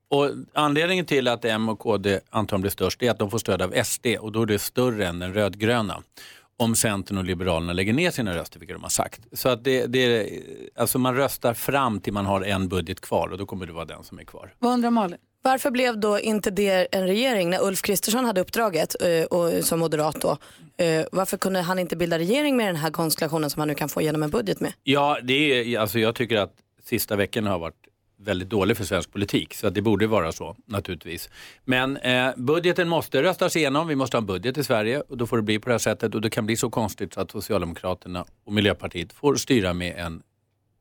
och 0.10 0.32
anledningen 0.54 1.06
till 1.06 1.28
att 1.28 1.46
M 1.46 1.70
och 1.70 1.80
KD 1.80 2.20
antagligen 2.30 2.62
blir 2.62 2.72
störst 2.72 3.04
är 3.04 3.12
att 3.12 3.20
de 3.20 3.32
får 3.32 3.38
stöd 3.38 3.62
av 3.62 3.84
SD 3.84 4.08
och 4.20 4.32
då 4.32 4.42
är 4.42 4.46
det 4.46 4.60
större 4.60 5.08
än 5.08 5.20
den 5.20 5.34
rödgröna. 5.34 6.04
Om 6.58 6.76
Centern 6.76 7.18
och 7.18 7.24
Liberalerna 7.24 7.74
lägger 7.74 7.94
ner 7.94 8.12
sina 8.12 8.36
röster, 8.36 8.60
vilket 8.60 8.76
de 8.76 8.84
har 8.84 8.90
sagt. 8.90 9.22
Så 9.32 9.50
att 9.50 9.64
det, 9.64 9.86
det 9.86 10.30
alltså 10.76 11.00
man 11.00 11.16
röstar 11.16 11.54
fram 11.54 12.00
till 12.00 12.14
man 12.14 12.26
har 12.26 12.42
en 12.42 12.68
budget 12.68 13.02
kvar 13.02 13.30
och 13.30 13.38
då 13.38 13.46
kommer 13.46 13.66
det 13.66 13.74
vara 13.74 13.86
den 13.86 14.04
som 14.04 14.20
är 14.20 14.24
kvar. 14.24 14.54
Vad 14.60 14.74
undrar 14.74 14.92
Malin? 14.92 15.20
Varför 15.46 15.72
blev 15.72 16.00
då 16.00 16.20
inte 16.20 16.52
det 16.52 16.88
en 16.92 17.08
regering 17.08 17.50
när 17.50 17.64
Ulf 17.64 17.82
Kristersson 17.82 18.26
hade 18.26 18.42
uppdraget 18.42 18.96
eh, 19.02 19.24
och, 19.24 19.66
som 19.66 19.80
moderat 19.80 20.22
då? 20.22 20.38
Eh, 20.78 21.06
varför 21.12 21.38
kunde 21.38 21.62
han 21.62 21.80
inte 21.80 21.96
bilda 21.96 22.20
regering 22.20 22.58
med 22.58 22.68
den 22.68 22.76
här 22.76 22.92
konstellationen 22.92 23.50
som 23.50 23.60
han 23.60 23.68
nu 23.68 23.76
kan 23.76 23.90
få 23.90 24.02
igenom 24.02 24.24
en 24.24 24.30
budget 24.30 24.60
med? 24.60 24.74
Ja, 24.84 25.18
det 25.24 25.34
är, 25.34 25.80
alltså 25.80 26.00
jag 26.00 26.16
tycker 26.16 26.38
att 26.38 26.54
sista 26.84 27.16
veckan 27.16 27.46
har 27.46 27.60
varit 27.60 27.76
väldigt 28.18 28.50
dålig 28.50 28.78
för 28.78 28.84
svensk 28.84 29.12
politik. 29.12 29.54
Så 29.54 29.70
det 29.70 29.82
borde 29.82 30.08
vara 30.08 30.32
så 30.32 30.56
naturligtvis. 30.66 31.30
Men 31.66 31.98
eh, 31.98 32.30
budgeten 32.38 32.88
måste 32.88 33.24
röstas 33.24 33.56
igenom. 33.56 33.88
Vi 33.88 33.96
måste 33.96 34.18
ha 34.18 34.22
en 34.22 34.28
budget 34.28 34.58
i 34.58 34.64
Sverige 34.64 35.02
och 35.02 35.18
då 35.18 35.28
får 35.28 35.38
det 35.38 35.44
bli 35.44 35.60
på 35.60 35.70
det 35.70 35.74
här 35.74 35.80
sättet. 35.80 36.16
Och 36.16 36.22
det 36.22 36.30
kan 36.30 36.46
bli 36.46 36.56
så 36.56 36.70
konstigt 36.70 37.14
så 37.14 37.22
att 37.22 37.32
Socialdemokraterna 37.32 38.26
och 38.46 38.54
Miljöpartiet 38.54 39.14
får 39.14 39.36
styra 39.36 39.74
med 39.74 39.96
en 39.98 40.24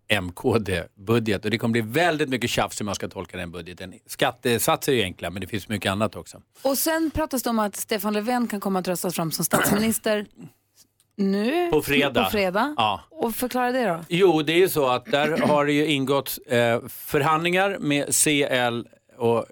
MKD-budget. 0.08 1.44
Och 1.44 1.50
det 1.50 1.58
kommer 1.58 1.72
bli 1.72 1.80
väldigt 1.80 2.28
mycket 2.28 2.50
tjafs 2.50 2.80
hur 2.80 2.84
man 2.84 2.94
ska 2.94 3.08
tolka 3.08 3.36
den 3.36 3.50
budgeten. 3.50 3.94
Skattesatser 4.06 4.92
är 4.92 4.96
ju 4.96 5.02
enkla 5.02 5.30
men 5.30 5.40
det 5.40 5.46
finns 5.46 5.68
mycket 5.68 5.92
annat 5.92 6.16
också. 6.16 6.42
Och 6.62 6.78
sen 6.78 7.10
pratas 7.14 7.42
det 7.42 7.50
om 7.50 7.58
att 7.58 7.76
Stefan 7.76 8.12
Löfven 8.12 8.48
kan 8.48 8.60
komma 8.60 8.78
att 8.78 8.88
röstas 8.88 9.14
fram 9.14 9.32
som 9.32 9.44
statsminister 9.44 10.26
nu. 11.16 11.70
På 11.70 11.82
fredag. 11.82 12.24
På 12.24 12.30
fredag. 12.30 12.74
Ja. 12.76 13.00
Och 13.10 13.34
förklara 13.34 13.72
det 13.72 13.86
då. 13.86 14.04
Jo, 14.08 14.42
det 14.42 14.52
är 14.52 14.58
ju 14.58 14.68
så 14.68 14.86
att 14.86 15.04
där 15.04 15.38
har 15.38 15.66
det 15.66 15.72
ju 15.72 15.86
ingått 15.86 16.38
eh, 16.46 16.80
förhandlingar 16.88 17.78
med 17.78 18.14
CL 18.14 18.88
och 19.16 19.46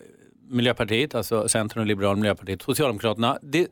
Miljöpartiet, 0.48 1.14
alltså 1.14 1.48
Centern 1.48 1.80
och 1.80 1.86
Liberal 1.86 2.16
Miljöpartiet, 2.16 2.62
Socialdemokraterna. 2.62 3.38
Det 3.42 3.68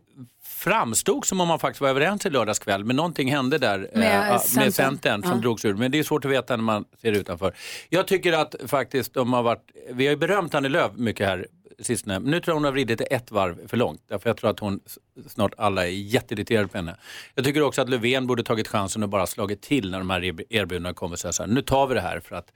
framstod 0.64 1.26
som 1.26 1.40
om 1.40 1.48
man 1.48 1.58
faktiskt 1.58 1.80
var 1.80 1.88
överens 1.88 2.26
i 2.26 2.30
lördags 2.30 2.58
kväll, 2.58 2.84
men 2.84 2.96
någonting 2.96 3.30
hände 3.32 3.58
där 3.58 3.90
Med 3.94 4.28
ja, 4.30 4.38
Centern. 4.38 4.64
med 4.64 4.74
Centern 4.74 5.22
som 5.22 5.30
Ja. 5.30 5.36
drogs 5.36 5.64
ur. 5.64 5.74
Men 5.74 5.90
det 5.90 5.98
är 5.98 6.02
svårt 6.02 6.24
att 6.24 6.30
veta 6.30 6.56
när 6.56 6.64
man 6.64 6.84
ser 7.02 7.12
utanför. 7.12 7.54
Jag 7.88 8.06
tycker 8.06 8.32
att 8.32 8.54
faktiskt 8.66 9.14
de 9.14 9.32
har 9.32 9.42
varit, 9.42 9.70
vi 9.92 10.06
har 10.06 10.10
ju 10.10 10.16
berömt 10.16 10.54
Annie 10.54 10.68
Lööf 10.68 10.92
mycket 10.94 11.26
här 11.26 11.46
sistone. 11.82 12.20
Men 12.20 12.30
nu 12.30 12.40
tror 12.40 12.52
jag 12.52 12.54
hon 12.56 12.64
har 12.64 12.72
vridit 12.72 12.98
det 12.98 13.04
ett 13.04 13.30
varv 13.30 13.68
för 13.68 13.76
långt. 13.76 14.00
Därför 14.08 14.30
jag 14.30 14.36
tror 14.36 14.50
att 14.50 14.60
hon 14.60 14.80
snart 15.28 15.52
alla 15.58 15.86
är 15.86 15.90
jätteirriterade 15.90 16.68
på 16.68 16.78
henne. 16.78 16.96
Jag 17.34 17.44
tycker 17.44 17.62
också 17.62 17.82
att 17.82 17.88
Löfven 17.88 18.26
borde 18.26 18.42
tagit 18.42 18.68
chansen 18.68 19.02
och 19.02 19.08
bara 19.08 19.26
slagit 19.26 19.62
till 19.62 19.90
när 19.90 19.98
de 19.98 20.10
här 20.10 20.20
erb- 20.20 20.42
erbjudandena 20.50 20.94
kommer. 20.94 21.12
och 21.12 21.18
säga 21.18 21.32
Så 21.32 21.42
här, 21.42 21.50
nu 21.50 21.62
tar 21.62 21.86
vi 21.86 21.94
det 21.94 22.00
här 22.00 22.20
för 22.20 22.36
att 22.36 22.52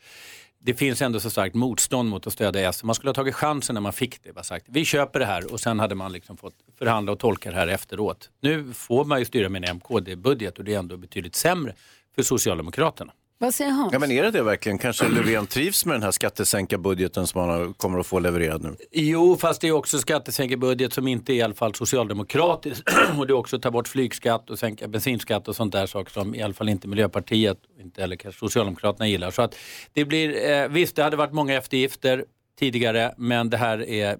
det 0.67 0.75
finns 0.75 1.03
ändå 1.03 1.21
så 1.21 1.31
starkt 1.31 1.55
motstånd 1.55 2.09
mot 2.09 2.27
att 2.27 2.33
stödja 2.33 2.69
S. 2.69 2.85
Man 2.85 2.95
skulle 2.95 3.09
ha 3.09 3.15
tagit 3.15 3.35
chansen 3.35 3.75
när 3.75 3.81
man 3.81 3.93
fick 3.93 4.23
det. 4.23 4.33
Bara 4.33 4.45
sagt, 4.45 4.67
vi 4.69 4.85
köper 4.85 5.19
det 5.19 5.27
här 5.27 5.53
och 5.53 5.61
sen 5.61 5.81
hade 5.81 5.95
man 5.95 6.13
liksom 6.13 6.37
fått 6.37 6.55
förhandla 6.79 7.13
och 7.13 7.19
tolka 7.19 7.51
det 7.51 7.57
här 7.57 7.69
efteråt. 7.69 8.31
Nu 8.41 8.73
får 8.73 9.05
man 9.05 9.19
ju 9.19 9.25
styra 9.25 9.49
med 9.49 9.65
en 9.65 9.77
MKD-budget 9.77 10.59
och 10.59 10.65
det 10.65 10.75
är 10.75 10.79
ändå 10.79 10.97
betydligt 10.97 11.35
sämre 11.35 11.75
för 12.15 12.23
Socialdemokraterna. 12.23 13.13
Vad 13.39 13.55
säger 13.55 13.71
Hans? 13.71 13.93
Ja, 13.93 13.99
men 13.99 14.11
är 14.11 14.23
det 14.23 14.31
det 14.31 14.43
verkligen? 14.43 14.79
Kanske 14.79 15.09
Löfven 15.09 15.47
trivs 15.47 15.87
med 15.87 15.95
den 15.95 16.03
här 16.03 16.11
skattesänka-budgeten 16.11 17.27
som 17.27 17.41
han 17.41 17.75
kommer 17.75 17.99
att 17.99 18.07
få 18.07 18.19
levererad 18.19 18.63
nu? 18.63 18.77
Jo, 18.93 19.37
fast 19.37 19.61
det 19.61 19.69
är 19.69 19.73
också 19.73 19.99
skattesänkerbudget 19.99 20.93
som 20.93 21.09
inte 21.09 21.33
är 21.33 21.35
i 21.35 21.43
alla 21.43 21.55
fall 21.55 21.75
socialdemokratisk. 21.75 22.83
och 23.19 23.27
det 23.27 23.33
är 23.33 23.37
också 23.37 23.57
att 23.57 23.63
ta 23.63 23.71
bort 23.71 23.89
flygskatt 23.89 24.51
och 24.51 24.59
sänka 24.59 24.89
bensinskatt 24.89 25.49
och 25.49 25.57
sånt 25.57 25.73
där 25.73 25.87
saker 25.87 26.13
som 26.13 26.35
i 26.35 26.43
alla 26.43 26.55
fall 26.55 26.69
inte 26.69 26.89
Miljöpartiet, 26.89 27.59
inte 27.81 28.01
heller 28.01 28.17
kanske 28.17 28.39
Socialdemokraterna 28.39 29.09
gillar. 29.09 29.31
Så 29.31 29.43
att 29.43 29.55
det 29.93 30.05
blir, 30.05 30.51
eh, 30.51 30.69
visst 30.69 30.97
det 30.97 31.03
hade 31.03 31.17
varit 31.17 31.33
många 31.33 31.55
eftergifter 31.55 32.25
tidigare 32.59 33.15
men 33.17 33.51
det 33.51 33.57
här 33.57 33.89
är, 33.89 34.17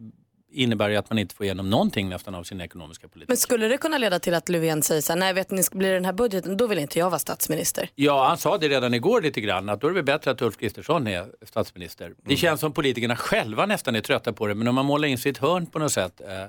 innebär 0.55 0.89
ju 0.89 0.97
att 0.97 1.11
man 1.11 1.19
inte 1.19 1.35
får 1.35 1.45
igenom 1.45 1.71
någonting 1.71 2.09
nästan 2.09 2.35
av 2.35 2.45
sin 2.45 2.61
ekonomiska 2.61 3.09
politik. 3.09 3.29
Men 3.29 3.37
skulle 3.37 3.69
det 3.69 3.79
kunna 3.79 3.99
leda 3.99 4.19
till 4.19 4.35
att 4.35 4.49
Löfven 4.49 4.83
säger 4.83 5.01
så 5.01 5.13
här, 5.13 5.21
nej 5.21 5.33
vet 5.33 5.51
ni, 5.51 5.63
blir 5.73 5.89
det 5.89 5.95
den 5.95 6.05
här 6.05 6.13
budgeten, 6.13 6.57
då 6.57 6.67
vill 6.67 6.79
inte 6.79 6.99
jag 6.99 7.11
vara 7.11 7.19
statsminister. 7.19 7.89
Ja, 7.95 8.29
han 8.29 8.39
sa 8.39 8.59
det 8.59 8.69
redan 8.69 8.95
igår 8.95 9.23
lite 9.23 9.41
grann 9.41 9.69
att 9.69 9.81
då 9.81 9.87
är 9.87 9.91
det 9.91 9.95
väl 9.95 10.05
bättre 10.05 10.31
att 10.31 10.43
Ulf 10.43 10.57
Kristersson 10.57 11.07
är 11.07 11.27
statsminister. 11.43 12.13
Det 12.23 12.37
känns 12.37 12.61
som 12.61 12.73
politikerna 12.73 13.17
själva 13.17 13.67
nästan 13.67 13.97
är 13.97 14.01
trötta 14.01 14.33
på 14.33 14.47
det 14.47 14.55
men 14.55 14.69
om 14.69 14.75
man 14.75 14.87
målar 14.87 15.09
in 15.09 15.19
ett 15.25 15.39
hörn 15.39 15.67
på 15.67 15.79
något 15.79 15.93
sätt 15.93 16.21
eh, 16.21 16.47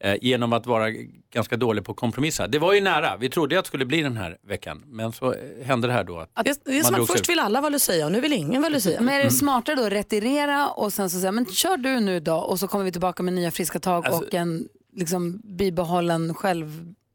eh, 0.00 0.16
genom 0.22 0.52
att 0.52 0.66
vara 0.66 0.90
ganska 1.32 1.56
dålig 1.56 1.84
på 1.84 1.92
att 1.92 1.98
kompromissa. 1.98 2.46
Det 2.46 2.58
var 2.58 2.72
ju 2.72 2.80
nära, 2.80 3.16
vi 3.16 3.28
trodde 3.28 3.58
att 3.58 3.64
det 3.64 3.66
skulle 3.68 3.84
bli 3.84 4.02
den 4.02 4.16
här 4.16 4.36
veckan 4.42 4.82
men 4.86 5.12
så 5.12 5.32
eh, 5.32 5.66
hände 5.66 5.86
det 5.86 5.92
här 5.92 6.04
då. 6.04 6.18
Att 6.18 6.44
Det, 6.44 6.60
det 6.64 6.78
är 6.78 6.82
som 6.82 6.94
att 6.94 7.06
först 7.06 7.28
ur. 7.28 7.32
vill 7.32 7.38
alla 7.38 7.60
vara 7.60 7.70
Lucia 7.70 8.06
och 8.06 8.12
nu 8.12 8.20
vill 8.20 8.32
ingen 8.32 8.62
vara 8.62 8.72
Lucia. 8.72 9.00
Men 9.00 9.20
är 9.20 9.24
det 9.24 9.30
smartare 9.30 9.76
då 9.76 9.84
att 9.84 9.92
retirera 9.92 10.68
och 10.68 10.92
sen 10.92 11.10
så 11.10 11.20
säga, 11.20 11.32
men 11.32 11.46
kör 11.46 11.76
du 11.76 12.00
nu 12.00 12.20
då 12.20 12.36
och 12.36 12.58
så 12.58 12.68
kommer 12.68 12.84
vi 12.84 12.92
tillbaka 12.92 13.22
med 13.22 13.34
nya 13.34 13.50
friska 13.50 13.78
tag 13.78 14.06
Alltså- 14.06 14.24
och 14.24 14.34
en 14.34 14.68
liksom 14.96 15.40
bibehållen 15.44 16.34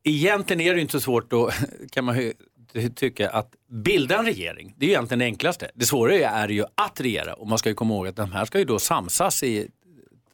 egentligen 0.03 0.61
är 0.61 0.75
det 0.75 0.81
inte 0.81 0.91
så 0.91 0.99
svårt 0.99 1.31
då, 1.31 1.49
kan 1.91 2.05
man 2.05 2.17
ju 2.17 2.33
tycka, 2.95 3.29
att 3.29 3.53
bilda 3.69 4.17
en 4.17 4.25
regering. 4.25 4.75
Det 4.77 4.85
är 4.85 4.87
ju 4.87 4.93
egentligen 4.93 5.19
det 5.19 5.25
enklaste. 5.25 5.71
Det 5.75 5.85
svåra 5.85 6.15
är 6.15 6.49
ju 6.49 6.63
att 6.75 7.01
regera 7.01 7.33
och 7.33 7.47
man 7.47 7.57
ska 7.57 7.69
ju 7.69 7.75
komma 7.75 7.93
ihåg 7.93 8.07
att 8.07 8.15
de 8.15 8.31
här 8.31 8.45
ska 8.45 8.59
ju 8.59 8.65
då 8.65 8.79
samsas 8.79 9.43
i 9.43 9.67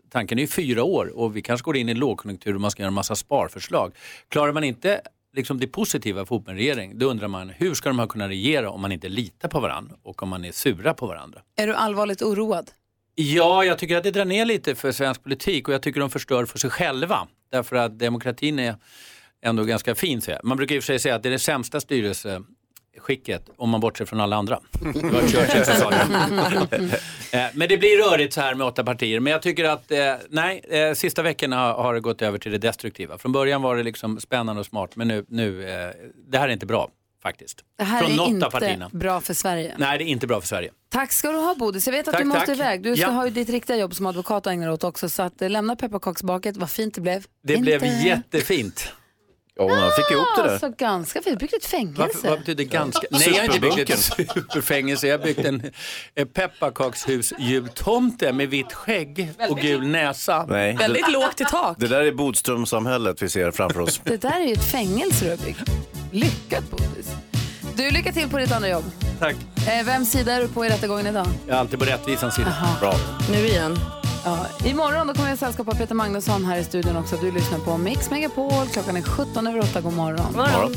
Tanken 0.10 0.38
är 0.38 0.42
ju 0.42 0.48
fyra 0.48 0.84
år 0.84 1.18
och 1.20 1.38
vi 1.38 1.42
kanske 1.42 1.66
går 1.66 1.78
in 1.78 1.90
i 1.90 1.92
en 1.92 2.00
lågkonjunktur 2.00 2.56
och 2.56 2.62
man 2.62 2.72
ska 2.72 2.82
göra 2.82 2.88
en 2.88 2.94
massa 2.94 3.16
sparförslag. 3.16 3.96
Klarar 4.30 4.54
man 4.54 4.64
inte 4.64 5.02
liksom 5.34 5.60
det 5.60 5.68
positiva 5.68 6.26
för 6.26 6.44
en 6.48 6.56
regering, 6.56 7.00
då 7.00 7.06
undrar 7.06 7.28
man 7.28 7.50
hur 7.50 7.74
ska 7.74 7.90
de 7.90 8.00
här 8.00 8.08
kunna 8.08 8.30
regera 8.30 8.70
om 8.70 8.82
man 8.82 8.92
inte 8.92 9.10
litar 9.10 9.50
på 9.50 9.60
varandra 9.60 9.96
och 10.04 10.24
om 10.24 10.30
man 10.30 10.46
är 10.46 10.52
sura 10.52 10.94
på 10.94 11.08
varandra. 11.08 11.42
Är 11.56 11.68
du 11.68 11.74
allvarligt 11.74 12.22
oroad? 12.22 12.72
Ja, 13.16 13.64
jag 13.64 13.78
tycker 13.78 13.98
att 13.98 14.04
det 14.04 14.12
drar 14.12 14.26
ner 14.26 14.46
lite 14.46 14.76
för 14.76 14.92
svensk 14.92 15.24
politik 15.24 15.68
och 15.68 15.74
jag 15.74 15.82
tycker 15.82 16.00
de 16.00 16.10
förstör 16.10 16.46
för 16.46 16.60
sig 16.60 16.70
själva. 16.70 17.28
Därför 17.52 17.76
att 17.76 18.00
demokratin 18.00 18.60
är 18.60 18.76
ändå 19.42 19.64
ganska 19.64 19.96
fin. 19.96 20.22
Man 20.44 20.58
brukar 20.58 20.76
i 20.76 20.80
och 20.80 20.84
för 20.84 20.86
sig 20.86 21.00
säga 21.00 21.16
att 21.16 21.24
det 21.24 21.30
är 21.30 21.32
det 21.32 21.40
sämsta 21.40 21.80
styrelseskicket 23.04 23.50
om 23.58 23.70
man 23.70 23.80
bortser 23.82 24.06
från 24.06 24.20
alla 24.20 24.36
andra. 24.36 24.60
Det 24.94 25.02
var 25.10 25.22
Churchill 25.28 25.66
som 25.66 25.76
sa 25.76 25.90
det. 25.90 27.00
Eh, 27.32 27.46
Men 27.54 27.70
det 27.70 27.78
blir 27.78 28.10
rörigt 28.12 28.34
så 28.34 28.42
här 28.42 28.56
med 28.56 28.68
åtta 28.68 28.84
partier. 28.84 29.20
Men 29.20 29.34
jag 29.34 29.42
tycker 29.42 29.64
att, 29.66 29.92
eh, 29.92 30.14
nej, 30.30 30.62
eh, 30.70 30.94
sista 30.94 31.22
veckorna 31.22 31.74
har 31.74 31.94
det 31.94 32.00
gått 32.00 32.22
över 32.22 32.38
till 32.38 32.52
det 32.52 32.58
destruktiva. 32.58 33.18
Från 33.18 33.32
början 33.32 33.62
var 33.62 33.76
det 33.76 33.84
liksom 33.84 34.20
spännande 34.20 34.60
och 34.60 34.66
smart, 34.66 34.96
men 34.96 35.08
nu, 35.08 35.26
nu 35.30 35.62
det 36.28 36.38
här 36.38 36.48
är 36.48 36.52
inte 36.54 36.66
bra 36.66 36.90
faktiskt. 37.24 37.60
Det 37.78 37.84
här 37.84 38.00
Från 38.04 38.20
är 38.20 38.28
inte 38.28 38.50
partierna. 38.50 38.90
bra 38.94 39.22
för 39.22 39.34
Sverige. 39.34 39.76
Nej, 39.78 39.98
det 39.98 40.04
är 40.04 40.06
inte 40.06 40.28
bra 40.28 40.42
för 40.42 40.48
Sverige. 40.48 40.72
Tack 40.92 41.12
ska 41.12 41.32
du 41.32 41.38
ha 41.38 41.56
Bodis. 41.56 41.88
Jag 41.88 41.92
vet 41.94 42.08
att 42.08 42.14
Tack, 42.14 42.22
du 42.22 42.28
måste 42.28 42.46
tack. 42.46 42.56
iväg. 42.56 42.84
Du 42.84 42.96
ska 42.96 43.06
Ja. 43.06 43.10
ha 43.12 43.26
ju 43.26 43.32
ditt 43.32 43.50
riktiga 43.50 43.76
jobb 43.78 43.96
som 43.96 44.06
advokat 44.06 44.46
och 44.48 44.52
ägna 44.54 44.66
dig 44.66 44.74
åt 44.74 44.84
också. 44.84 45.10
Så 45.10 45.24
att, 45.24 45.34
lämna 45.42 45.76
pepparkaksbaket. 45.76 46.58
Vad 46.58 46.70
fint 46.70 46.94
det 46.96 47.02
blev. 47.02 47.26
Det 47.44 47.54
Inte- 47.54 47.64
blev 47.80 47.84
jättefint. 48.06 48.94
Ja, 49.60 49.68
man 49.68 49.92
fick 49.92 50.12
ihop 50.12 50.28
det 50.36 50.44
där. 50.44 50.52
Alltså, 50.52 50.70
ganska 50.78 51.22
fint. 51.22 51.40
Byggde 51.40 51.58
ett 51.58 51.66
fängelse. 51.66 52.18
Vad, 52.24 52.30
vad 52.30 52.40
betyder 52.40 52.64
ganska? 52.64 53.08
Nej, 53.12 53.30
jag 53.30 53.36
har 53.38 53.44
inte 53.44 53.60
byggt 53.60 53.90
ett 53.90 54.00
superfängelse. 54.00 55.08
Jag 55.08 55.18
har 55.18 55.26
byggt 55.26 55.46
en, 55.46 55.72
en 56.16 56.28
pepparkakshus-jultomte 56.28 58.34
med 58.34 58.50
vitt 58.50 58.74
skägg 58.74 59.32
och 59.50 59.60
gul 59.60 59.88
näsa. 59.88 60.46
Nej, 60.50 60.76
Väldigt 60.76 61.06
det, 61.06 61.12
lågt 61.12 61.42
i 61.42 61.46
tak. 61.46 61.76
det 61.80 61.88
där 61.88 62.02
är 62.02 62.12
Bodströmsamhället 62.12 63.22
vi 63.22 63.30
ser 63.30 63.52
framför 63.52 63.80
oss. 63.80 64.02
Det 64.10 64.22
där 64.22 64.42
är 64.42 64.46
ju 64.46 64.54
ett 64.54 64.72
fängelse 64.72 65.26
du 65.26 65.32
har 65.32 65.38
byggt. 65.38 65.70
Lyckat 66.12 66.72
Bodis. 66.72 67.12
Du, 67.76 67.92
lycka 67.92 68.12
till 68.12 68.30
på 68.30 68.38
ditt 68.38 68.52
andra 68.52 68.70
jobb. 68.70 68.84
Tack. 69.20 69.36
Eh, 69.68 69.86
vems 69.86 70.12
sida 70.12 70.34
är 70.34 70.42
du 70.42 70.48
på 70.48 70.66
i 70.66 70.70
rättegången 70.70 71.08
idag? 71.08 71.28
Jag 71.48 71.56
är 71.56 71.60
alltid 71.60 71.80
på 71.80 71.86
rättvisans 71.86 72.36
sida. 72.36 72.54
Bra. 72.80 72.94
Nu 73.32 73.38
igen. 73.38 73.80
Ja, 74.26 74.46
imorgon 74.66 75.08
då 75.08 75.14
kommer 75.14 75.30
jag 75.30 75.38
sällskap 75.38 75.68
av 75.68 75.74
Peter 75.74 75.96
Magnusson 75.96 76.46
här 76.46 76.58
i 76.58 76.64
studion 76.64 76.98
också. 76.98 77.16
Du 77.16 77.32
lyssnar 77.32 77.60
på 77.60 77.78
Mix 77.78 78.10
Megapol. 78.10 78.68
Klockan 78.74 78.98
är 78.98 79.02
17 79.02 79.48
över 79.48 79.60
8. 79.60 79.82
God 79.82 79.94
morgon. 79.94 80.34
morgon. 80.34 80.74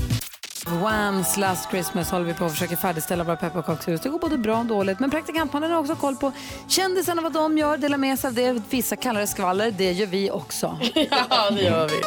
Whams 0.66 1.36
Last 1.36 1.70
Christmas 1.70 2.10
håller 2.10 2.24
vi 2.24 2.34
på 2.34 2.44
att 2.44 2.52
försöka 2.52 2.76
färdigställa 2.76 3.24
våra 3.24 3.36
pepparkakshus. 3.36 4.00
Det 4.00 4.08
går 4.08 4.18
både 4.18 4.38
bra 4.38 4.58
och 4.58 4.66
dåligt. 4.66 5.00
Men 5.00 5.10
praktikantmannen 5.10 5.70
har 5.70 5.78
också 5.78 5.94
koll 5.94 6.16
på 6.16 6.32
kändisarna, 6.68 7.22
vad 7.22 7.32
de 7.32 7.58
gör, 7.58 7.76
delar 7.76 7.98
med 7.98 8.18
sig 8.18 8.28
av 8.28 8.34
det. 8.34 8.62
Vissa 8.70 8.96
kallar 8.96 9.20
det 9.20 9.26
skvaller. 9.26 9.70
Det 9.70 9.92
gör 9.92 10.06
vi 10.06 10.30
också. 10.30 10.78
Ja, 11.30 11.50
det 11.50 11.62
gör 11.62 11.88
vi. 11.88 12.00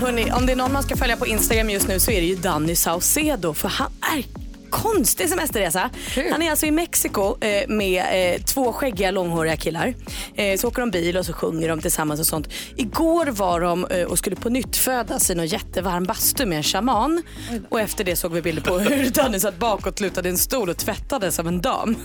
Hörrni, 0.00 0.32
om 0.32 0.46
det 0.46 0.52
är 0.52 0.56
någon 0.56 0.72
man 0.72 0.82
ska 0.82 0.96
följa 0.96 1.16
på 1.16 1.26
Instagram 1.26 1.70
just 1.70 1.88
nu 1.88 2.00
så 2.00 2.10
är 2.10 2.20
det 2.20 2.26
ju 2.26 2.36
Danny 2.36 2.76
Saucedo 2.76 3.54
för 3.54 3.68
han 3.68 3.92
är 4.16 4.39
konstig 4.70 5.28
semesterresa. 5.28 5.90
Han 6.30 6.42
är 6.42 6.50
alltså 6.50 6.66
i 6.66 6.70
Mexiko 6.70 7.36
eh, 7.44 7.68
med 7.68 8.34
eh, 8.34 8.42
två 8.42 8.72
skäggiga 8.72 9.10
långhåriga 9.10 9.56
killar. 9.56 9.94
Eh, 10.34 10.58
så 10.58 10.68
åker 10.68 10.80
de 10.80 10.90
bil 10.90 11.16
och 11.16 11.26
så 11.26 11.32
sjunger 11.32 11.68
de 11.68 11.80
tillsammans 11.80 12.20
och 12.20 12.26
sånt. 12.26 12.48
Igår 12.76 13.26
var 13.26 13.60
de 13.60 13.84
eh, 13.84 14.02
och 14.06 14.18
skulle 14.18 14.36
på 14.36 14.48
nytt 14.48 14.76
födas 14.76 15.30
i 15.30 15.34
någon 15.34 15.46
jättevarm 15.46 16.04
bastu 16.04 16.46
med 16.46 16.56
en 16.58 16.62
shaman. 16.62 17.22
Och 17.68 17.80
efter 17.80 18.04
det 18.04 18.16
såg 18.16 18.32
vi 18.32 18.42
bilder 18.42 18.62
på 18.62 18.78
hur 18.78 19.10
Danny 19.14 19.40
satt 19.40 19.58
bakåt 19.58 20.00
lutad 20.00 20.26
i 20.26 20.28
en 20.28 20.38
stol 20.38 20.68
och 20.68 20.76
tvättades 20.76 21.38
av 21.38 21.48
en 21.48 21.60
dam. 21.60 21.96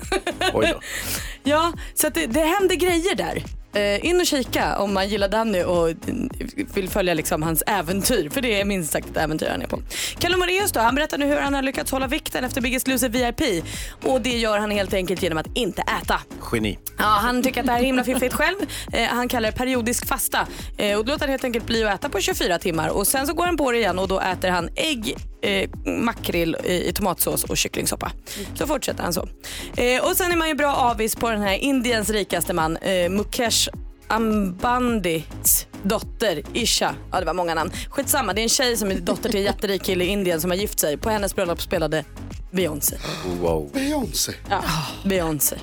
Oj 0.53 0.69
då. 0.73 0.79
Ja, 1.47 1.73
så 1.93 2.07
att 2.07 2.13
det, 2.13 2.25
det 2.25 2.39
händer 2.39 2.75
grejer 2.75 3.15
där. 3.15 3.43
Eh, 3.75 4.05
in 4.05 4.19
och 4.19 4.25
kika 4.25 4.77
om 4.77 4.93
man 4.93 5.09
gillar 5.09 5.27
Danny 5.27 5.63
och 5.63 5.89
vill 6.73 6.89
följa 6.89 7.13
liksom 7.13 7.43
hans 7.43 7.63
äventyr. 7.67 8.29
För 8.29 8.41
det 8.41 8.61
är 8.61 8.65
minst 8.65 8.91
sagt 8.91 9.09
ett 9.09 9.17
äventyr 9.17 9.47
han 9.51 9.61
är 9.61 9.67
på. 9.67 9.81
Kalle 10.19 10.37
Moraeus 10.37 10.71
då, 10.71 10.79
han 10.79 10.95
berättar 10.95 11.17
nu 11.17 11.25
hur 11.25 11.37
han 11.37 11.53
har 11.53 11.61
lyckats 11.61 11.91
hålla 11.91 12.07
vikten 12.07 12.43
efter 12.43 12.61
Biggest 12.61 12.87
Loser 12.87 13.09
VIP. 13.09 13.63
Och 14.03 14.21
det 14.21 14.37
gör 14.37 14.59
han 14.59 14.71
helt 14.71 14.93
enkelt 14.93 15.23
genom 15.23 15.37
att 15.37 15.47
inte 15.53 15.81
äta. 16.01 16.19
Geni. 16.51 16.79
Ja, 16.97 17.03
han 17.03 17.43
tycker 17.43 17.59
att 17.59 17.65
det 17.65 17.71
här 17.71 17.79
är 17.79 17.83
himla 17.83 18.03
fiffigt 18.03 18.33
själv. 18.33 18.55
Eh, 18.93 19.03
han 19.03 19.27
kallar 19.27 19.51
det 19.51 19.57
periodisk 19.57 20.07
fasta. 20.07 20.47
Eh, 20.77 20.97
och 20.97 21.05
då 21.05 21.11
låter 21.11 21.25
han 21.25 21.31
helt 21.31 21.43
enkelt 21.43 21.65
bli 21.65 21.83
att 21.83 21.93
äta 21.93 22.09
på 22.09 22.21
24 22.21 22.59
timmar. 22.59 22.89
Och 22.89 23.07
sen 23.07 23.27
så 23.27 23.33
går 23.33 23.45
han 23.45 23.57
på 23.57 23.71
det 23.71 23.77
igen 23.77 23.99
och 23.99 24.07
då 24.07 24.19
äter 24.19 24.49
han 24.49 24.69
ägg, 24.75 25.15
eh, 25.41 25.69
makrill 25.85 26.57
i, 26.63 26.89
i 26.89 26.93
tomatsås 26.93 27.43
och 27.43 27.57
kycklingsoppa. 27.57 28.11
Så 28.53 28.67
fortsätter 28.67 29.03
han 29.03 29.13
så. 29.13 29.27
Eh, 29.77 30.05
och 30.05 30.17
sen 30.17 30.31
är 30.31 30.35
man 30.35 30.47
ju 30.47 30.55
bra 30.55 30.75
avis 30.75 31.15
på 31.15 31.29
den 31.29 31.41
här 31.41 31.53
Indiens 31.53 32.09
rikaste 32.09 32.53
man, 32.53 32.77
eh, 32.77 33.09
Mukesh 33.09 33.64
Ambandits 34.07 35.67
dotter 35.83 36.43
Isha. 36.53 36.95
Ja 37.11 37.19
det 37.19 37.25
var 37.25 37.33
många 37.33 37.53
namn. 37.53 37.71
Skitsamma, 37.89 38.33
det 38.33 38.41
är 38.41 38.43
en 38.43 38.49
tjej 38.49 38.77
som 38.77 38.91
är 38.91 38.95
dotter 38.95 39.29
till 39.29 39.39
en 39.39 39.45
jätterik 39.45 39.83
kille 39.83 40.03
i 40.03 40.07
Indien 40.07 40.41
som 40.41 40.51
har 40.51 40.57
gift 40.57 40.79
sig. 40.79 40.97
På 40.97 41.09
hennes 41.09 41.35
bröllop 41.35 41.61
spelade 41.61 42.03
Beyoncé. 42.51 42.97
Wow. 43.41 43.71
Beyoncé. 43.73 44.31
Ja, 44.49 44.63
Beyoncé. 45.03 45.55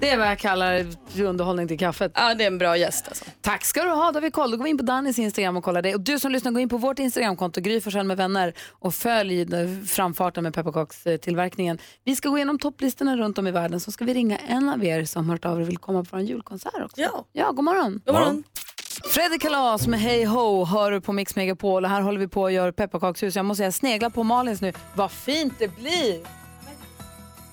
Det 0.00 0.10
är 0.10 0.18
vad 0.18 0.26
jag 0.26 0.38
kallar 0.38 0.86
underhållning 1.24 1.68
till 1.68 1.78
kaffet. 1.78 2.12
Ja, 2.14 2.34
det 2.34 2.44
är 2.44 2.46
en 2.46 2.58
bra 2.58 2.76
gäst 2.76 3.08
alltså. 3.08 3.24
Tack 3.40 3.64
ska 3.64 3.82
du 3.82 3.90
ha. 3.90 4.12
Då 4.12 4.20
vi 4.20 4.30
koll. 4.30 4.50
Då 4.50 4.56
går 4.56 4.64
vi 4.64 4.70
in 4.70 4.78
på 4.78 4.84
Dannys 4.84 5.18
Instagram 5.18 5.56
och 5.56 5.64
kollar 5.64 5.82
det. 5.82 5.94
Och 5.94 6.00
du 6.00 6.18
som 6.18 6.32
lyssnar, 6.32 6.52
gå 6.52 6.60
in 6.60 6.68
på 6.68 6.76
vårt 6.76 6.98
Instagramkonto, 6.98 7.60
Gry 7.60 7.80
med 8.04 8.16
vänner 8.16 8.54
och 8.70 8.94
följ 8.94 9.46
framfarten 9.86 10.44
med 10.44 10.54
pepparkakstillverkningen. 10.54 11.78
Vi 12.04 12.16
ska 12.16 12.28
gå 12.28 12.36
igenom 12.36 12.58
topplistorna 12.58 13.16
runt 13.16 13.38
om 13.38 13.46
i 13.46 13.50
världen 13.50 13.80
så 13.80 13.92
ska 13.92 14.04
vi 14.04 14.14
ringa 14.14 14.38
en 14.38 14.68
av 14.68 14.84
er 14.84 15.04
som 15.04 15.30
hört 15.30 15.44
av 15.44 15.58
er 15.58 15.62
och 15.62 15.68
vill 15.68 15.78
komma 15.78 16.04
på 16.04 16.16
vår 16.16 16.20
julkonsert 16.20 16.84
också. 16.84 17.00
Ja. 17.00 17.24
Ja, 17.32 17.52
god 17.52 17.64
morgon. 17.64 18.00
God 18.04 18.14
morgon. 18.14 18.44
Fredrik 19.10 19.42
Kalas 19.42 19.86
med 19.86 20.00
Hey 20.00 20.24
Ho 20.24 20.64
hör 20.64 20.90
du 20.90 21.00
på 21.00 21.12
Mix 21.12 21.36
Megapol 21.36 21.84
och 21.84 21.90
här 21.90 22.00
håller 22.00 22.20
vi 22.20 22.28
på 22.28 22.46
att 22.46 22.52
göra 22.52 22.72
pepparkakshus. 22.72 23.36
Jag 23.36 23.44
måste 23.44 23.60
säga, 23.60 23.72
snegla 23.72 24.10
på 24.10 24.22
Malins 24.24 24.60
nu. 24.60 24.72
Vad 24.94 25.12
fint 25.12 25.54
det 25.58 25.76
blir! 25.76 26.20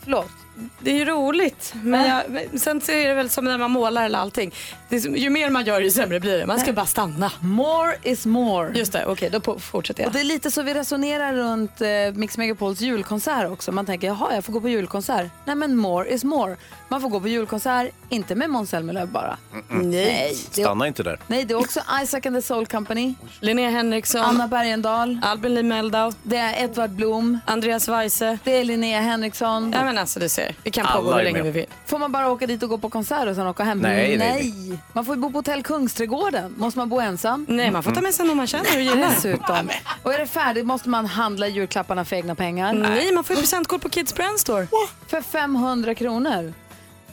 Förlåt. 0.04 0.45
Det 0.80 0.92
är 0.92 0.96
ju 0.96 1.06
roligt. 1.06 1.74
Men 1.84 2.08
jag, 2.10 2.24
men 2.30 2.60
sen 2.60 2.82
så 2.82 2.92
är 2.92 3.08
det 3.08 3.14
väl 3.14 3.30
som 3.30 3.46
när 3.46 3.58
man 3.58 3.72
målar 3.72 4.06
eller 4.06 4.20
allting. 4.20 4.54
Det 4.90 4.96
är, 4.96 5.00
som- 5.00 5.16
ju 5.16 5.30
mer 5.30 5.50
man 5.50 5.66
gör 5.66 5.82
ju 5.82 5.92
sämre 5.92 6.20
blir 6.20 6.38
det. 6.38 6.46
Man 6.46 6.60
ska 6.60 6.74
bara 6.74 6.86
stanna. 6.86 7.32
More 7.40 7.96
is 8.04 8.26
more. 8.26 8.74
Just 8.78 8.92
det, 8.94 9.06
okej 9.06 9.30
då 9.30 9.40
på, 9.40 9.60
fortsätter 9.60 10.02
jag. 10.04 10.08
Och 10.08 10.14
det 10.14 10.20
är 10.20 10.24
lite 10.24 10.52
så 10.52 10.62
vi 10.62 10.74
resonerar 10.74 11.34
runt 11.34 11.82
eh, 11.82 11.88
Mix 12.14 12.38
Megapols 12.38 12.82
julkonsert 12.82 13.50
också. 13.52 13.72
Man 13.72 13.86
tänker, 13.86 14.08
jaha, 14.08 14.36
jag 14.36 14.46
får 14.46 14.54
gå 14.54 14.62
på 14.62 14.70
julkonsert. 14.70 15.28
Nej, 15.46 15.56
men 15.56 15.76
more 15.76 16.10
is 16.10 16.24
more. 16.24 16.58
Man 16.88 17.02
får 17.02 17.10
gå 17.10 17.20
på 17.22 17.28
julkonsert, 17.28 17.92
inte 18.10 18.36
med 18.36 18.50
Måns 18.50 18.70
Zelmerlöw 18.70 19.06
bara. 19.12 19.38
Mm. 19.72 19.90
Nej. 19.92 20.36
Det 20.56 20.62
är, 20.62 20.66
Stanna 20.66 20.88
inte 20.88 21.04
där. 21.04 21.20
nej, 21.28 21.46
det 21.46 21.54
är 21.54 21.58
också 21.60 21.80
Isaac 22.04 22.22
and 22.26 22.36
the 22.36 22.42
Soul 22.42 22.66
Company, 22.66 23.14
Linnea 23.40 23.70
Henriksson, 23.70 24.22
Anna 24.22 24.48
Bergendahl, 24.48 25.20
Albin 25.24 25.54
Lee 25.54 25.64
Meldau, 25.64 26.12
det 26.24 26.38
är 26.38 26.64
Edvard 26.64 26.90
Blom, 26.90 27.40
Andreas 27.46 27.88
Weise. 27.88 28.38
det 28.44 28.52
är 28.52 28.64
Linnea 28.64 29.02
Henriksson. 29.02 29.72
Ja 29.78 29.84
men 29.84 29.98
alltså 29.98 30.20
du 30.20 30.30
ser, 30.30 30.45
vi 30.64 30.72
kan 30.72 30.86
pågå 30.94 31.14
hur 31.14 31.24
länge 31.24 31.42
vi 31.42 31.52
vill. 31.52 31.66
Får 31.86 32.00
man 32.00 32.12
bara 32.12 32.30
åka 32.32 32.48
dit 32.48 32.64
och 32.64 32.70
gå 32.70 32.78
på 32.78 32.90
konsert 32.90 33.28
och 33.28 33.36
sen 33.36 33.48
åka 33.48 33.64
hem? 33.64 33.80
Nej, 33.80 34.18
nej, 34.18 34.80
Man 34.94 35.06
får 35.06 35.16
ju 35.16 35.22
bo 35.22 35.32
på 35.32 35.38
hotell 35.38 35.64
Kungsträdgården. 35.64 36.56
Måste 36.58 36.80
man 36.80 36.90
bo 36.90 37.00
ensam? 37.00 37.46
Nej 37.50 37.72
man 37.72 37.84
får 37.84 37.92
ta 37.92 38.02
med 38.02 38.14
sig 38.14 38.26
någon 38.28 38.38
man 38.38 38.48
känner 38.48 38.76
och 38.76 38.82
gillar. 38.82 39.10
Dessutom. 39.10 39.70
Och 40.04 40.14
är 40.14 40.20
det 40.20 40.28
färdigt 40.28 40.66
måste 40.66 40.90
man 40.90 41.06
handla 41.06 41.48
julklapparna 41.48 42.06
för 42.06 42.16
egna 42.16 42.36
pengar. 42.36 42.74
Nej 42.74 43.12
man 43.12 43.24
får 43.24 43.36
ju 43.36 43.42
presentkort 43.42 43.82
på 43.82 43.90
Kids 43.90 44.16
Brand 44.16 44.40
Store. 44.40 44.68
För 45.08 45.22
500 45.22 45.96
kronor. 45.96 46.54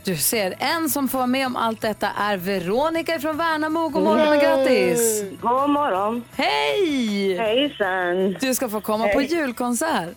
Du 0.05 0.17
ser, 0.17 0.55
en 0.59 0.91
som 0.91 1.09
får 1.09 1.19
vara 1.19 1.27
med 1.27 1.47
om 1.47 1.57
allt 1.57 1.81
detta 1.81 2.09
är 2.19 2.37
Veronica 2.37 3.19
från 3.19 3.37
Värnamo. 3.37 3.89
God 3.89 4.03
morgon 4.03 4.29
och 4.29 4.41
grattis! 4.43 5.25
God 5.41 5.71
morgon. 5.71 6.25
Hej! 6.37 7.37
Hejsan. 7.39 8.37
Du 8.41 8.55
ska 8.55 8.69
få 8.69 8.81
komma 8.81 9.09
på 9.09 9.23
julkonsert. 9.23 10.15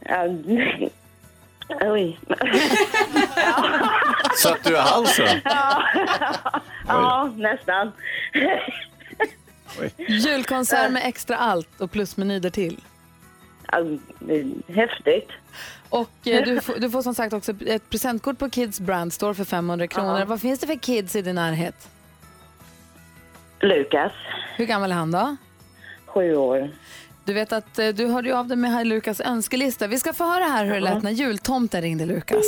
Ja, 0.00 0.24
Oj. 1.80 2.18
Satt 4.36 4.64
du 4.64 4.70
i 4.72 4.76
halsen? 4.76 5.40
Ja, 5.44 5.82
ja 6.88 7.32
nästan. 7.36 7.92
Julkonsert 9.96 10.90
med 10.90 11.02
extra 11.04 11.36
allt 11.36 11.80
och 11.80 11.90
plusmeny 11.90 12.38
där 12.38 12.50
till. 12.50 12.80
Ja, 13.72 13.84
det 14.18 14.40
är 14.40 14.72
häftigt. 14.74 15.28
Och 15.88 16.10
eh, 16.24 16.44
du, 16.44 16.60
får, 16.60 16.74
du 16.74 16.90
får 16.90 17.02
som 17.02 17.14
sagt 17.14 17.32
också 17.32 17.52
ett 17.66 17.90
presentkort 17.90 18.38
på 18.38 18.50
Kids 18.50 18.80
Brand 18.80 19.12
Store 19.12 19.34
för 19.34 19.44
500 19.44 19.86
kronor. 19.86 20.18
Ja. 20.18 20.24
Vad 20.24 20.40
finns 20.40 20.60
det 20.60 20.66
för 20.66 20.74
kids 20.78 21.16
i 21.16 21.22
din 21.22 21.34
närhet? 21.34 21.88
Lukas, 23.60 24.12
Hur 24.56 24.64
gammal 24.66 24.90
är 24.90 24.94
han 24.96 25.10
då? 25.10 25.36
sju 26.06 26.36
år. 26.36 26.70
Du 27.30 27.34
vet 27.34 27.52
att 27.52 27.78
eh, 27.78 27.88
du 27.88 28.06
hörde 28.06 28.28
ju 28.28 28.34
av 28.34 28.46
dig 28.46 28.56
med 28.56 28.70
här 28.70 28.84
Lukas 28.84 29.20
önskelista. 29.20 29.86
Vi 29.86 29.98
ska 29.98 30.12
få 30.12 30.24
höra 30.24 30.44
här 30.44 30.64
hur 30.64 30.74
det 30.74 30.80
lät 30.80 31.02
när 31.02 31.10
jultomten 31.10 31.82
ringde 31.82 32.06
Lukas. 32.06 32.44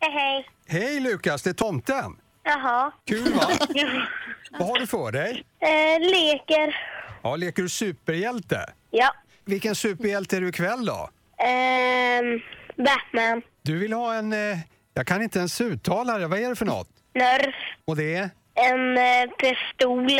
Hej, 0.00 0.12
hej. 0.12 0.48
Hej 0.66 1.00
Lukas, 1.00 1.42
det 1.42 1.50
är 1.50 1.54
tomten. 1.54 2.16
Jaha. 2.42 2.92
Kul 3.04 3.32
va? 3.32 3.48
Vad 4.58 4.68
har 4.68 4.78
du 4.78 4.86
för 4.86 5.12
dig? 5.12 5.44
Eh, 5.60 6.00
leker. 6.00 6.76
Ja, 7.22 7.36
leker 7.36 7.62
du 7.62 7.68
superhjälte? 7.68 8.72
Ja. 8.90 9.14
Vilken 9.44 9.74
superhjälte 9.74 10.36
är 10.36 10.40
du 10.40 10.48
ikväll 10.48 10.86
då? 10.86 11.10
Ehm, 11.44 12.40
Batman. 12.76 13.42
Du 13.62 13.78
vill 13.78 13.92
ha 13.92 14.14
en, 14.14 14.32
eh, 14.32 14.58
jag 14.94 15.06
kan 15.06 15.22
inte 15.22 15.38
ens 15.38 15.60
uttala 15.60 16.18
det, 16.18 16.26
vad 16.26 16.38
är 16.38 16.48
det 16.48 16.56
för 16.56 16.66
något? 16.66 16.88
Nerf. 17.14 17.54
Och 17.84 17.96
det 17.96 18.14
är? 18.14 18.30
En 18.54 18.98
eh, 18.98 19.30
pistol. 19.38 20.10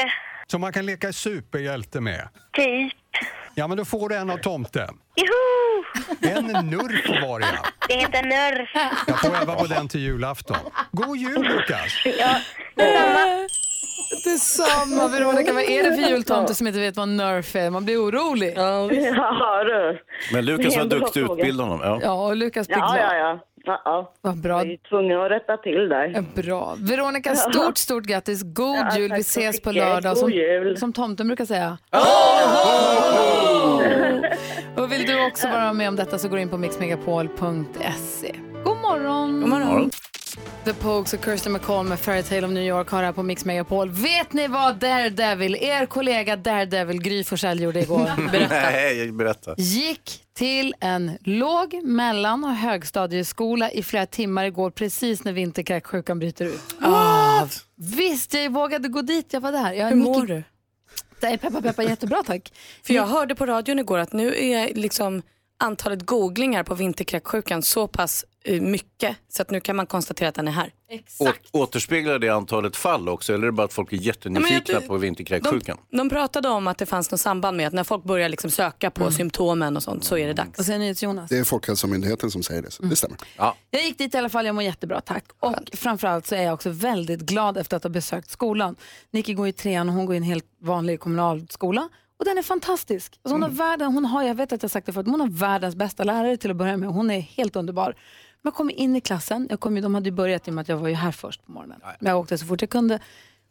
Som 0.51 0.61
man 0.61 0.73
kan 0.73 0.87
leka 0.87 1.13
superhjälte 1.13 2.01
med. 2.01 2.29
Typ. 2.53 2.93
Ja, 3.55 3.67
men 3.69 3.77
då 3.77 3.85
får 3.85 4.09
du 4.09 4.15
en 4.17 4.31
av 4.31 4.37
tomten. 4.39 4.89
Joho! 5.17 5.85
En 6.35 6.45
Nerf 6.71 7.23
var 7.23 7.41
det 7.41 7.47
ja. 7.55 7.69
Det 7.89 7.95
heter 7.95 8.23
Nerf. 8.23 8.71
Jag 9.07 9.21
får 9.21 9.37
öva 9.43 9.55
på 9.55 9.67
den 9.67 9.89
till 9.89 10.01
julafton. 10.01 10.57
God 10.93 11.17
jul 11.17 11.43
Lukas! 11.43 11.93
Ja, 12.19 12.41
detsamma. 12.75 13.49
Detsamma 14.25 15.09
Veronica, 15.09 15.53
vad 15.53 15.63
är 15.63 15.83
det 15.91 15.97
för 16.03 16.11
jultomte 16.11 16.55
som 16.55 16.67
inte 16.67 16.81
vet 16.81 16.97
vad 16.97 17.09
Nerf 17.09 17.57
är? 17.57 17.71
Man 17.71 17.85
blir 17.85 17.97
orolig. 18.05 18.53
Ja, 18.57 18.89
du. 19.65 19.99
Men 20.33 20.45
Lukas 20.45 20.77
var 20.77 20.85
duktig 20.85 21.21
utbilda 21.21 21.65
honom. 21.65 21.81
Ja. 21.83 22.01
Ja, 22.03 22.27
och 22.27 22.37
Lukas 22.37 22.67
blir 22.67 22.77
Ja, 22.79 22.87
glad. 22.87 22.99
ja, 22.99 23.15
ja. 23.15 23.19
ja, 23.29 23.45
ja. 23.85 24.13
Vad 24.21 24.37
bra. 24.37 24.65
Jag 24.65 24.73
är 24.73 24.77
tvungen 24.89 25.21
att 25.21 25.31
rätta 25.31 25.57
till 25.57 25.89
där. 25.89 26.25
Bra. 26.43 26.75
Veronica, 26.79 27.35
stort, 27.37 27.79
stort 27.79 28.05
grattis. 28.05 28.43
God 28.43 28.77
Ja, 28.77 28.99
jul. 28.99 29.11
tack 29.11 29.19
Vi 29.19 29.23
så 29.25 29.41
ses 29.41 29.61
på 29.61 29.69
mycket. 29.71 29.85
lördag. 29.85 30.11
God 30.15 30.19
Som, 30.19 30.31
jul. 30.31 30.77
som 30.77 30.93
tomten 30.93 31.27
brukar 31.27 31.45
säga. 31.45 31.79
Och 34.77 34.93
vill 34.93 35.07
du 35.07 35.27
också 35.27 35.49
vara 35.49 35.73
med 35.73 35.89
om 35.89 35.97
detta 35.97 36.19
så 36.19 36.29
går 36.29 36.37
du 36.37 36.43
in 36.43 36.49
på 36.49 36.59
mixmegapol.se. 36.59 38.35
God 38.65 38.77
morgon! 38.77 39.41
God 39.41 39.51
morgon. 39.51 39.91
The 40.65 40.73
Pogues 40.73 41.13
och 41.15 41.25
Kirsten 41.25 41.53
McCall 41.53 41.87
med 41.87 42.01
Fairytale 42.01 42.47
of 42.47 42.53
New 42.53 42.65
York 42.65 42.89
har 42.89 43.03
här 43.03 43.13
på 43.13 43.23
Mix 43.23 43.45
Megapol. 43.45 43.91
Vet 43.91 44.33
ni 44.33 44.49
vad 44.49 44.77
Daredevil, 44.77 45.57
er 45.57 45.87
kollega 45.87 46.37
Daredevil 46.37 47.03
Gry 47.03 47.25
Forssell 47.25 47.61
gjorde 47.61 47.81
igår? 47.81 48.31
Berätta. 48.33 48.55
Nej, 48.71 49.13
berätta. 49.13 49.55
Gick 49.59 50.25
till 50.35 50.75
en 50.81 51.19
låg, 51.25 51.85
mellan 51.85 52.45
och 52.45 52.55
högstadieskola 52.55 53.71
i 53.71 53.83
flera 53.83 54.07
timmar 54.07 54.45
igår 54.45 54.71
precis 54.71 55.25
när 55.25 55.33
vinterkräksjukan 55.33 56.19
bryter 56.19 56.45
ut. 56.45 56.61
Ah, 56.81 57.47
visst, 57.77 58.35
jag 58.35 58.53
vågade 58.53 58.89
gå 58.89 59.03
dit. 59.03 59.33
Jag 59.33 59.41
var 59.41 59.53
där. 59.53 59.73
Jag 59.73 59.89
Hur 59.89 59.97
mår 59.97 60.27
du? 60.27 60.43
Det 61.21 61.27
är 61.27 61.37
peppa 61.37 61.63
peppa 61.63 61.83
jättebra 61.83 62.23
tack. 62.27 62.53
För 62.83 62.95
jag 62.95 63.07
hörde 63.07 63.35
på 63.35 63.47
radion 63.47 63.79
igår 63.79 63.99
att 63.99 64.13
nu 64.13 64.37
är 64.37 64.75
liksom 64.75 65.23
antalet 65.59 66.07
googlingar 66.07 66.63
på 66.63 66.75
vinterkräksjukan 66.75 67.63
så 67.63 67.87
pass 67.89 68.25
mycket 68.61 69.17
så 69.29 69.43
att 69.43 69.51
nu 69.51 69.61
kan 69.61 69.77
man 69.77 69.87
konstatera 69.87 70.29
att 70.29 70.35
den 70.35 70.49
är 70.49 70.53
här. 70.53 70.73
Å- 71.19 71.33
återspeglar 71.53 72.19
det 72.19 72.29
antalet 72.29 72.77
fall 72.77 73.09
också 73.09 73.35
eller 73.35 73.43
är 73.43 73.47
det 73.47 73.53
bara 73.53 73.65
att 73.65 73.73
folk 73.73 73.93
är 73.93 73.97
jättenyfikna 73.97 74.75
Ja, 74.75 74.81
på 74.81 74.97
vinterkräksjukan? 74.97 75.79
De 75.91 76.09
pratade 76.09 76.49
om 76.49 76.67
att 76.67 76.79
det 76.79 76.87
fanns 76.87 77.11
något 77.11 77.21
samband 77.21 77.57
med 77.57 77.67
att 77.67 77.73
när 77.73 77.85
folk 77.85 78.05
börjar 78.05 78.29
liksom 78.29 78.51
söka 78.51 78.91
på 78.91 79.11
symptomen 79.11 79.77
och 79.77 79.83
sånt 79.83 80.05
så 80.05 80.19
är 80.19 80.27
det 80.27 80.33
dags. 80.33 80.59
Och 80.59 80.65
sen 80.65 80.93
Jonas. 80.93 81.29
Det 81.31 81.39
är 81.39 81.45
Folkhälsomyndigheten 81.45 82.31
som 82.31 82.43
säger 82.43 82.63
det, 82.63 82.71
så 82.71 82.83
det 82.83 82.97
stämmer. 82.97 83.19
Jag 83.71 83.83
gick 83.85 83.99
dit 83.99 84.15
i 84.15 84.19
alla 84.19 84.29
fall, 84.29 84.47
jag 84.47 84.55
mår 84.55 84.65
jättebra 84.65 85.01
tack. 85.01 85.25
Och 85.41 85.55
framförallt 85.73 86.27
så 86.27 86.35
är 86.35 86.43
jag 86.43 86.55
också 86.55 86.71
väldigt 86.71 87.21
glad 87.21 87.57
efter 87.59 87.77
att 87.77 87.83
ha 87.83 87.91
besökt 87.91 88.31
skolan. 88.31 88.77
Nicky 89.11 89.35
går 89.35 89.49
i 89.49 89.53
trean 89.53 89.89
och 89.89 89.95
hon 89.95 90.07
går 90.07 90.15
i 90.15 90.17
en 90.19 90.23
helt 90.23 90.45
vanlig 90.63 91.01
kommunal 91.01 91.47
skola. 91.51 91.89
Och 92.19 92.25
den 92.25 92.39
är 92.39 92.43
fantastisk. 92.43 93.21
Alltså 93.23 93.35
hon, 93.35 93.43
har 93.43 93.49
världen, 93.51 93.93
hon 93.93 94.05
har, 94.05 94.23
jag 94.23 94.35
vet 94.35 94.53
att 94.53 94.63
jag 94.63 94.71
sagt 94.71 94.87
det 94.87 94.93
förut, 94.93 95.07
men 95.07 95.21
hon 95.21 95.21
har 95.21 95.39
världens 95.39 95.77
bästa 95.77 96.05
lärare 96.05 96.37
till 96.37 96.51
att 96.51 96.57
börja 96.57 96.77
med. 96.77 96.89
Hon 96.89 97.11
är 97.11 97.21
helt 97.21 97.57
underbar. 97.57 97.95
Men 98.47 98.51
jag 98.51 98.55
kom 98.57 98.71
in 98.71 98.97
i 98.97 99.01
klassen, 99.01 99.47
jag 99.51 99.61
kom, 99.61 99.81
de 99.81 99.95
hade 99.95 100.09
ju 100.09 100.15
börjat 100.15 100.49
i 100.49 100.51
och 100.51 100.55
med 100.55 100.63
att 100.63 100.69
jag 100.69 100.77
var 100.77 100.89
ju 100.89 100.95
här 100.95 101.13
först 101.13 101.47
på 101.47 101.53
morgonen. 101.53 101.81
Men 102.01 102.11
jag 102.11 102.21
åkte 102.21 102.39
så 102.39 102.47
fort 102.47 102.61
jag 102.63 102.71
kunde. 102.71 102.95
Och 102.95 103.01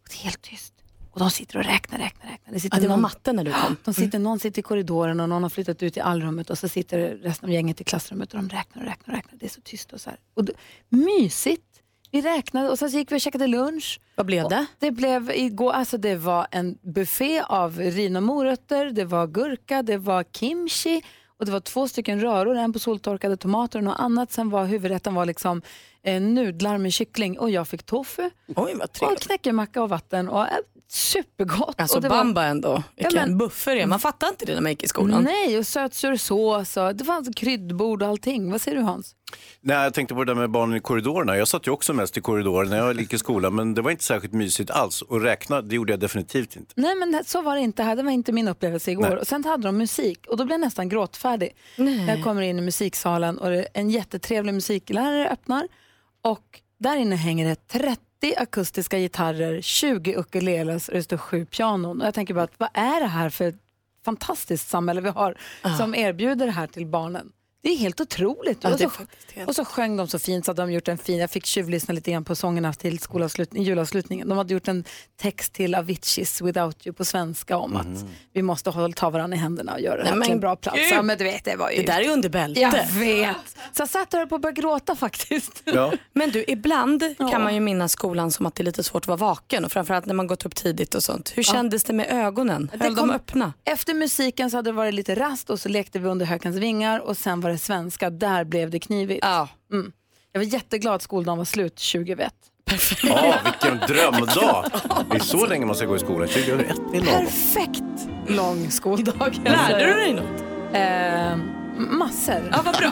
det 0.09 0.15
är 0.15 0.23
helt 0.23 0.41
tyst. 0.41 0.73
Och 1.11 1.19
de 1.19 1.29
sitter 1.29 1.57
och 1.57 1.63
räknar, 1.65 1.99
räknar, 1.99 2.31
räknar. 2.31 2.53
Det, 2.53 2.59
sitter 2.59 2.77
Ja, 2.77 2.81
det 2.81 2.87
var 2.87 2.95
någon- 2.95 3.01
matte 3.01 3.33
när 3.33 3.43
du 3.43 3.51
kom. 3.51 3.77
De 3.85 3.93
sitter, 3.93 4.19
Någon 4.19 4.39
sitter 4.39 4.59
i 4.59 4.63
korridoren 4.63 5.19
och 5.19 5.29
någon 5.29 5.43
har 5.43 5.49
flyttat 5.49 5.83
ut 5.83 5.97
i 5.97 5.99
allrummet 5.99 6.49
och 6.49 6.57
så 6.57 6.69
sitter 6.69 7.09
resten 7.09 7.49
av 7.49 7.53
gänget 7.53 7.81
i 7.81 7.83
klassrummet 7.83 8.33
och 8.33 8.39
de 8.39 8.49
räknar 8.49 8.81
och 8.83 8.87
räknar 8.89 9.13
och 9.13 9.17
räknar. 9.17 9.39
Det 9.39 9.45
är 9.45 9.49
så 9.49 9.61
tyst 9.61 9.93
och 9.93 10.01
så 10.01 10.09
här. 10.09 10.19
Och 10.33 10.45
då, 10.45 10.53
mysigt. 10.89 11.63
Vi 12.11 12.21
räknade 12.21 12.69
och 12.69 12.79
sen 12.79 12.91
så 12.91 12.97
gick 12.97 13.11
vi 13.11 13.15
och 13.17 13.21
käkade 13.21 13.47
lunch. 13.47 13.99
Vad 14.15 14.25
blev 14.25 14.49
det? 14.49 14.65
Det 14.79 14.91
blev 14.91 15.31
igår, 15.35 15.71
alltså 15.73 15.97
det 15.97 16.15
var 16.15 16.47
en 16.51 16.77
buffé 16.81 17.41
av 17.41 17.77
rina 17.79 18.21
morötter, 18.21 18.85
det 18.91 19.05
var 19.05 19.27
gurka, 19.27 19.83
det 19.83 19.97
var 19.97 20.23
kimchi 20.23 21.01
och 21.39 21.45
det 21.45 21.51
var 21.51 21.59
två 21.59 21.87
stycken 21.87 22.19
röror, 22.19 22.55
en 22.55 22.73
på 22.73 22.79
soltorkade 22.79 23.37
tomater 23.37 23.79
och 23.79 23.85
något 23.85 23.99
annat. 23.99 24.31
Sen 24.31 24.49
var 24.49 24.65
huvudrätten 24.65 25.15
var 25.15 25.25
liksom 25.25 25.61
eh, 26.05 26.21
nudlar 26.21 26.77
med 26.77 26.93
kyckling 26.93 27.39
och 27.39 27.49
jag 27.49 27.67
fick 27.67 27.83
tofu. 27.83 28.29
Oj, 28.47 28.73
vad 28.73 28.81
och 28.83 28.91
trevligt. 28.93 29.19
knäckemacka 29.27 29.81
och 29.83 29.89
vatten 29.89 30.29
och 30.29 30.41
eh, 30.41 30.47
supergott. 30.87 31.75
Alltså 31.77 31.95
och 31.97 32.01
det 32.03 32.09
var- 32.09 32.17
bamba 32.17 32.43
ändå, 32.45 32.83
vilken 32.95 33.15
Ja, 33.15 33.21
men- 33.27 33.37
buffer 33.37 33.75
det 33.75 33.81
är. 33.81 33.85
Man 33.87 33.99
fattar 33.99 34.27
inte 34.27 34.45
det 34.45 34.53
när 34.55 34.61
man 34.61 34.71
gick 34.71 34.83
i 34.83 34.87
skolan. 34.87 35.23
Nej, 35.23 35.57
och 35.59 35.67
sötsursås 35.67 36.77
och 36.77 36.95
det 36.95 37.03
fanns 37.05 37.29
kryddbord 37.35 38.01
och 38.03 38.07
allting. 38.09 38.51
Vad 38.51 38.61
säger 38.61 38.77
du 38.77 38.83
Hans? 38.83 39.15
Nej, 39.61 39.77
jag 39.83 39.93
tänkte 39.93 40.13
på 40.15 40.23
det 40.23 40.31
där 40.33 40.39
med 40.39 40.49
barnen 40.51 40.77
i 40.77 40.79
korridorerna. 40.79 41.37
Jag 41.37 41.47
satt 41.47 41.67
ju 41.67 41.71
också 41.71 41.93
mest 41.93 42.17
i 42.17 42.21
korridoren 42.21 42.69
när 42.69 42.77
jag 42.77 42.99
gick 42.99 43.13
i 43.13 43.17
skolan, 43.17 43.55
men 43.55 43.73
det 43.73 43.81
var 43.81 43.91
inte 43.91 44.03
särskilt 44.03 44.33
mysigt 44.33 44.69
alls. 44.71 45.01
Och 45.01 45.21
räkna, 45.21 45.61
det 45.61 45.75
gjorde 45.75 45.93
jag 45.93 45.99
definitivt 45.99 46.55
inte. 46.55 46.73
Nej 46.75 46.95
men 46.95 47.23
så 47.25 47.41
var 47.41 47.55
det 47.55 47.61
inte 47.61 47.83
här, 47.83 47.95
det 47.95 48.03
var 48.03 48.11
inte 48.11 48.31
min 48.31 48.47
upplevelse 48.47 48.91
igår. 48.91 49.09
Nej. 49.09 49.17
Och 49.17 49.27
sen 49.27 49.45
hade 49.45 49.63
de 49.67 49.77
musik 49.77 50.25
och 50.27 50.37
då 50.37 50.45
blev 50.45 50.53
jag 50.59 50.65
nästan 50.65 50.89
gråtfärdig. 50.89 51.55
Jag 52.07 52.23
kommer 52.23 52.41
in 52.41 52.59
i 52.59 52.61
musiksalen 52.61 53.37
och 53.37 53.65
en 53.73 53.89
jättetrevlig 53.89 54.53
musiklärare 54.53 55.29
öppnar 55.29 55.67
och 56.25 56.61
där 56.77 56.97
inne 56.97 57.15
hänger 57.15 57.45
det 57.45 57.67
30 57.67 57.99
akustiska 58.37 58.99
gitarrer, 58.99 59.61
20 59.61 60.15
ukuleles 60.15 60.89
och 60.89 60.95
det 60.95 61.03
står 61.03 61.17
sju 61.17 61.45
pianon. 61.45 62.01
Och 62.01 62.07
jag 62.07 62.13
tänker 62.13 62.33
bara, 62.33 62.43
att, 62.43 62.59
vad 62.59 62.69
är 62.73 63.01
det 63.01 63.07
här 63.07 63.29
för 63.29 63.53
fantastiskt 64.05 64.69
samhälle 64.69 65.01
vi 65.01 65.09
har 65.09 65.37
som 65.77 65.95
erbjuder 65.95 66.45
det 66.45 66.51
här 66.51 66.67
till 66.67 66.85
barnen? 66.85 67.31
Det 67.65 67.71
är 67.71 67.77
helt 67.77 68.01
otroligt. 68.01 68.57
Ja, 68.61 68.71
och, 68.71 68.77
det 68.77 68.83
är 68.83 68.89
så, 68.89 68.97
helt- 69.35 69.49
och 69.49 69.55
så 69.55 69.65
sjöng 69.65 69.97
de 69.97 70.07
så 70.07 70.19
fint 70.19 70.45
så 70.45 70.51
att 70.51 70.57
de 70.57 70.71
gjort 70.71 70.87
en 70.87 70.97
fin, 70.97 71.17
jag 71.17 71.31
fick 71.31 71.45
tjuvlyssna 71.45 71.93
lite 71.93 72.11
grann 72.11 72.23
på 72.25 72.35
sångerna 72.35 72.73
till 72.73 72.99
julavslutningen. 73.53 74.29
De 74.29 74.37
hade 74.37 74.53
gjort 74.53 74.67
en 74.67 74.83
text 75.21 75.53
till 75.53 75.75
Aviciis 75.75 76.41
Without 76.41 76.87
You 76.87 76.93
på 76.93 77.05
svenska 77.05 77.57
om 77.57 77.75
att 77.75 78.05
vi 78.33 78.41
måste 78.41 78.69
hålla, 78.69 78.93
ta 78.93 79.09
varandra 79.09 79.37
i 79.37 79.39
händerna 79.39 79.73
och 79.73 79.79
göra 79.81 79.97
det 79.97 80.03
Nej, 80.03 80.09
här 80.11 80.17
men 80.17 80.25
till 80.25 80.33
en 80.33 80.39
bra 80.39 80.55
plats. 80.55 80.77
Ja, 80.91 81.01
men 81.01 81.17
du 81.17 81.23
vet, 81.23 81.43
det, 81.45 81.55
var 81.55 81.69
ju... 81.71 81.77
Det 81.77 81.85
där 81.85 82.01
är 82.01 82.09
under 82.09 82.29
bälte. 82.29 82.59
Jag 82.59 82.71
vet. 82.91 83.35
Så 83.73 83.81
jag 83.81 83.89
satt 83.89 84.11
där 84.11 84.23
och 84.23 84.29
på 84.29 84.35
att 84.35 84.41
börja 84.41 84.53
gråta 84.53 84.95
faktiskt. 84.95 85.63
Men 86.13 86.31
du, 86.31 86.45
ibland 86.47 87.03
kan 87.17 87.43
man 87.43 87.53
ju 87.53 87.59
minnas 87.59 87.91
skolan 87.91 88.31
som 88.31 88.45
att 88.45 88.55
det 88.55 88.63
är 88.63 88.65
lite 88.65 88.83
svårt 88.83 89.03
att 89.03 89.07
vara 89.07 89.17
vaken 89.17 89.65
och 89.65 89.71
framförallt 89.71 90.05
när 90.05 90.13
man 90.13 90.27
gått 90.27 90.45
upp 90.45 90.55
tidigt 90.55 90.95
och 90.95 91.03
sånt. 91.03 91.33
Hur 91.35 91.43
Ja. 91.47 91.53
kändes 91.53 91.83
det 91.83 91.93
med 91.93 92.07
ögonen? 92.09 92.69
Det 92.73 92.83
Höll 92.83 92.95
kom- 92.95 93.07
de 93.07 93.13
öppna? 93.15 93.53
Efter 93.63 93.93
musiken 93.93 94.51
så 94.51 94.57
hade 94.57 94.69
det 94.69 94.73
varit 94.75 94.93
lite 94.93 95.15
rast 95.15 95.49
och 95.49 95.59
så 95.59 95.69
lekte 95.69 95.99
vi 95.99 96.07
under 96.07 96.25
hökens 96.25 96.55
vingar 96.55 96.99
och 96.99 97.17
sen 97.17 97.41
var 97.41 97.49
det 97.49 97.54
svenska. 97.57 98.09
Där 98.09 98.43
blev 98.43 98.69
det 98.69 98.79
knivigt. 98.79 99.25
Mm. 99.71 99.91
Jag 100.31 100.39
var 100.39 100.45
jätteglad 100.45 100.95
att 100.95 101.01
skoldagen 101.01 101.37
var 101.37 101.45
slut 101.45 101.75
2001. 101.75 102.33
Ja, 103.03 103.35
vilken 103.45 103.77
drömdag! 103.87 104.65
Det 105.11 105.17
är 105.17 105.19
så 105.19 105.45
länge 105.45 105.65
man 105.65 105.75
ska 105.75 105.85
gå 105.85 105.95
i 105.95 105.99
skolan. 105.99 106.27
2001 106.27 106.77
är 106.93 107.01
lagom. 107.01 107.25
Perfekt 107.25 108.07
lång 108.27 108.71
skoldag. 108.71 109.39
Lärde 109.43 109.85
du 109.85 109.93
dig 109.93 110.13
något? 110.13 110.43
Eh, 110.73 111.37
massor. 111.77 112.49
Ja, 112.51 112.61
vad 112.65 112.75
bra. 112.77 112.91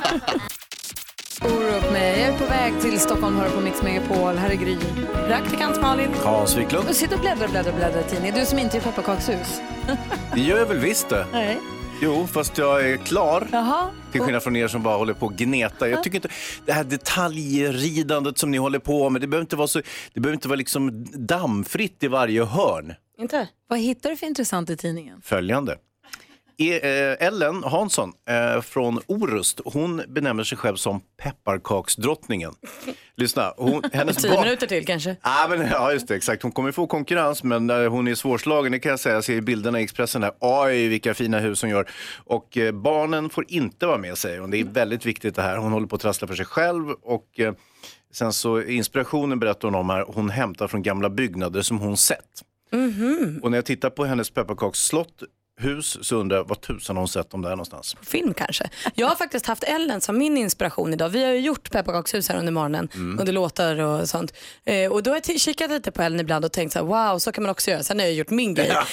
Orup 1.42 1.92
med. 1.92 2.20
Jag 2.20 2.28
är 2.28 2.38
på 2.38 2.46
väg 2.46 2.82
till 2.82 3.00
Stockholm, 3.00 3.38
hör 3.38 3.50
på 3.50 3.62
Mix 3.62 3.82
Megapol. 3.84 4.36
Här 4.36 4.50
är 4.50 4.56
Gry. 4.56 4.78
Praktikant 5.28 5.82
Malin. 5.82 6.10
Hans 6.24 6.58
Wiklund. 6.58 6.90
Och 6.90 6.96
sitter 6.96 7.16
och 7.16 7.22
bläddrar 7.22 7.48
bläddrar 7.48 7.72
och 7.72 7.78
bläddrar 7.78 8.02
i 8.02 8.04
tidningen. 8.04 8.36
Du 8.40 8.46
som 8.46 8.60
inte 8.60 8.78
är 8.78 8.82
i 8.82 8.84
pepparkakshus. 8.84 9.62
Det 10.34 10.42
gör 10.42 10.58
jag 10.58 10.66
väl 10.66 10.80
visst 10.80 11.10
det. 11.10 11.26
Nej. 11.32 11.60
Jo, 12.02 12.28
fast 12.28 12.58
jag 12.58 12.90
är 12.90 12.98
klar. 12.98 13.48
Jaha. 13.52 13.90
Till 14.12 14.22
skillnad 14.22 14.44
från 14.44 14.56
er 14.56 14.68
som 14.68 14.84
bara 14.84 14.98
håller 14.98 15.14
på 15.14 15.26
och 15.26 15.34
gneta. 15.34 15.90
Jag 15.90 16.04
tycker 16.04 16.16
inte, 16.18 16.30
det 16.66 16.74
här 16.74 16.84
detaljridandet 16.84 18.38
som 18.38 18.52
ni 18.52 18.58
håller 18.58 18.80
på 18.80 19.10
med, 19.10 19.22
det 19.22 19.28
behöver 19.28 19.44
inte 19.44 19.56
vara, 19.56 19.68
så, 19.68 19.82
det 20.14 20.20
behöver 20.20 20.34
inte 20.36 20.48
vara 20.48 20.56
liksom 20.58 21.06
dammfritt 21.28 22.04
i 22.04 22.08
varje 22.08 22.44
hörn. 22.44 22.94
Inte? 23.18 23.48
Vad 23.68 23.80
hittar 23.80 24.10
du 24.10 24.18
för 24.18 24.28
intressant 24.28 24.70
i 24.70 24.78
tidningen? 24.78 25.22
Följande. 25.24 25.78
E- 26.58 26.80
eh, 26.80 27.28
Ellen 27.28 27.64
Hansson 27.64 28.12
eh, 28.30 28.62
från 28.62 29.00
Orust, 29.08 29.62
hon 29.66 30.02
benämner 30.08 30.44
sig 30.44 30.58
själv 30.58 30.76
som 30.76 31.02
pepparkaksdrottningen. 31.18 32.54
Lyssna, 33.16 33.54
hon, 33.58 33.84
hennes 33.94 34.18
Tio 34.18 34.32
barn... 34.32 34.44
minuter 34.44 34.68
till 34.68 34.86
kanske. 34.86 35.16
Ja, 35.24 35.46
men, 35.50 35.68
ja, 35.68 35.94
just 35.94 36.08
det. 36.08 36.16
Exakt. 36.16 36.44
Hon 36.44 36.52
kommer 36.52 36.72
få 36.72 36.88
konkurrens, 36.88 37.44
men 37.44 37.70
eh, 37.70 37.90
hon 37.90 38.08
är 38.08 38.16
svårslagen. 38.16 38.72
Det 38.72 38.80
kan 38.80 38.90
jag 38.90 39.00
säga. 39.00 39.16
Jag 39.16 39.24
ser 39.24 39.42
bilderna 39.42 39.80
i 39.80 39.84
Expressen 39.84 40.22
där. 40.22 40.32
Oj, 40.40 40.88
vilka 40.88 41.14
fina 41.14 41.40
hus 41.40 41.62
hon 41.62 41.70
gör. 41.70 41.90
Och 42.26 42.58
eh, 42.58 42.72
barnen 42.72 43.30
får 43.30 43.46
inte 43.48 43.86
vara 43.86 43.98
med, 43.98 44.18
säger 44.18 44.40
hon. 44.40 44.52
Det 44.52 44.60
är 44.60 44.64
väldigt 44.64 45.06
viktigt 45.06 45.36
det 45.36 45.42
här. 45.42 45.58
Hon 45.58 45.72
håller 45.72 45.88
på 45.88 45.96
att 45.96 46.02
trassla 46.02 46.28
för 46.28 46.36
sig 46.36 46.46
själv. 46.46 46.90
Och 46.92 47.40
eh, 47.40 47.54
sen 48.14 48.34
så 48.34 48.62
inspirationen 48.62 49.40
berättar 49.40 49.68
hon 49.68 49.76
om 49.76 49.90
här. 49.90 50.06
Hon 50.08 50.30
hämtar 50.30 50.68
från 50.68 50.84
gamla 50.84 51.10
byggnader 51.10 51.62
som 51.62 51.80
hon 51.80 51.98
sett. 51.98 52.44
Mhm. 52.72 53.40
Och 53.44 53.52
när 53.52 53.58
jag 53.58 53.66
tittar 53.66 53.90
på 53.90 54.06
hennes 54.06 54.30
pepparkaksslott 54.30 55.24
hus 55.62 55.98
så 56.08 56.16
undrar 56.16 56.38
jag 56.38 56.48
vad 56.48 56.62
tusan 56.62 56.96
har 56.96 57.02
hon 57.02 57.08
sett 57.08 57.30
dem 57.30 57.42
där 57.42 57.50
någonstans? 57.50 57.96
film 58.02 58.34
kanske. 58.34 58.70
Jag 58.96 59.08
har 59.08 59.16
faktiskt 59.16 59.46
haft 59.46 59.64
Ellen 59.64 60.02
som 60.02 60.18
min 60.18 60.38
inspiration 60.38 60.94
idag. 60.94 61.10
Vi 61.10 61.24
har 61.24 61.32
ju 61.32 61.40
gjort 61.40 61.72
pepparkakshus 61.72 62.30
här 62.30 62.38
under 62.40 62.52
morgonen 62.52 62.90
Mm. 62.96 63.20
under 63.20 63.34
låtar 63.34 63.80
och 63.80 64.10
sånt. 64.10 64.34
Eh, 64.66 64.92
och 64.92 65.04
då 65.04 65.12
har 65.12 65.22
jag 65.26 65.40
kikat 65.40 65.70
lite 65.72 65.92
på 65.92 66.02
Ellen 66.02 66.20
ibland 66.20 66.46
och 66.46 66.52
tänkt 66.52 66.74
så 66.74 66.80
här, 66.80 66.86
wow 66.86 67.20
så 67.20 67.32
kan 67.32 67.44
man 67.44 67.52
också 67.52 67.72
göra. 67.72 67.84
Sen 67.84 68.00
har 68.00 68.06
jag 68.06 68.16
gjort 68.16 68.30
min 68.30 68.54
grej. 68.54 68.72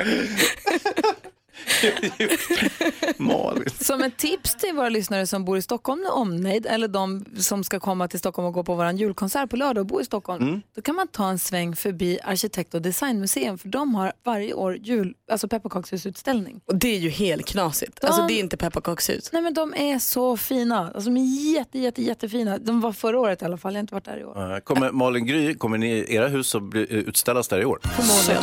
Malin. 3.16 3.64
Som 3.80 4.02
ett 4.02 4.16
tips 4.16 4.54
till 4.54 4.74
våra 4.74 4.88
lyssnare 4.88 5.26
som 5.26 5.44
bor 5.44 5.58
i 5.58 5.62
Stockholm 5.62 6.00
med 6.00 6.10
omnejd 6.10 6.66
eller 6.66 6.88
de 6.88 7.24
som 7.38 7.64
ska 7.64 7.80
komma 7.80 8.08
till 8.08 8.18
Stockholm 8.18 8.46
och 8.48 8.54
gå 8.54 8.64
på 8.64 8.74
vår 8.74 8.90
julkonsert 8.90 9.50
på 9.50 9.56
lördag 9.56 9.80
och 9.80 9.86
bo 9.86 10.00
i 10.00 10.04
Stockholm. 10.04 10.42
Mm. 10.48 10.62
Då 10.76 10.82
kan 10.82 10.94
man 10.94 11.08
ta 11.08 11.28
en 11.28 11.38
sväng 11.38 11.76
förbi 11.76 12.18
Arkitekt 12.24 12.74
och 12.74 12.82
designmuseum 12.82 13.58
för 13.58 13.68
de 13.68 13.94
har 13.94 14.12
varje 14.24 14.54
år 14.54 14.76
jul, 14.76 15.14
alltså 15.30 15.48
pepparkakshusutställning. 15.48 16.60
Och 16.66 16.76
det 16.76 16.88
är 16.96 16.98
ju 16.98 17.08
helt 17.10 17.46
knasigt. 17.46 18.00
De- 18.00 18.06
Alltså 18.06 18.26
det 18.26 18.32
är 18.34 18.40
inte 18.40 18.56
pepparkakshus. 18.56 19.32
Nej 19.32 19.42
men 19.42 19.54
de 19.54 19.74
är 19.74 19.98
så 19.98 20.36
fina. 20.36 20.78
Alltså, 20.94 21.10
de 21.10 21.16
är 21.16 21.52
jätte, 21.54 21.78
jätte, 21.78 22.02
jättefina. 22.02 22.58
De 22.58 22.80
var 22.80 22.92
förra 22.92 23.20
året 23.20 23.42
i 23.42 23.44
alla 23.44 23.56
fall, 23.58 23.72
jag 23.72 23.78
har 23.78 23.80
inte 23.80 23.94
varit 23.94 24.04
där 24.04 24.20
i 24.20 24.24
år. 24.24 24.60
Kommer 24.60 24.92
Malin 24.92 25.26
Gry, 25.26 25.54
kommer 25.54 25.78
ni, 25.78 26.06
era 26.14 26.28
hus 26.28 26.54
att 26.54 26.62
utställas 26.74 27.48
där 27.48 27.60
i 27.60 27.64
år? 27.64 27.78
Förmodligen. 27.82 28.42